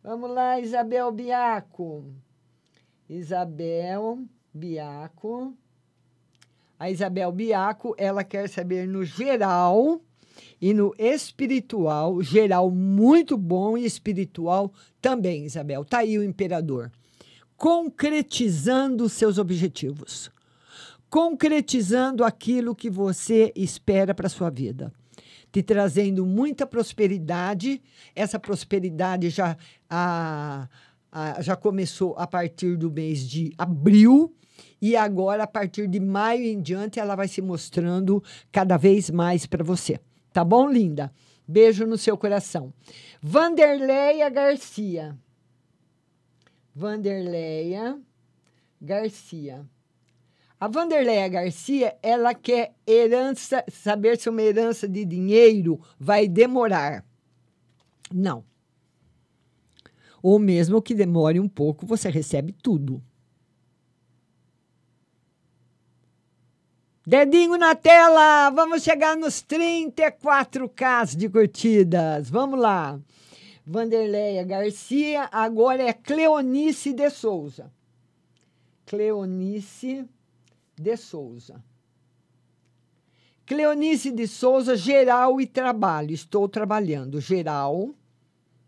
Vamos 0.02 0.28
lá, 0.28 0.58
Isabel 0.58 1.12
Biaco. 1.12 2.04
Isabel 3.08 4.26
Biaco. 4.52 5.56
A 6.78 6.90
Isabel 6.90 7.32
Biaco, 7.32 7.94
ela 7.96 8.22
quer 8.22 8.48
saber 8.48 8.86
no 8.86 9.04
geral 9.04 10.00
e 10.60 10.74
no 10.74 10.94
espiritual, 10.98 12.22
geral 12.22 12.70
muito 12.70 13.36
bom 13.36 13.76
e 13.78 13.84
espiritual 13.84 14.72
também, 15.00 15.44
Isabel. 15.44 15.84
Tá 15.84 15.98
aí 15.98 16.18
o 16.18 16.22
imperador. 16.24 16.90
Concretizando 17.56 19.08
seus 19.08 19.38
objetivos. 19.38 20.30
Concretizando 21.08 22.24
aquilo 22.24 22.74
que 22.74 22.90
você 22.90 23.52
espera 23.56 24.14
para 24.14 24.28
sua 24.28 24.50
vida. 24.50 24.92
Te 25.52 25.62
trazendo 25.62 26.26
muita 26.26 26.66
prosperidade. 26.66 27.80
Essa 28.14 28.38
prosperidade 28.38 29.30
já, 29.30 29.56
a, 29.88 30.68
a- 31.10 31.40
já 31.40 31.56
começou 31.56 32.14
a 32.18 32.26
partir 32.26 32.76
do 32.76 32.90
mês 32.90 33.26
de 33.26 33.52
abril. 33.56 34.34
E 34.80 34.96
agora, 34.96 35.44
a 35.44 35.46
partir 35.46 35.88
de 35.88 35.98
maio 36.00 36.44
em 36.44 36.60
diante, 36.60 37.00
ela 37.00 37.16
vai 37.16 37.28
se 37.28 37.40
mostrando 37.40 38.22
cada 38.52 38.76
vez 38.76 39.10
mais 39.10 39.46
para 39.46 39.64
você. 39.64 39.98
Tá 40.32 40.44
bom, 40.44 40.68
linda? 40.68 41.12
Beijo 41.48 41.86
no 41.86 41.96
seu 41.96 42.16
coração. 42.16 42.72
Vanderleia 43.22 44.28
Garcia. 44.28 45.16
Vanderleia 46.74 47.98
Garcia. 48.80 49.66
A 50.58 50.68
Vanderleia 50.68 51.28
Garcia, 51.28 51.96
ela 52.02 52.34
quer 52.34 52.74
herança, 52.86 53.64
saber 53.70 54.18
se 54.18 54.28
uma 54.28 54.42
herança 54.42 54.88
de 54.88 55.04
dinheiro 55.04 55.80
vai 55.98 56.26
demorar. 56.26 57.04
Não. 58.12 58.44
Ou 60.22 60.38
mesmo 60.38 60.82
que 60.82 60.94
demore 60.94 61.38
um 61.38 61.48
pouco, 61.48 61.86
você 61.86 62.08
recebe 62.08 62.52
tudo. 62.52 63.02
Dedinho 67.08 67.56
na 67.56 67.76
tela, 67.76 68.50
vamos 68.50 68.82
chegar 68.82 69.16
nos 69.16 69.40
34k 69.40 71.14
de 71.14 71.28
curtidas. 71.28 72.28
Vamos 72.28 72.58
lá. 72.58 72.98
Vanderleia 73.64 74.42
Garcia, 74.42 75.28
agora 75.30 75.84
é 75.84 75.92
Cleonice 75.92 76.92
de 76.92 77.08
Souza. 77.10 77.72
Cleonice 78.84 80.04
de 80.74 80.96
Souza. 80.96 81.62
Cleonice 83.46 84.10
de 84.10 84.26
Souza, 84.26 84.76
geral 84.76 85.40
e 85.40 85.46
trabalho. 85.46 86.12
Estou 86.12 86.48
trabalhando. 86.48 87.20
Geral, 87.20 87.94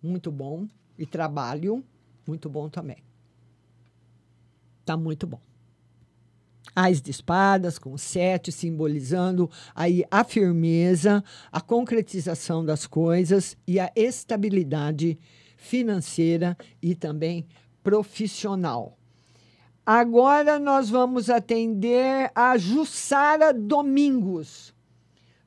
muito 0.00 0.30
bom. 0.30 0.68
E 0.96 1.04
trabalho, 1.04 1.84
muito 2.24 2.48
bom 2.48 2.68
também. 2.68 3.02
Tá 4.84 4.96
muito 4.96 5.26
bom. 5.26 5.47
Ais 6.74 7.00
de 7.00 7.10
espadas 7.10 7.78
com 7.78 7.96
sete, 7.96 8.52
simbolizando 8.52 9.50
aí 9.74 10.04
a 10.10 10.22
firmeza, 10.24 11.22
a 11.50 11.60
concretização 11.60 12.64
das 12.64 12.86
coisas 12.86 13.56
e 13.66 13.80
a 13.80 13.90
estabilidade 13.96 15.18
financeira 15.56 16.56
e 16.80 16.94
também 16.94 17.46
profissional. 17.82 18.96
Agora 19.84 20.58
nós 20.58 20.90
vamos 20.90 21.30
atender 21.30 22.30
a 22.34 22.58
Jussara 22.58 23.54
Domingos. 23.54 24.74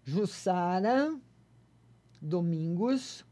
Jussara 0.04 1.16
Domingos. 2.20 3.24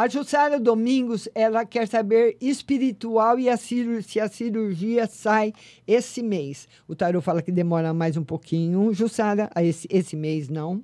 A 0.00 0.08
Jussara 0.08 0.58
Domingos, 0.58 1.28
ela 1.34 1.66
quer 1.66 1.86
saber 1.86 2.34
espiritual 2.40 3.38
e 3.38 3.50
a 3.50 3.58
se 3.58 4.18
a 4.18 4.30
cirurgia 4.30 5.06
sai 5.06 5.52
esse 5.86 6.22
mês. 6.22 6.66
O 6.88 6.96
tarô 6.96 7.20
fala 7.20 7.42
que 7.42 7.52
demora 7.52 7.92
mais 7.92 8.16
um 8.16 8.24
pouquinho. 8.24 8.94
Jussara, 8.94 9.50
esse, 9.58 9.86
esse 9.90 10.16
mês 10.16 10.48
não. 10.48 10.82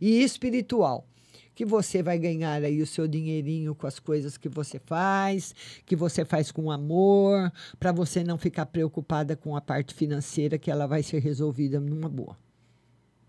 E 0.00 0.20
espiritual 0.20 1.06
que 1.54 1.64
você 1.64 2.02
vai 2.02 2.18
ganhar 2.18 2.60
aí 2.64 2.82
o 2.82 2.86
seu 2.88 3.06
dinheirinho 3.06 3.72
com 3.72 3.86
as 3.86 4.00
coisas 4.00 4.36
que 4.36 4.48
você 4.48 4.80
faz, 4.80 5.54
que 5.86 5.94
você 5.94 6.24
faz 6.24 6.50
com 6.50 6.68
amor, 6.68 7.52
para 7.78 7.92
você 7.92 8.24
não 8.24 8.36
ficar 8.36 8.66
preocupada 8.66 9.36
com 9.36 9.54
a 9.54 9.60
parte 9.60 9.94
financeira, 9.94 10.58
que 10.58 10.72
ela 10.72 10.88
vai 10.88 11.04
ser 11.04 11.20
resolvida 11.20 11.78
numa 11.78 12.08
boa. 12.08 12.36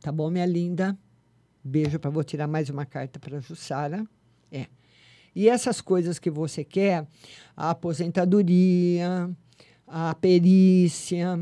Tá 0.02 0.12
bom, 0.12 0.32
minha 0.32 0.48
linda? 0.48 0.98
Beijo 1.64 2.00
para 2.00 2.10
vou 2.10 2.24
tirar 2.24 2.48
mais 2.48 2.72
uma 2.72 2.88
carta 2.88 3.20
para 3.20 3.40
Jussara. 3.40 4.04
É. 4.52 4.66
E 5.38 5.48
essas 5.48 5.82
coisas 5.82 6.18
que 6.18 6.32
você 6.32 6.64
quer, 6.64 7.06
a 7.56 7.70
aposentadoria, 7.70 9.30
a 9.86 10.16
perícia, 10.16 11.40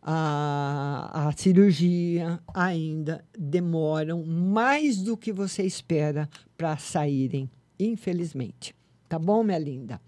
a, 0.00 1.28
a 1.28 1.32
cirurgia 1.36 2.40
ainda 2.54 3.22
demoram 3.38 4.24
mais 4.24 5.02
do 5.02 5.14
que 5.14 5.30
você 5.30 5.62
espera 5.62 6.26
para 6.56 6.78
saírem, 6.78 7.50
infelizmente. 7.78 8.74
Tá 9.10 9.18
bom, 9.18 9.42
minha 9.42 9.58
linda? 9.58 10.00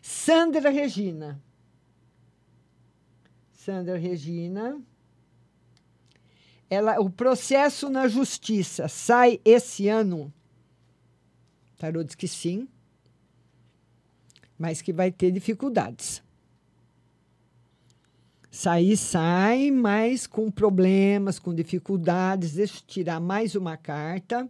Sandra 0.00 0.70
Regina. 0.70 1.38
Sandra 3.52 3.98
Regina. 3.98 4.80
Ela, 6.70 6.98
o 7.02 7.10
processo 7.10 7.90
na 7.90 8.08
justiça 8.08 8.88
sai 8.88 9.38
esse 9.44 9.90
ano? 9.90 10.32
Tarô 11.82 12.04
diz 12.04 12.14
que 12.14 12.28
sim, 12.28 12.68
mas 14.56 14.80
que 14.80 14.92
vai 14.92 15.10
ter 15.10 15.32
dificuldades. 15.32 16.22
Sair 18.48 18.96
sai, 18.96 19.72
mas 19.72 20.24
com 20.24 20.48
problemas, 20.48 21.40
com 21.40 21.52
dificuldades. 21.52 22.52
Deixa 22.52 22.78
eu 22.78 22.82
tirar 22.86 23.18
mais 23.18 23.56
uma 23.56 23.76
carta. 23.76 24.48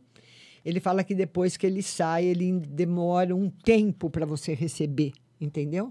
Ele 0.63 0.79
fala 0.79 1.03
que 1.03 1.15
depois 1.15 1.57
que 1.57 1.67
ele 1.67 1.83
sai, 1.83 2.27
ele 2.27 2.61
demora 2.61 3.35
um 3.35 3.49
tempo 3.49 4.11
para 4.11 4.27
você 4.27 4.53
receber, 4.53 5.15
entendeu? 5.41 5.91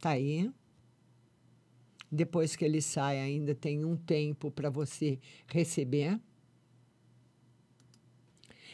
Tá 0.00 0.12
aí. 0.12 0.50
Depois 2.10 2.56
que 2.56 2.64
ele 2.64 2.80
sai, 2.80 3.20
ainda 3.20 3.54
tem 3.54 3.84
um 3.84 3.98
tempo 3.98 4.50
para 4.50 4.70
você 4.70 5.18
receber. 5.46 6.18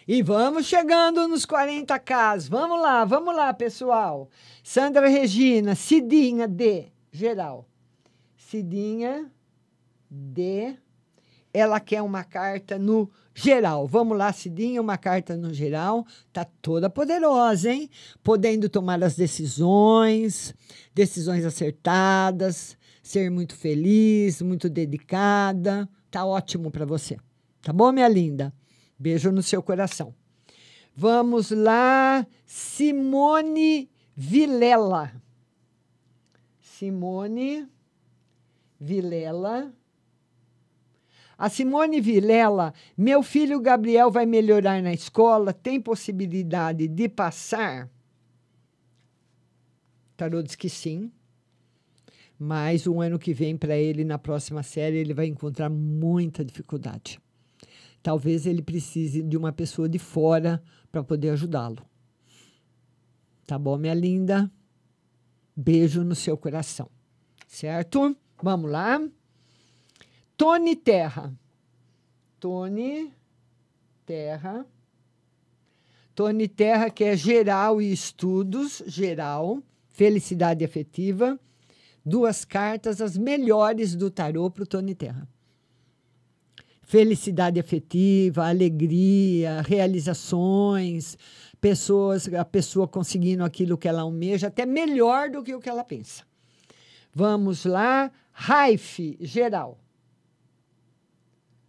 E 0.09 0.23
vamos 0.23 0.67
chegando 0.67 1.27
nos 1.27 1.45
40K. 1.45 2.49
Vamos 2.49 2.81
lá, 2.81 3.05
vamos 3.05 3.35
lá, 3.35 3.53
pessoal. 3.53 4.31
Sandra 4.63 5.09
Regina, 5.09 5.75
Cidinha 5.75 6.47
D, 6.47 6.87
geral. 7.11 7.69
Cidinha 8.37 9.29
D. 10.09 10.77
Ela 11.53 11.81
quer 11.81 12.03
uma 12.03 12.23
carta 12.23 12.79
no 12.79 13.11
geral. 13.35 13.85
Vamos 13.89 14.17
lá, 14.17 14.33
Cidinha, 14.33 14.81
uma 14.81 14.97
carta 14.97 15.37
no 15.37 15.53
geral. 15.53 16.07
Tá 16.33 16.45
toda 16.63 16.89
poderosa, 16.89 17.73
hein? 17.73 17.91
Podendo 18.23 18.69
tomar 18.69 19.03
as 19.03 19.17
decisões, 19.17 20.55
decisões 20.95 21.45
acertadas, 21.45 22.79
ser 23.03 23.29
muito 23.29 23.57
feliz, 23.57 24.41
muito 24.41 24.71
dedicada. 24.71 25.89
Tá 26.13 26.25
ótimo 26.25 26.71
para 26.71 26.87
você. 26.87 27.17
Tá 27.61 27.73
bom, 27.73 27.91
minha 27.91 28.07
linda? 28.07 28.55
Beijo 28.99 29.31
no 29.31 29.43
seu 29.43 29.63
coração. 29.63 30.15
Vamos 30.95 31.51
lá, 31.51 32.27
Simone 32.47 33.91
Vilela. 34.17 35.13
Simone 36.61 37.69
Vilela. 38.81 39.75
A 41.39 41.51
Simone 41.51 42.01
Vilela, 42.01 42.73
meu 42.97 43.23
filho 43.23 43.61
Gabriel 43.61 44.11
vai 44.11 44.25
melhorar 44.25 44.83
na 44.83 44.95
escola, 44.95 45.53
tem 45.53 45.79
possibilidade 45.79 46.89
de 46.89 47.09
passar? 47.11 47.91
Tarô 50.17 50.43
diz 50.43 50.55
que 50.55 50.71
sim. 50.71 51.13
Mas 52.39 52.87
o 52.87 53.01
ano 53.03 53.19
que 53.19 53.35
vem, 53.35 53.57
para 53.57 53.77
ele, 53.77 54.03
na 54.03 54.19
próxima 54.19 54.63
série, 54.63 54.97
ele 54.97 55.13
vai 55.13 55.27
encontrar 55.27 55.69
muita 55.69 56.43
dificuldade. 56.43 57.21
Talvez 58.07 58.47
ele 58.47 58.63
precise 58.63 59.21
de 59.21 59.37
uma 59.37 59.53
pessoa 59.53 59.89
de 59.89 59.99
fora 59.99 60.63
para 60.93 61.03
poder 61.03 61.31
ajudá-lo. 61.31 61.85
Tá 63.45 63.59
bom, 63.59 63.77
minha 63.77 63.95
linda? 63.95 64.49
Beijo 65.57 66.05
no 66.05 66.15
seu 66.15 66.39
coração. 66.39 66.89
Certo? 67.49 68.17
Vamos 68.41 68.71
lá. 68.71 69.05
Tony 70.37 70.77
Terra. 70.77 71.37
Tony 72.39 73.13
Terra. 74.07 74.65
Tony 76.15 76.47
Terra, 76.47 76.89
que 76.89 77.03
é 77.03 77.17
geral 77.17 77.83
e 77.83 77.91
estudos, 77.91 78.85
geral, 78.87 79.61
felicidade 79.89 80.65
afetiva. 80.65 81.41
Duas 82.05 82.45
cartas, 82.45 83.01
as 83.01 83.19
melhores 83.19 83.97
do 83.97 84.13
tarô 84.13 84.49
para 84.49 84.63
o 84.63 84.67
Tony 84.67 84.95
Terra. 84.95 85.29
Felicidade 86.87 87.59
afetiva, 87.59 88.47
alegria, 88.47 89.61
realizações, 89.63 91.19
pessoas, 91.61 92.33
a 92.33 92.45
pessoa 92.45 92.87
conseguindo 92.87 93.43
aquilo 93.43 93.77
que 93.77 93.89
ela 93.89 94.03
almeja, 94.03 94.47
até 94.47 94.65
melhor 94.65 95.29
do 95.29 95.43
que 95.43 95.53
o 95.53 95.59
que 95.59 95.69
ela 95.69 95.83
pensa. 95.83 96.23
Vamos 97.13 97.65
lá, 97.65 98.13
Raif, 98.31 99.19
geral. 99.21 99.81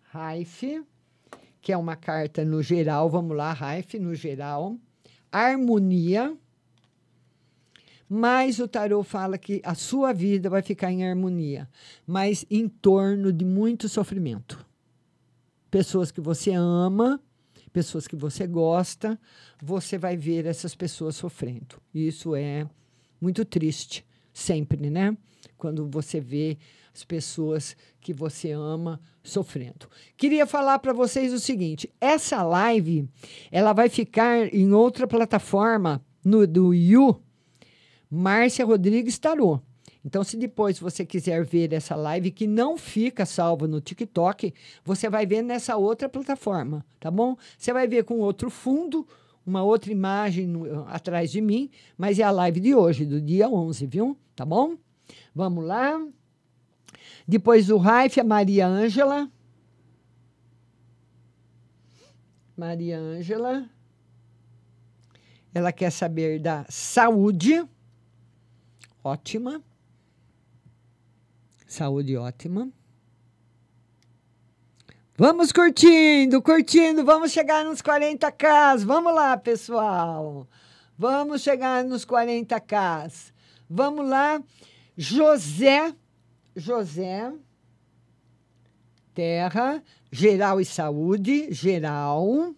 Raif, 0.04 0.84
que 1.62 1.74
é 1.74 1.78
uma 1.78 1.96
carta 1.96 2.46
no 2.46 2.62
geral, 2.62 3.10
vamos 3.10 3.36
lá, 3.36 3.52
Raif, 3.54 3.98
no 3.98 4.14
geral. 4.14 4.78
Harmonia. 5.32 6.38
Mas 8.08 8.60
o 8.60 8.68
tarô 8.68 9.02
fala 9.02 9.36
que 9.36 9.62
a 9.66 9.74
sua 9.74 10.14
vida 10.14 10.48
vai 10.48 10.62
ficar 10.62 10.92
em 10.92 11.10
harmonia, 11.10 11.68
mas 12.06 12.46
em 12.52 12.70
torno 12.70 13.34
de 13.34 13.44
muito 13.44 13.90
sofrimento. 13.90 14.67
Pessoas 15.70 16.12
que 16.12 16.22
você 16.22 16.52
ama, 16.52 17.22
pessoas 17.72 18.08
que 18.08 18.16
você 18.16 18.48
gosta, 18.48 19.20
você 19.62 19.98
vai 19.98 20.16
ver 20.18 20.46
essas 20.46 20.76
pessoas 20.76 21.16
sofrendo. 21.16 21.76
Isso 21.94 22.36
é 22.36 22.68
muito 23.20 23.44
triste, 23.44 24.06
sempre, 24.34 24.90
né? 24.90 25.16
Quando 25.58 25.88
você 25.88 26.20
vê 26.20 26.58
as 26.94 27.04
pessoas 27.04 27.76
que 28.02 28.12
você 28.12 28.52
ama 28.52 29.00
sofrendo. 29.24 29.88
Queria 30.16 30.48
falar 30.48 30.80
para 30.80 30.94
vocês 30.94 31.32
o 31.32 31.40
seguinte: 31.40 31.92
essa 32.02 32.42
live 32.42 33.08
ela 33.52 33.74
vai 33.74 33.90
ficar 33.90 34.52
em 34.54 34.72
outra 34.72 35.06
plataforma 35.06 36.04
no 36.24 36.48
do 36.48 36.74
You, 36.74 37.22
Márcia 38.10 38.66
Rodrigues 38.66 39.20
Tarô. 39.20 39.62
Então, 40.08 40.24
se 40.24 40.38
depois 40.38 40.80
você 40.80 41.06
quiser 41.06 41.44
ver 41.44 41.74
essa 41.74 41.94
live 41.94 42.32
que 42.32 42.48
não 42.48 42.78
fica 42.78 43.26
salva 43.26 43.68
no 43.68 43.82
TikTok, 43.82 44.54
você 44.82 45.10
vai 45.10 45.26
ver 45.26 45.42
nessa 45.42 45.76
outra 45.76 46.08
plataforma, 46.08 46.86
tá 46.98 47.12
bom? 47.12 47.36
Você 47.58 47.74
vai 47.74 47.90
ver 47.90 48.06
com 48.06 48.22
outro 48.22 48.50
fundo, 48.50 49.06
uma 49.46 49.64
outra 49.64 49.92
imagem 49.92 50.48
no, 50.48 50.88
atrás 50.88 51.30
de 51.30 51.42
mim, 51.42 51.70
mas 51.98 52.20
é 52.20 52.24
a 52.24 52.32
live 52.32 52.62
de 52.62 52.74
hoje, 52.74 53.06
do 53.06 53.20
dia 53.20 53.50
11, 53.50 53.86
viu? 53.86 54.18
Tá 54.34 54.46
bom? 54.46 54.78
Vamos 55.36 55.66
lá. 55.66 56.02
Depois 57.28 57.68
do 57.68 57.76
Raif, 57.76 58.18
a 58.18 58.24
Maria 58.24 58.66
Ângela. 58.66 59.30
Maria 62.56 62.98
Ângela. 62.98 63.70
Ela 65.54 65.74
quer 65.74 65.92
saber 65.92 66.40
da 66.40 66.66
saúde. 66.70 67.62
Ótima. 69.04 69.62
Saúde 71.68 72.16
ótima. 72.16 72.72
Vamos 75.18 75.52
curtindo, 75.52 76.42
curtindo, 76.42 77.04
vamos 77.04 77.32
chegar 77.32 77.66
nos 77.66 77.82
40k. 77.82 78.86
Vamos 78.86 79.14
lá, 79.14 79.36
pessoal. 79.36 80.48
Vamos 80.98 81.42
chegar 81.42 81.84
nos 81.84 82.06
40k. 82.06 83.34
Vamos 83.70 84.08
lá. 84.08 84.42
José, 84.96 85.94
José, 86.56 87.34
terra, 89.14 89.84
geral 90.10 90.62
e 90.62 90.66
saúde, 90.66 91.52
geral 91.54 92.56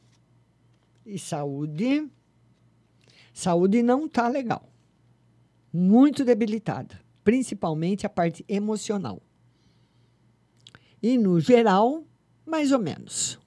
e 1.03 1.17
saúde. 1.17 2.07
Saúde 3.33 3.81
não 3.81 4.07
tá 4.07 4.27
legal. 4.27 4.69
Muito 5.73 6.23
debilitada 6.23 7.08
principalmente 7.29 8.07
a 8.07 8.09
parte 8.09 8.43
emocional. 8.49 9.21
E 10.99 11.15
no 11.15 11.39
geral, 11.39 12.03
mais 12.43 12.71
ou 12.71 12.79
menos. 12.79 13.39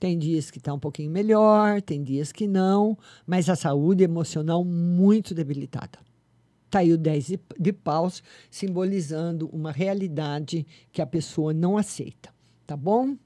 Tem 0.00 0.18
dias 0.18 0.50
que 0.50 0.58
está 0.58 0.74
um 0.74 0.78
pouquinho 0.80 1.12
melhor, 1.12 1.80
tem 1.80 2.02
dias 2.02 2.32
que 2.32 2.48
não, 2.48 2.98
mas 3.24 3.48
a 3.48 3.54
saúde 3.54 4.02
emocional 4.02 4.64
muito 4.64 5.32
debilitada. 5.32 6.00
Está 6.66 6.80
aí 6.80 6.92
o 6.92 6.98
10 6.98 7.34
de, 7.56 7.72
paus, 7.72 8.20
simbolizando 8.50 9.48
uma 9.52 9.70
realidade 9.70 10.66
que 10.90 11.00
a 11.00 11.06
pessoa 11.06 11.54
não 11.54 11.78
aceita. 11.78 12.34
Tá 12.66 12.76
bom? 12.76 13.16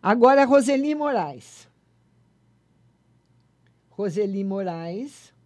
Agora, 0.00 0.44
Roseli 0.44 0.94
Moraes. 0.94 1.68
Roseli 3.90 4.44
Moraes. 4.44 5.36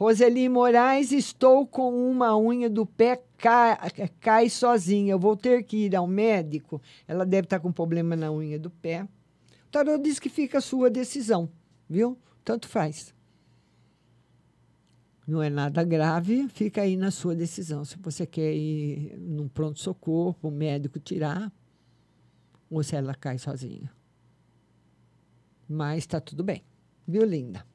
Roseli 0.00 0.48
Moraes, 0.48 1.12
estou 1.12 1.66
com 1.66 2.10
uma 2.10 2.34
unha 2.34 2.70
do 2.70 2.86
pé 2.86 3.22
cai, 3.36 3.76
cai 4.18 4.48
sozinha. 4.48 5.12
Eu 5.12 5.18
vou 5.18 5.36
ter 5.36 5.62
que 5.62 5.76
ir 5.76 5.94
ao 5.94 6.06
médico. 6.06 6.80
Ela 7.06 7.26
deve 7.26 7.44
estar 7.44 7.60
com 7.60 7.70
problema 7.70 8.16
na 8.16 8.32
unha 8.32 8.58
do 8.58 8.70
pé. 8.70 9.06
O 9.66 9.70
tarô 9.70 9.98
diz 9.98 10.18
que 10.18 10.30
fica 10.30 10.56
a 10.56 10.62
sua 10.62 10.88
decisão, 10.88 11.50
viu? 11.86 12.16
Tanto 12.42 12.66
faz. 12.66 13.14
Não 15.26 15.42
é 15.42 15.50
nada 15.50 15.84
grave, 15.84 16.48
fica 16.48 16.80
aí 16.80 16.96
na 16.96 17.10
sua 17.10 17.34
decisão. 17.34 17.84
Se 17.84 17.98
você 17.98 18.24
quer 18.24 18.54
ir 18.54 19.18
num 19.18 19.48
pronto-socorro, 19.48 20.34
o 20.40 20.50
médico 20.50 20.98
tirar, 20.98 21.52
ou 22.70 22.82
se 22.82 22.96
ela 22.96 23.14
cai 23.14 23.36
sozinha. 23.36 23.92
Mas 25.68 25.98
está 25.98 26.22
tudo 26.22 26.42
bem, 26.42 26.64
viu, 27.06 27.22
linda? 27.22 27.68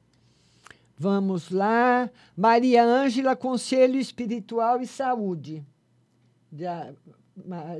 Vamos 0.98 1.50
lá. 1.50 2.10
Maria 2.36 2.82
Ângela, 2.84 3.36
Conselho 3.36 3.98
Espiritual 4.00 4.80
e 4.80 4.86
Saúde. 4.86 5.64
Já, 6.52 6.92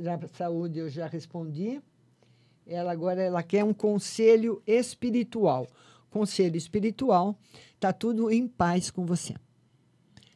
já, 0.01 0.19
saúde 0.33 0.79
eu 0.79 0.89
já 0.89 1.07
respondi. 1.07 1.81
Ela 2.65 2.91
agora 2.91 3.21
ela 3.21 3.41
quer 3.41 3.63
um 3.63 3.73
conselho 3.73 4.61
espiritual. 4.67 5.67
Conselho 6.09 6.57
espiritual, 6.57 7.35
tá 7.79 7.91
tudo 7.91 8.29
em 8.29 8.47
paz 8.47 8.91
com 8.91 9.05
você. 9.05 9.35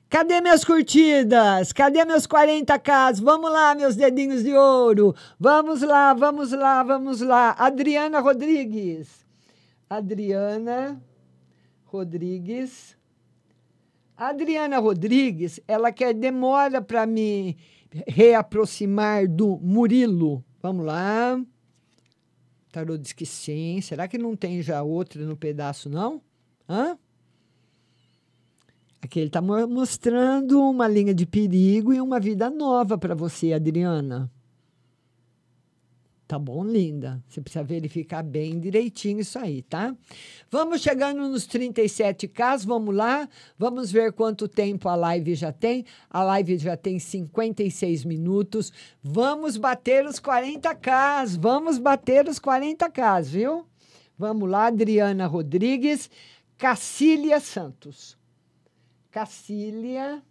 Cadê 0.10 0.42
minhas 0.42 0.66
curtidas? 0.66 1.72
Cadê 1.72 2.04
meus 2.04 2.28
40k? 2.28 3.22
Vamos 3.22 3.52
lá, 3.52 3.74
meus 3.76 3.96
dedinhos 3.96 4.44
de 4.44 4.54
ouro. 4.54 5.16
Vamos 5.40 5.82
lá, 5.82 6.14
vamos 6.14 6.52
lá, 6.52 6.84
vamos 6.84 7.22
lá. 7.22 7.52
Adriana 7.58 8.20
Rodrigues. 8.20 9.26
Adriana 9.90 11.02
Rodrigues. 11.92 12.98
Adriana 14.16 14.78
Rodrigues, 14.80 15.60
ela 15.68 15.92
quer 15.92 16.14
demora 16.14 16.82
para 16.82 17.06
me 17.06 17.58
reaproximar 18.08 19.28
do 19.28 19.58
Murilo. 19.58 20.44
Vamos 20.62 20.86
lá. 20.86 21.44
Tarô 22.72 22.98
diz 22.98 23.12
que 23.12 23.26
sim. 23.26 23.82
Será 23.82 24.08
que 24.08 24.18
não 24.18 24.36
tem 24.36 24.62
já 24.62 24.82
outra 24.82 25.26
no 25.26 25.36
pedaço, 25.36 25.90
não? 25.90 26.22
Hã? 26.70 26.98
Aqui 29.02 29.20
ele 29.20 29.28
está 29.28 29.42
mostrando 29.42 30.62
uma 30.62 30.88
linha 30.88 31.14
de 31.14 31.26
perigo 31.26 31.92
e 31.92 32.00
uma 32.00 32.20
vida 32.20 32.50
nova 32.50 32.98
para 32.98 33.16
você, 33.16 33.52
Adriana. 33.52 34.32
Tá 36.32 36.40
bom, 36.40 36.64
linda? 36.64 37.22
Você 37.28 37.42
precisa 37.42 37.62
verificar 37.62 38.24
bem 38.24 38.58
direitinho 38.58 39.20
isso 39.20 39.38
aí, 39.38 39.62
tá? 39.64 39.94
Vamos 40.50 40.80
chegando 40.80 41.28
nos 41.28 41.46
37K, 41.46 42.66
vamos 42.66 42.96
lá. 42.96 43.28
Vamos 43.58 43.92
ver 43.92 44.14
quanto 44.14 44.48
tempo 44.48 44.88
a 44.88 44.96
live 44.96 45.36
já 45.36 45.52
tem. 45.52 45.86
A 46.10 46.24
live 46.24 46.58
já 46.58 46.78
tem 46.78 47.00
56 47.00 48.06
minutos. 48.06 48.72
Vamos 49.04 49.58
bater 49.58 50.06
os 50.06 50.22
40K, 50.22 51.38
vamos 51.38 51.78
bater 51.78 52.26
os 52.30 52.40
40K, 52.40 53.24
viu? 53.24 53.66
Vamos 54.18 54.50
lá, 54.50 54.68
Adriana 54.68 55.28
Rodrigues, 55.28 56.10
Cacília 56.58 57.42
Santos. 57.42 58.18
Cacília 59.12 60.24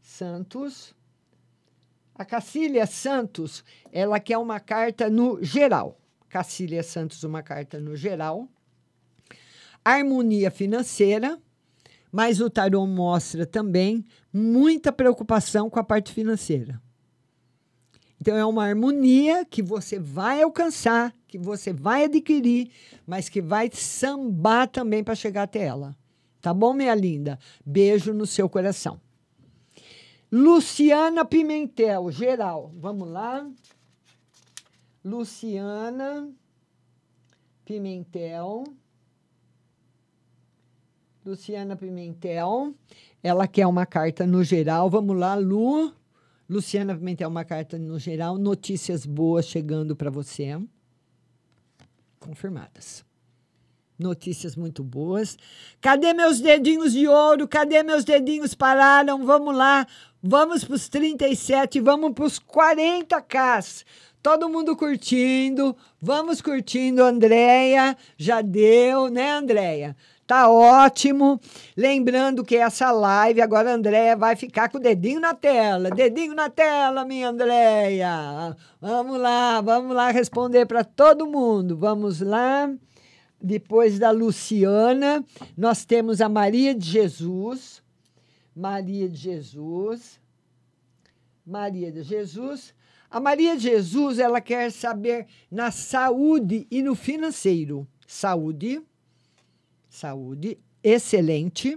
Santos. 0.00 0.92
A 2.14 2.24
Cacília 2.24 2.86
Santos, 2.86 3.64
ela 3.90 4.20
quer 4.20 4.38
uma 4.38 4.60
carta 4.60 5.08
no 5.08 5.42
geral. 5.42 5.98
Cacília 6.28 6.82
Santos, 6.82 7.24
uma 7.24 7.42
carta 7.42 7.78
no 7.78 7.96
geral. 7.96 8.48
Harmonia 9.84 10.50
financeira, 10.50 11.38
mas 12.10 12.40
o 12.40 12.48
tarô 12.48 12.86
mostra 12.86 13.44
também 13.44 14.04
muita 14.32 14.92
preocupação 14.92 15.68
com 15.68 15.78
a 15.80 15.84
parte 15.84 16.12
financeira. 16.12 16.80
Então 18.20 18.36
é 18.36 18.46
uma 18.46 18.64
harmonia 18.64 19.44
que 19.44 19.60
você 19.60 19.98
vai 19.98 20.42
alcançar, 20.42 21.12
que 21.26 21.36
você 21.36 21.72
vai 21.72 22.04
adquirir, 22.04 22.70
mas 23.04 23.28
que 23.28 23.42
vai 23.42 23.68
sambar 23.72 24.68
também 24.68 25.02
para 25.02 25.16
chegar 25.16 25.42
até 25.42 25.64
ela. 25.64 25.96
Tá 26.40 26.54
bom, 26.54 26.72
minha 26.72 26.94
linda? 26.94 27.36
Beijo 27.66 28.14
no 28.14 28.24
seu 28.24 28.48
coração. 28.48 29.00
Luciana 30.34 31.26
Pimentel, 31.26 32.10
geral. 32.10 32.72
Vamos 32.78 33.06
lá. 33.06 33.46
Luciana 35.04 36.26
Pimentel. 37.66 38.64
Luciana 41.22 41.76
Pimentel. 41.76 42.74
Ela 43.22 43.46
quer 43.46 43.66
uma 43.66 43.84
carta 43.84 44.26
no 44.26 44.42
geral. 44.42 44.88
Vamos 44.88 45.18
lá, 45.18 45.34
Lu. 45.34 45.92
Luciana 46.48 46.96
Pimentel, 46.96 47.28
uma 47.28 47.44
carta 47.44 47.78
no 47.78 47.98
geral. 47.98 48.38
Notícias 48.38 49.04
boas 49.04 49.44
chegando 49.44 49.94
para 49.94 50.08
você. 50.08 50.58
Confirmadas. 52.18 53.04
Notícias 53.98 54.56
muito 54.56 54.82
boas. 54.82 55.36
Cadê 55.80 56.12
meus 56.12 56.40
dedinhos 56.40 56.92
de 56.92 57.06
ouro? 57.06 57.46
Cadê 57.46 57.82
meus 57.82 58.04
dedinhos 58.04 58.54
pararam? 58.54 59.24
Vamos 59.24 59.54
lá. 59.56 59.86
Vamos 60.22 60.64
para 60.64 60.74
os 60.74 60.88
37, 60.88 61.80
vamos 61.80 62.12
para 62.12 62.24
os 62.24 62.38
40k. 62.38 63.84
Todo 64.22 64.48
mundo 64.48 64.76
curtindo. 64.76 65.76
Vamos 66.00 66.40
curtindo, 66.40 67.02
Andréia. 67.02 67.96
Já 68.16 68.40
deu, 68.40 69.08
né, 69.08 69.32
Andréia? 69.32 69.96
Tá 70.24 70.48
ótimo. 70.48 71.40
Lembrando 71.76 72.44
que 72.44 72.56
essa 72.56 72.92
live, 72.92 73.42
agora 73.42 73.72
a 73.72 73.74
Andréia 73.74 74.16
vai 74.16 74.36
ficar 74.36 74.68
com 74.68 74.78
o 74.78 74.80
dedinho 74.80 75.20
na 75.20 75.34
tela. 75.34 75.90
Dedinho 75.90 76.34
na 76.34 76.48
tela, 76.48 77.04
minha 77.04 77.28
Andréia. 77.28 78.56
Vamos 78.80 79.18
lá, 79.18 79.60
vamos 79.60 79.94
lá 79.94 80.10
responder 80.12 80.66
para 80.66 80.84
todo 80.84 81.26
mundo. 81.26 81.76
Vamos 81.76 82.20
lá. 82.20 82.70
Depois 83.42 83.98
da 83.98 84.12
Luciana, 84.12 85.24
nós 85.56 85.84
temos 85.84 86.20
a 86.20 86.28
Maria 86.28 86.72
de 86.72 86.88
Jesus. 86.88 87.82
Maria 88.54 89.08
de 89.08 89.18
Jesus. 89.18 90.20
Maria 91.44 91.90
de 91.90 92.04
Jesus. 92.04 92.72
A 93.10 93.18
Maria 93.18 93.56
de 93.56 93.64
Jesus, 93.64 94.20
ela 94.20 94.40
quer 94.40 94.70
saber 94.70 95.26
na 95.50 95.72
saúde 95.72 96.68
e 96.70 96.82
no 96.82 96.94
financeiro. 96.94 97.86
Saúde, 98.06 98.80
saúde, 99.88 100.56
excelente. 100.82 101.76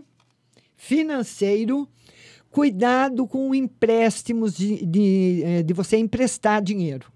Financeiro, 0.78 1.90
cuidado 2.52 3.26
com 3.26 3.56
empréstimos 3.56 4.56
de, 4.56 4.86
de, 4.86 5.42
eh, 5.44 5.64
de 5.64 5.74
você 5.74 5.98
emprestar 5.98 6.62
dinheiro 6.62 7.15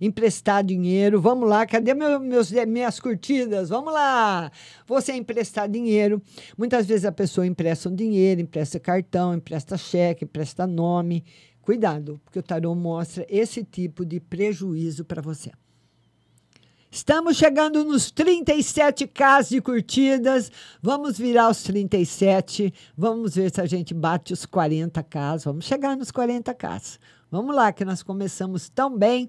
emprestar 0.00 0.64
dinheiro. 0.64 1.20
Vamos 1.20 1.48
lá, 1.48 1.66
cadê 1.66 1.94
meu, 1.94 2.20
meus, 2.20 2.50
minhas 2.50 3.00
curtidas? 3.00 3.68
Vamos 3.68 3.92
lá! 3.92 4.50
Você 4.86 5.12
emprestar 5.12 5.68
dinheiro. 5.68 6.20
Muitas 6.56 6.86
vezes 6.86 7.04
a 7.04 7.12
pessoa 7.12 7.46
empresta 7.46 7.88
um 7.88 7.94
dinheiro, 7.94 8.40
empresta 8.40 8.78
cartão, 8.80 9.34
empresta 9.34 9.76
cheque, 9.76 10.24
empresta 10.24 10.66
nome. 10.66 11.24
Cuidado, 11.60 12.20
porque 12.24 12.38
o 12.38 12.42
tarô 12.42 12.74
mostra 12.74 13.26
esse 13.28 13.64
tipo 13.64 14.04
de 14.04 14.20
prejuízo 14.20 15.04
para 15.04 15.22
você. 15.22 15.50
Estamos 16.94 17.36
chegando 17.36 17.82
nos 17.82 18.12
37k 18.12 19.48
de 19.48 19.60
curtidas. 19.60 20.52
Vamos 20.80 21.18
virar 21.18 21.50
os 21.50 21.60
37. 21.64 22.72
Vamos 22.96 23.34
ver 23.34 23.50
se 23.52 23.60
a 23.60 23.66
gente 23.66 23.92
bate 23.92 24.32
os 24.32 24.46
40k. 24.46 25.42
Vamos 25.44 25.64
chegar 25.64 25.96
nos 25.96 26.12
40k. 26.12 26.98
Vamos 27.34 27.52
lá, 27.52 27.72
que 27.72 27.84
nós 27.84 28.00
começamos 28.00 28.68
tão 28.68 28.96
bem. 28.96 29.28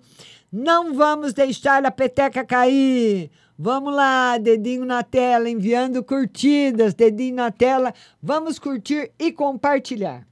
Não 0.52 0.94
vamos 0.94 1.34
deixar 1.34 1.84
a 1.84 1.90
peteca 1.90 2.46
cair. 2.46 3.32
Vamos 3.58 3.96
lá, 3.96 4.38
dedinho 4.38 4.86
na 4.86 5.02
tela, 5.02 5.50
enviando 5.50 6.04
curtidas, 6.04 6.94
dedinho 6.94 7.38
na 7.38 7.50
tela. 7.50 7.92
Vamos 8.22 8.60
curtir 8.60 9.12
e 9.18 9.32
compartilhar. 9.32 10.28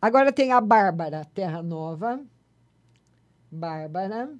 Agora 0.00 0.30
tem 0.30 0.52
a 0.52 0.60
Bárbara 0.60 1.24
Terra 1.34 1.60
Nova. 1.60 2.20
Bárbara. 3.50 4.30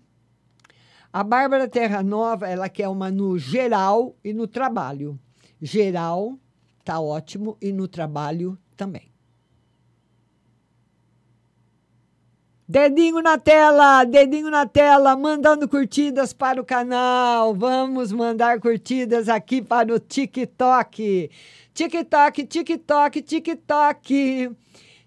A 1.12 1.24
Bárbara 1.24 1.66
Terra 1.66 2.00
Nova, 2.00 2.48
ela 2.48 2.68
quer 2.68 2.86
uma 2.86 3.10
no 3.10 3.36
geral 3.40 4.14
e 4.22 4.32
no 4.32 4.46
trabalho. 4.46 5.18
Geral, 5.60 6.38
tá 6.84 7.00
ótimo, 7.00 7.58
e 7.60 7.72
no 7.72 7.88
trabalho 7.88 8.56
também. 8.76 9.13
Dedinho 12.75 13.22
na 13.22 13.38
tela, 13.38 14.03
dedinho 14.03 14.51
na 14.51 14.67
tela, 14.67 15.17
mandando 15.17 15.68
curtidas 15.68 16.33
para 16.33 16.61
o 16.61 16.64
canal. 16.64 17.55
Vamos 17.55 18.11
mandar 18.11 18.59
curtidas 18.59 19.29
aqui 19.29 19.63
para 19.63 19.95
o 19.95 20.01
TikTok. 20.01 21.30
TikTok, 21.72 22.45
TikTok, 22.45 23.22
TikTok. 23.22 24.57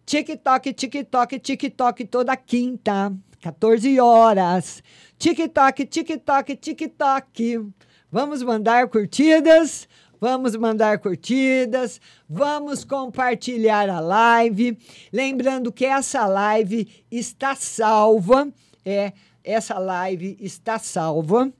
TikTok, 0.05 0.73
TikTok, 0.73 1.39
TikTok 1.39 2.05
toda 2.05 2.37
quinta, 2.37 3.13
14 3.41 3.99
horas. 3.99 4.81
TikTok, 5.19 5.85
TikTok, 5.87 6.55
TikTok. 6.55 7.73
Vamos 8.09 8.41
mandar 8.43 8.87
curtidas. 8.87 9.89
Vamos 10.19 10.55
mandar 10.55 10.99
curtidas, 10.99 12.01
vamos 12.27 12.83
compartilhar 12.83 13.89
a 13.89 13.99
live. 13.99 14.77
Lembrando 15.13 15.71
que 15.71 15.85
essa 15.85 16.25
live 16.25 17.05
está 17.11 17.55
salva, 17.55 18.51
é, 18.83 19.13
essa 19.43 19.77
live 19.77 20.37
está 20.39 20.79
salva 20.79 21.51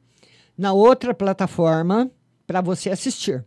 na 0.57 0.73
outra 0.73 1.13
plataforma 1.13 2.09
para 2.47 2.61
você 2.61 2.89
assistir. 2.89 3.45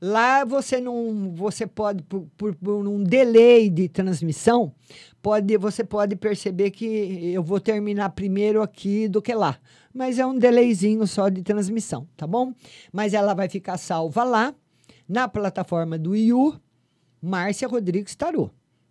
Lá 0.00 0.44
você 0.44 0.80
não, 0.80 1.32
você 1.34 1.66
pode 1.66 2.02
por, 2.04 2.26
por, 2.36 2.54
por, 2.54 2.86
um 2.86 3.02
delay 3.02 3.68
de 3.68 3.88
transmissão, 3.88 4.72
pode 5.20 5.56
você 5.56 5.82
pode 5.82 6.14
perceber 6.14 6.70
que 6.70 7.32
eu 7.32 7.42
vou 7.42 7.58
terminar 7.58 8.10
primeiro 8.10 8.62
aqui 8.62 9.08
do 9.08 9.20
que 9.20 9.34
lá 9.34 9.58
mas 9.98 10.18
é 10.20 10.24
um 10.24 10.38
delayzinho 10.38 11.04
só 11.08 11.28
de 11.28 11.42
transmissão, 11.42 12.06
tá 12.16 12.24
bom? 12.24 12.54
Mas 12.92 13.14
ela 13.14 13.34
vai 13.34 13.48
ficar 13.48 13.76
salva 13.76 14.22
lá 14.22 14.54
na 15.08 15.26
plataforma 15.26 15.98
do 15.98 16.14
IU, 16.14 16.54
Márcia 17.20 17.66
Rodrigues 17.66 18.14
Tarô. 18.14 18.48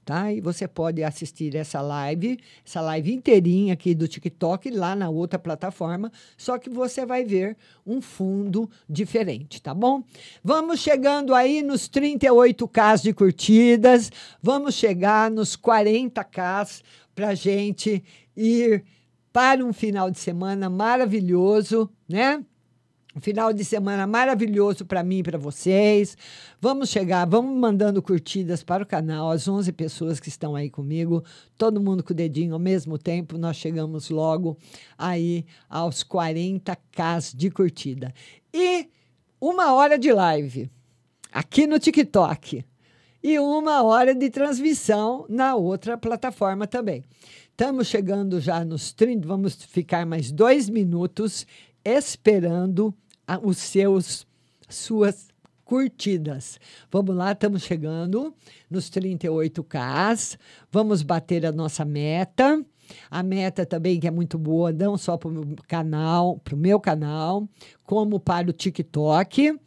Tá? 0.08 0.32
E 0.32 0.40
você 0.40 0.70
pode 0.70 1.04
assistir 1.04 1.54
essa 1.54 1.82
live, 1.82 2.40
essa 2.66 2.80
live 2.80 3.14
inteirinha 3.14 3.74
aqui 3.74 3.94
do 3.94 4.08
TikTok, 4.08 4.70
lá 4.70 4.96
na 4.96 5.10
outra 5.10 5.38
plataforma, 5.38 6.10
só 6.38 6.58
que 6.58 6.70
você 6.70 7.06
vai 7.06 7.26
ver 7.26 7.58
um 7.86 8.00
fundo 8.00 8.70
diferente, 8.90 9.62
tá 9.62 9.74
bom? 9.74 10.02
Vamos 10.42 10.80
chegando 10.80 11.36
aí 11.36 11.62
nos 11.62 11.90
38K 11.90 13.02
de 13.02 13.12
curtidas, 13.12 14.10
vamos 14.42 14.76
chegar 14.76 15.30
nos 15.30 15.58
40K 15.58 16.82
para 17.14 17.36
gente 17.36 18.02
ir 18.34 18.86
para 19.34 19.62
um 19.62 19.74
final 19.74 20.10
de 20.10 20.20
semana 20.20 20.70
maravilhoso, 20.70 21.90
né? 22.08 22.42
Final 23.22 23.52
de 23.52 23.66
semana 23.66 24.06
maravilhoso 24.06 24.86
para 24.86 25.04
mim 25.04 25.20
e 25.20 25.24
para 25.24 25.38
vocês. 25.38 26.18
Vamos 26.62 26.90
chegar, 26.90 27.26
vamos 27.26 27.58
mandando 27.60 28.02
curtidas 28.02 28.64
para 28.64 28.84
o 28.84 28.86
canal, 28.86 29.32
as 29.32 29.48
11 29.48 29.72
pessoas 29.72 30.20
que 30.20 30.30
estão 30.30 30.56
aí 30.56 30.70
comigo, 30.70 31.24
todo 31.58 31.82
mundo 31.82 32.04
com 32.04 32.14
o 32.14 32.16
dedinho 32.16 32.54
ao 32.54 32.60
mesmo 32.60 32.98
tempo. 32.98 33.38
Nós 33.38 33.58
chegamos 33.58 34.10
logo 34.10 34.58
aí 34.98 35.46
aos 35.70 36.04
40k 36.04 37.36
de 37.36 37.50
curtida. 37.50 38.14
E 38.54 38.88
uma 39.40 39.74
hora 39.74 39.98
de 39.98 40.12
live 40.12 40.70
aqui 41.32 41.68
no 41.68 41.80
TikTok 41.80 42.66
e 43.24 43.40
uma 43.40 43.84
hora 43.84 44.14
de 44.14 44.30
transmissão 44.30 45.26
na 45.28 45.56
outra 45.56 45.98
plataforma 45.98 46.68
também. 46.68 47.04
Estamos 47.50 47.88
chegando 47.88 48.40
já 48.40 48.64
nos 48.64 48.94
30, 48.94 49.28
vamos 49.28 49.56
ficar 49.56 50.06
mais 50.06 50.32
dois 50.32 50.70
minutos 50.70 51.46
esperando 51.84 52.94
os 53.44 53.58
seus 53.58 54.26
suas 54.70 55.28
curtidas. 55.68 56.60
Vamos 56.90 57.16
lá, 57.16 57.34
estamos 57.34 57.64
chegando 57.64 58.34
nos 58.70 58.90
38K. 58.90 60.38
Vamos 60.72 61.04
bater 61.04 61.46
a 61.46 61.52
nossa 61.52 61.84
meta. 61.84 62.64
A 63.12 63.22
meta 63.22 63.66
também 63.66 64.00
que 64.00 64.08
é 64.08 64.12
muito 64.12 64.38
boa, 64.38 64.72
não 64.72 64.98
só 64.98 65.18
para 65.18 65.30
o 65.30 65.56
canal, 65.68 66.40
para 66.40 66.56
o 66.56 66.58
meu 66.58 66.80
canal, 66.80 67.48
como 67.84 68.18
para 68.18 68.50
o 68.50 68.54
TikTok. 68.54 69.60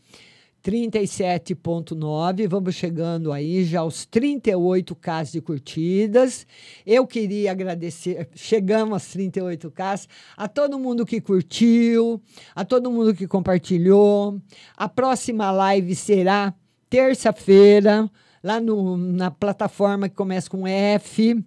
37,9. 0.63 2.47
Vamos 2.49 2.75
chegando 2.75 3.33
aí 3.33 3.65
já 3.65 3.81
aos 3.81 4.07
38k 4.07 5.31
de 5.33 5.41
curtidas. 5.41 6.47
Eu 6.87 7.07
queria 7.07 7.51
agradecer, 7.53 8.29
chegamos 8.35 8.93
aos 8.93 9.03
38k, 9.15 10.07
a 10.37 10.49
todo 10.49 10.79
mundo 10.79 11.07
que 11.07 11.21
curtiu, 11.21 12.21
a 12.55 12.65
todo 12.65 12.91
mundo 12.91 13.15
que 13.15 13.27
compartilhou. 13.27 14.41
A 14.77 14.89
próxima 14.89 15.51
live 15.51 15.95
será 15.95 16.55
terça-feira, 16.89 18.11
lá 18.43 18.61
no, 18.61 18.97
na 18.97 19.31
plataforma 19.31 20.09
que 20.09 20.15
começa 20.15 20.51
com 20.51 20.67
F. 20.67 21.43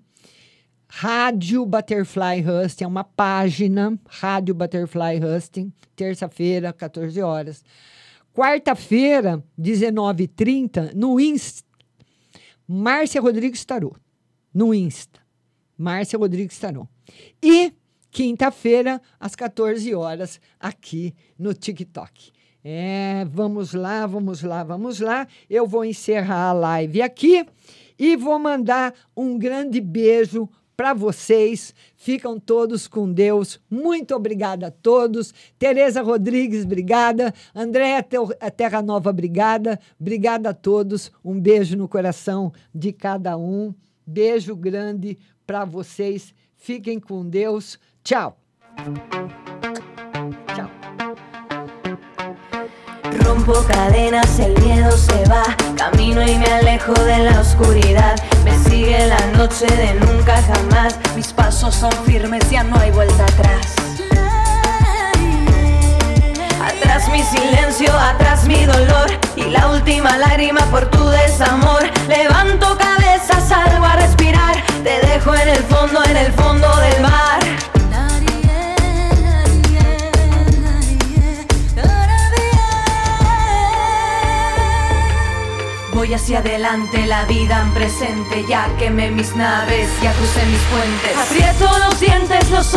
Rádio 0.88 1.66
Butterfly 1.66 2.46
Husting, 2.48 2.84
é 2.84 2.88
uma 2.88 3.04
página, 3.04 3.98
Rádio 4.08 4.54
Butterfly 4.54 5.20
Husting, 5.24 5.74
terça-feira, 5.96 6.72
14 6.72 7.20
horas. 7.20 7.64
Quarta-feira, 8.34 9.44
19h30, 9.60 10.94
no 10.96 11.20
Insta. 11.20 11.64
Márcia 12.68 13.22
Rodrigues 13.22 13.64
Tarô. 13.64 13.96
No 14.52 14.74
Insta. 14.74 15.20
Márcia 15.78 16.18
Rodrigues 16.18 16.58
Tarô. 16.58 16.88
E 17.42 17.72
quinta-feira, 18.10 19.00
às 19.20 19.36
14 19.36 19.94
horas, 19.94 20.42
aqui 20.60 21.14
no 21.38 21.54
TikTok. 21.54 22.32
É, 22.64 23.24
vamos 23.30 23.76
lá, 23.76 24.08
vamos 24.08 24.42
lá, 24.42 24.64
vamos 24.64 25.00
lá. 25.00 25.28
Eu 25.48 25.68
vou 25.68 25.86
encerrar 25.86 26.50
a 26.50 26.54
live 26.54 27.04
aqui 27.04 27.46
e 28.00 28.16
vou 28.16 28.40
mandar 28.40 28.96
um 29.16 29.38
grande 29.38 29.80
beijo 29.80 30.50
para 30.76 30.94
vocês. 30.94 31.74
Ficam 31.96 32.40
todos 32.40 32.88
com 32.88 33.12
Deus. 33.12 33.60
Muito 33.70 34.16
obrigada 34.16 34.68
a 34.68 34.72
todos. 34.72 35.34
Tereza 35.58 36.02
Rodrigues, 36.02 36.66
obrigada. 36.66 37.34
Andréa 37.56 38.04
Terra 38.56 38.82
Nova, 38.82 39.10
obrigada. 39.10 39.80
Obrigada 40.00 40.50
a 40.50 40.54
todos. 40.54 41.12
Um 41.24 41.40
beijo 41.40 41.78
no 41.78 41.88
coração 41.88 42.52
de 42.74 42.92
cada 42.92 43.38
um. 43.38 43.74
Beijo 44.06 44.56
grande 44.56 45.18
para 45.46 45.66
vocês. 45.66 46.34
Fiquem 46.56 47.00
com 47.00 47.28
Deus. 47.28 47.80
Tchau. 48.04 48.38
Rompo 53.26 53.54
cadenas, 53.68 54.40
el 54.40 54.54
miedo 54.62 54.92
se 54.92 55.24
va, 55.30 55.44
camino 55.76 56.22
y 56.22 56.38
me 56.38 56.46
alejo 56.46 56.94
de 56.94 57.20
la 57.20 57.42
oscuridad. 57.42 58.16
Me 58.44 58.58
sigue 58.70 59.08
la 59.08 59.26
noche 59.38 59.66
de 59.66 59.94
nunca 59.96 60.42
jamás, 60.44 60.98
mis 61.16 61.32
pasos 61.32 61.76
son 61.76 61.92
firmes, 62.06 62.50
ya 62.50 62.64
no 62.64 62.78
hay 62.78 62.92
vuelta 62.92 63.24
atrás. 63.24 63.76
Atrás 66.62 67.10
mi 67.10 67.24
silencio, 67.24 67.92
atrás 67.98 68.46
mi 68.46 68.66
dolor 68.66 69.10
y 69.36 69.44
la 69.44 69.68
última 69.70 70.18
lágrima 70.18 70.62
por 70.72 70.90
tu 70.90 71.08
desamor. 71.10 71.84
Levanto 72.08 72.78
cabeza, 72.78 73.40
salgo 73.42 73.86
a 73.86 73.96
respirar, 73.96 74.56
te 74.84 75.00
dejo 75.08 75.34
en 75.36 75.50
el 75.50 75.64
fondo, 75.64 76.04
en 76.06 76.18
el 76.18 76.32
fondo 76.34 76.68
del 76.78 77.02
mar. 77.02 77.40
Voy 86.04 86.14
hacia 86.14 86.40
adelante, 86.40 87.06
la 87.06 87.24
vida 87.24 87.62
en 87.62 87.74
presente, 87.74 88.44
ya 88.46 88.68
quemé 88.78 89.10
mis 89.10 89.34
naves, 89.38 89.88
ya 90.02 90.12
crucé 90.12 90.46
mis 90.48 90.60
puentes. 90.64 91.16
Aprieto 91.16 91.80
los 91.80 91.98
dientes, 91.98 92.52
los. 92.52 92.74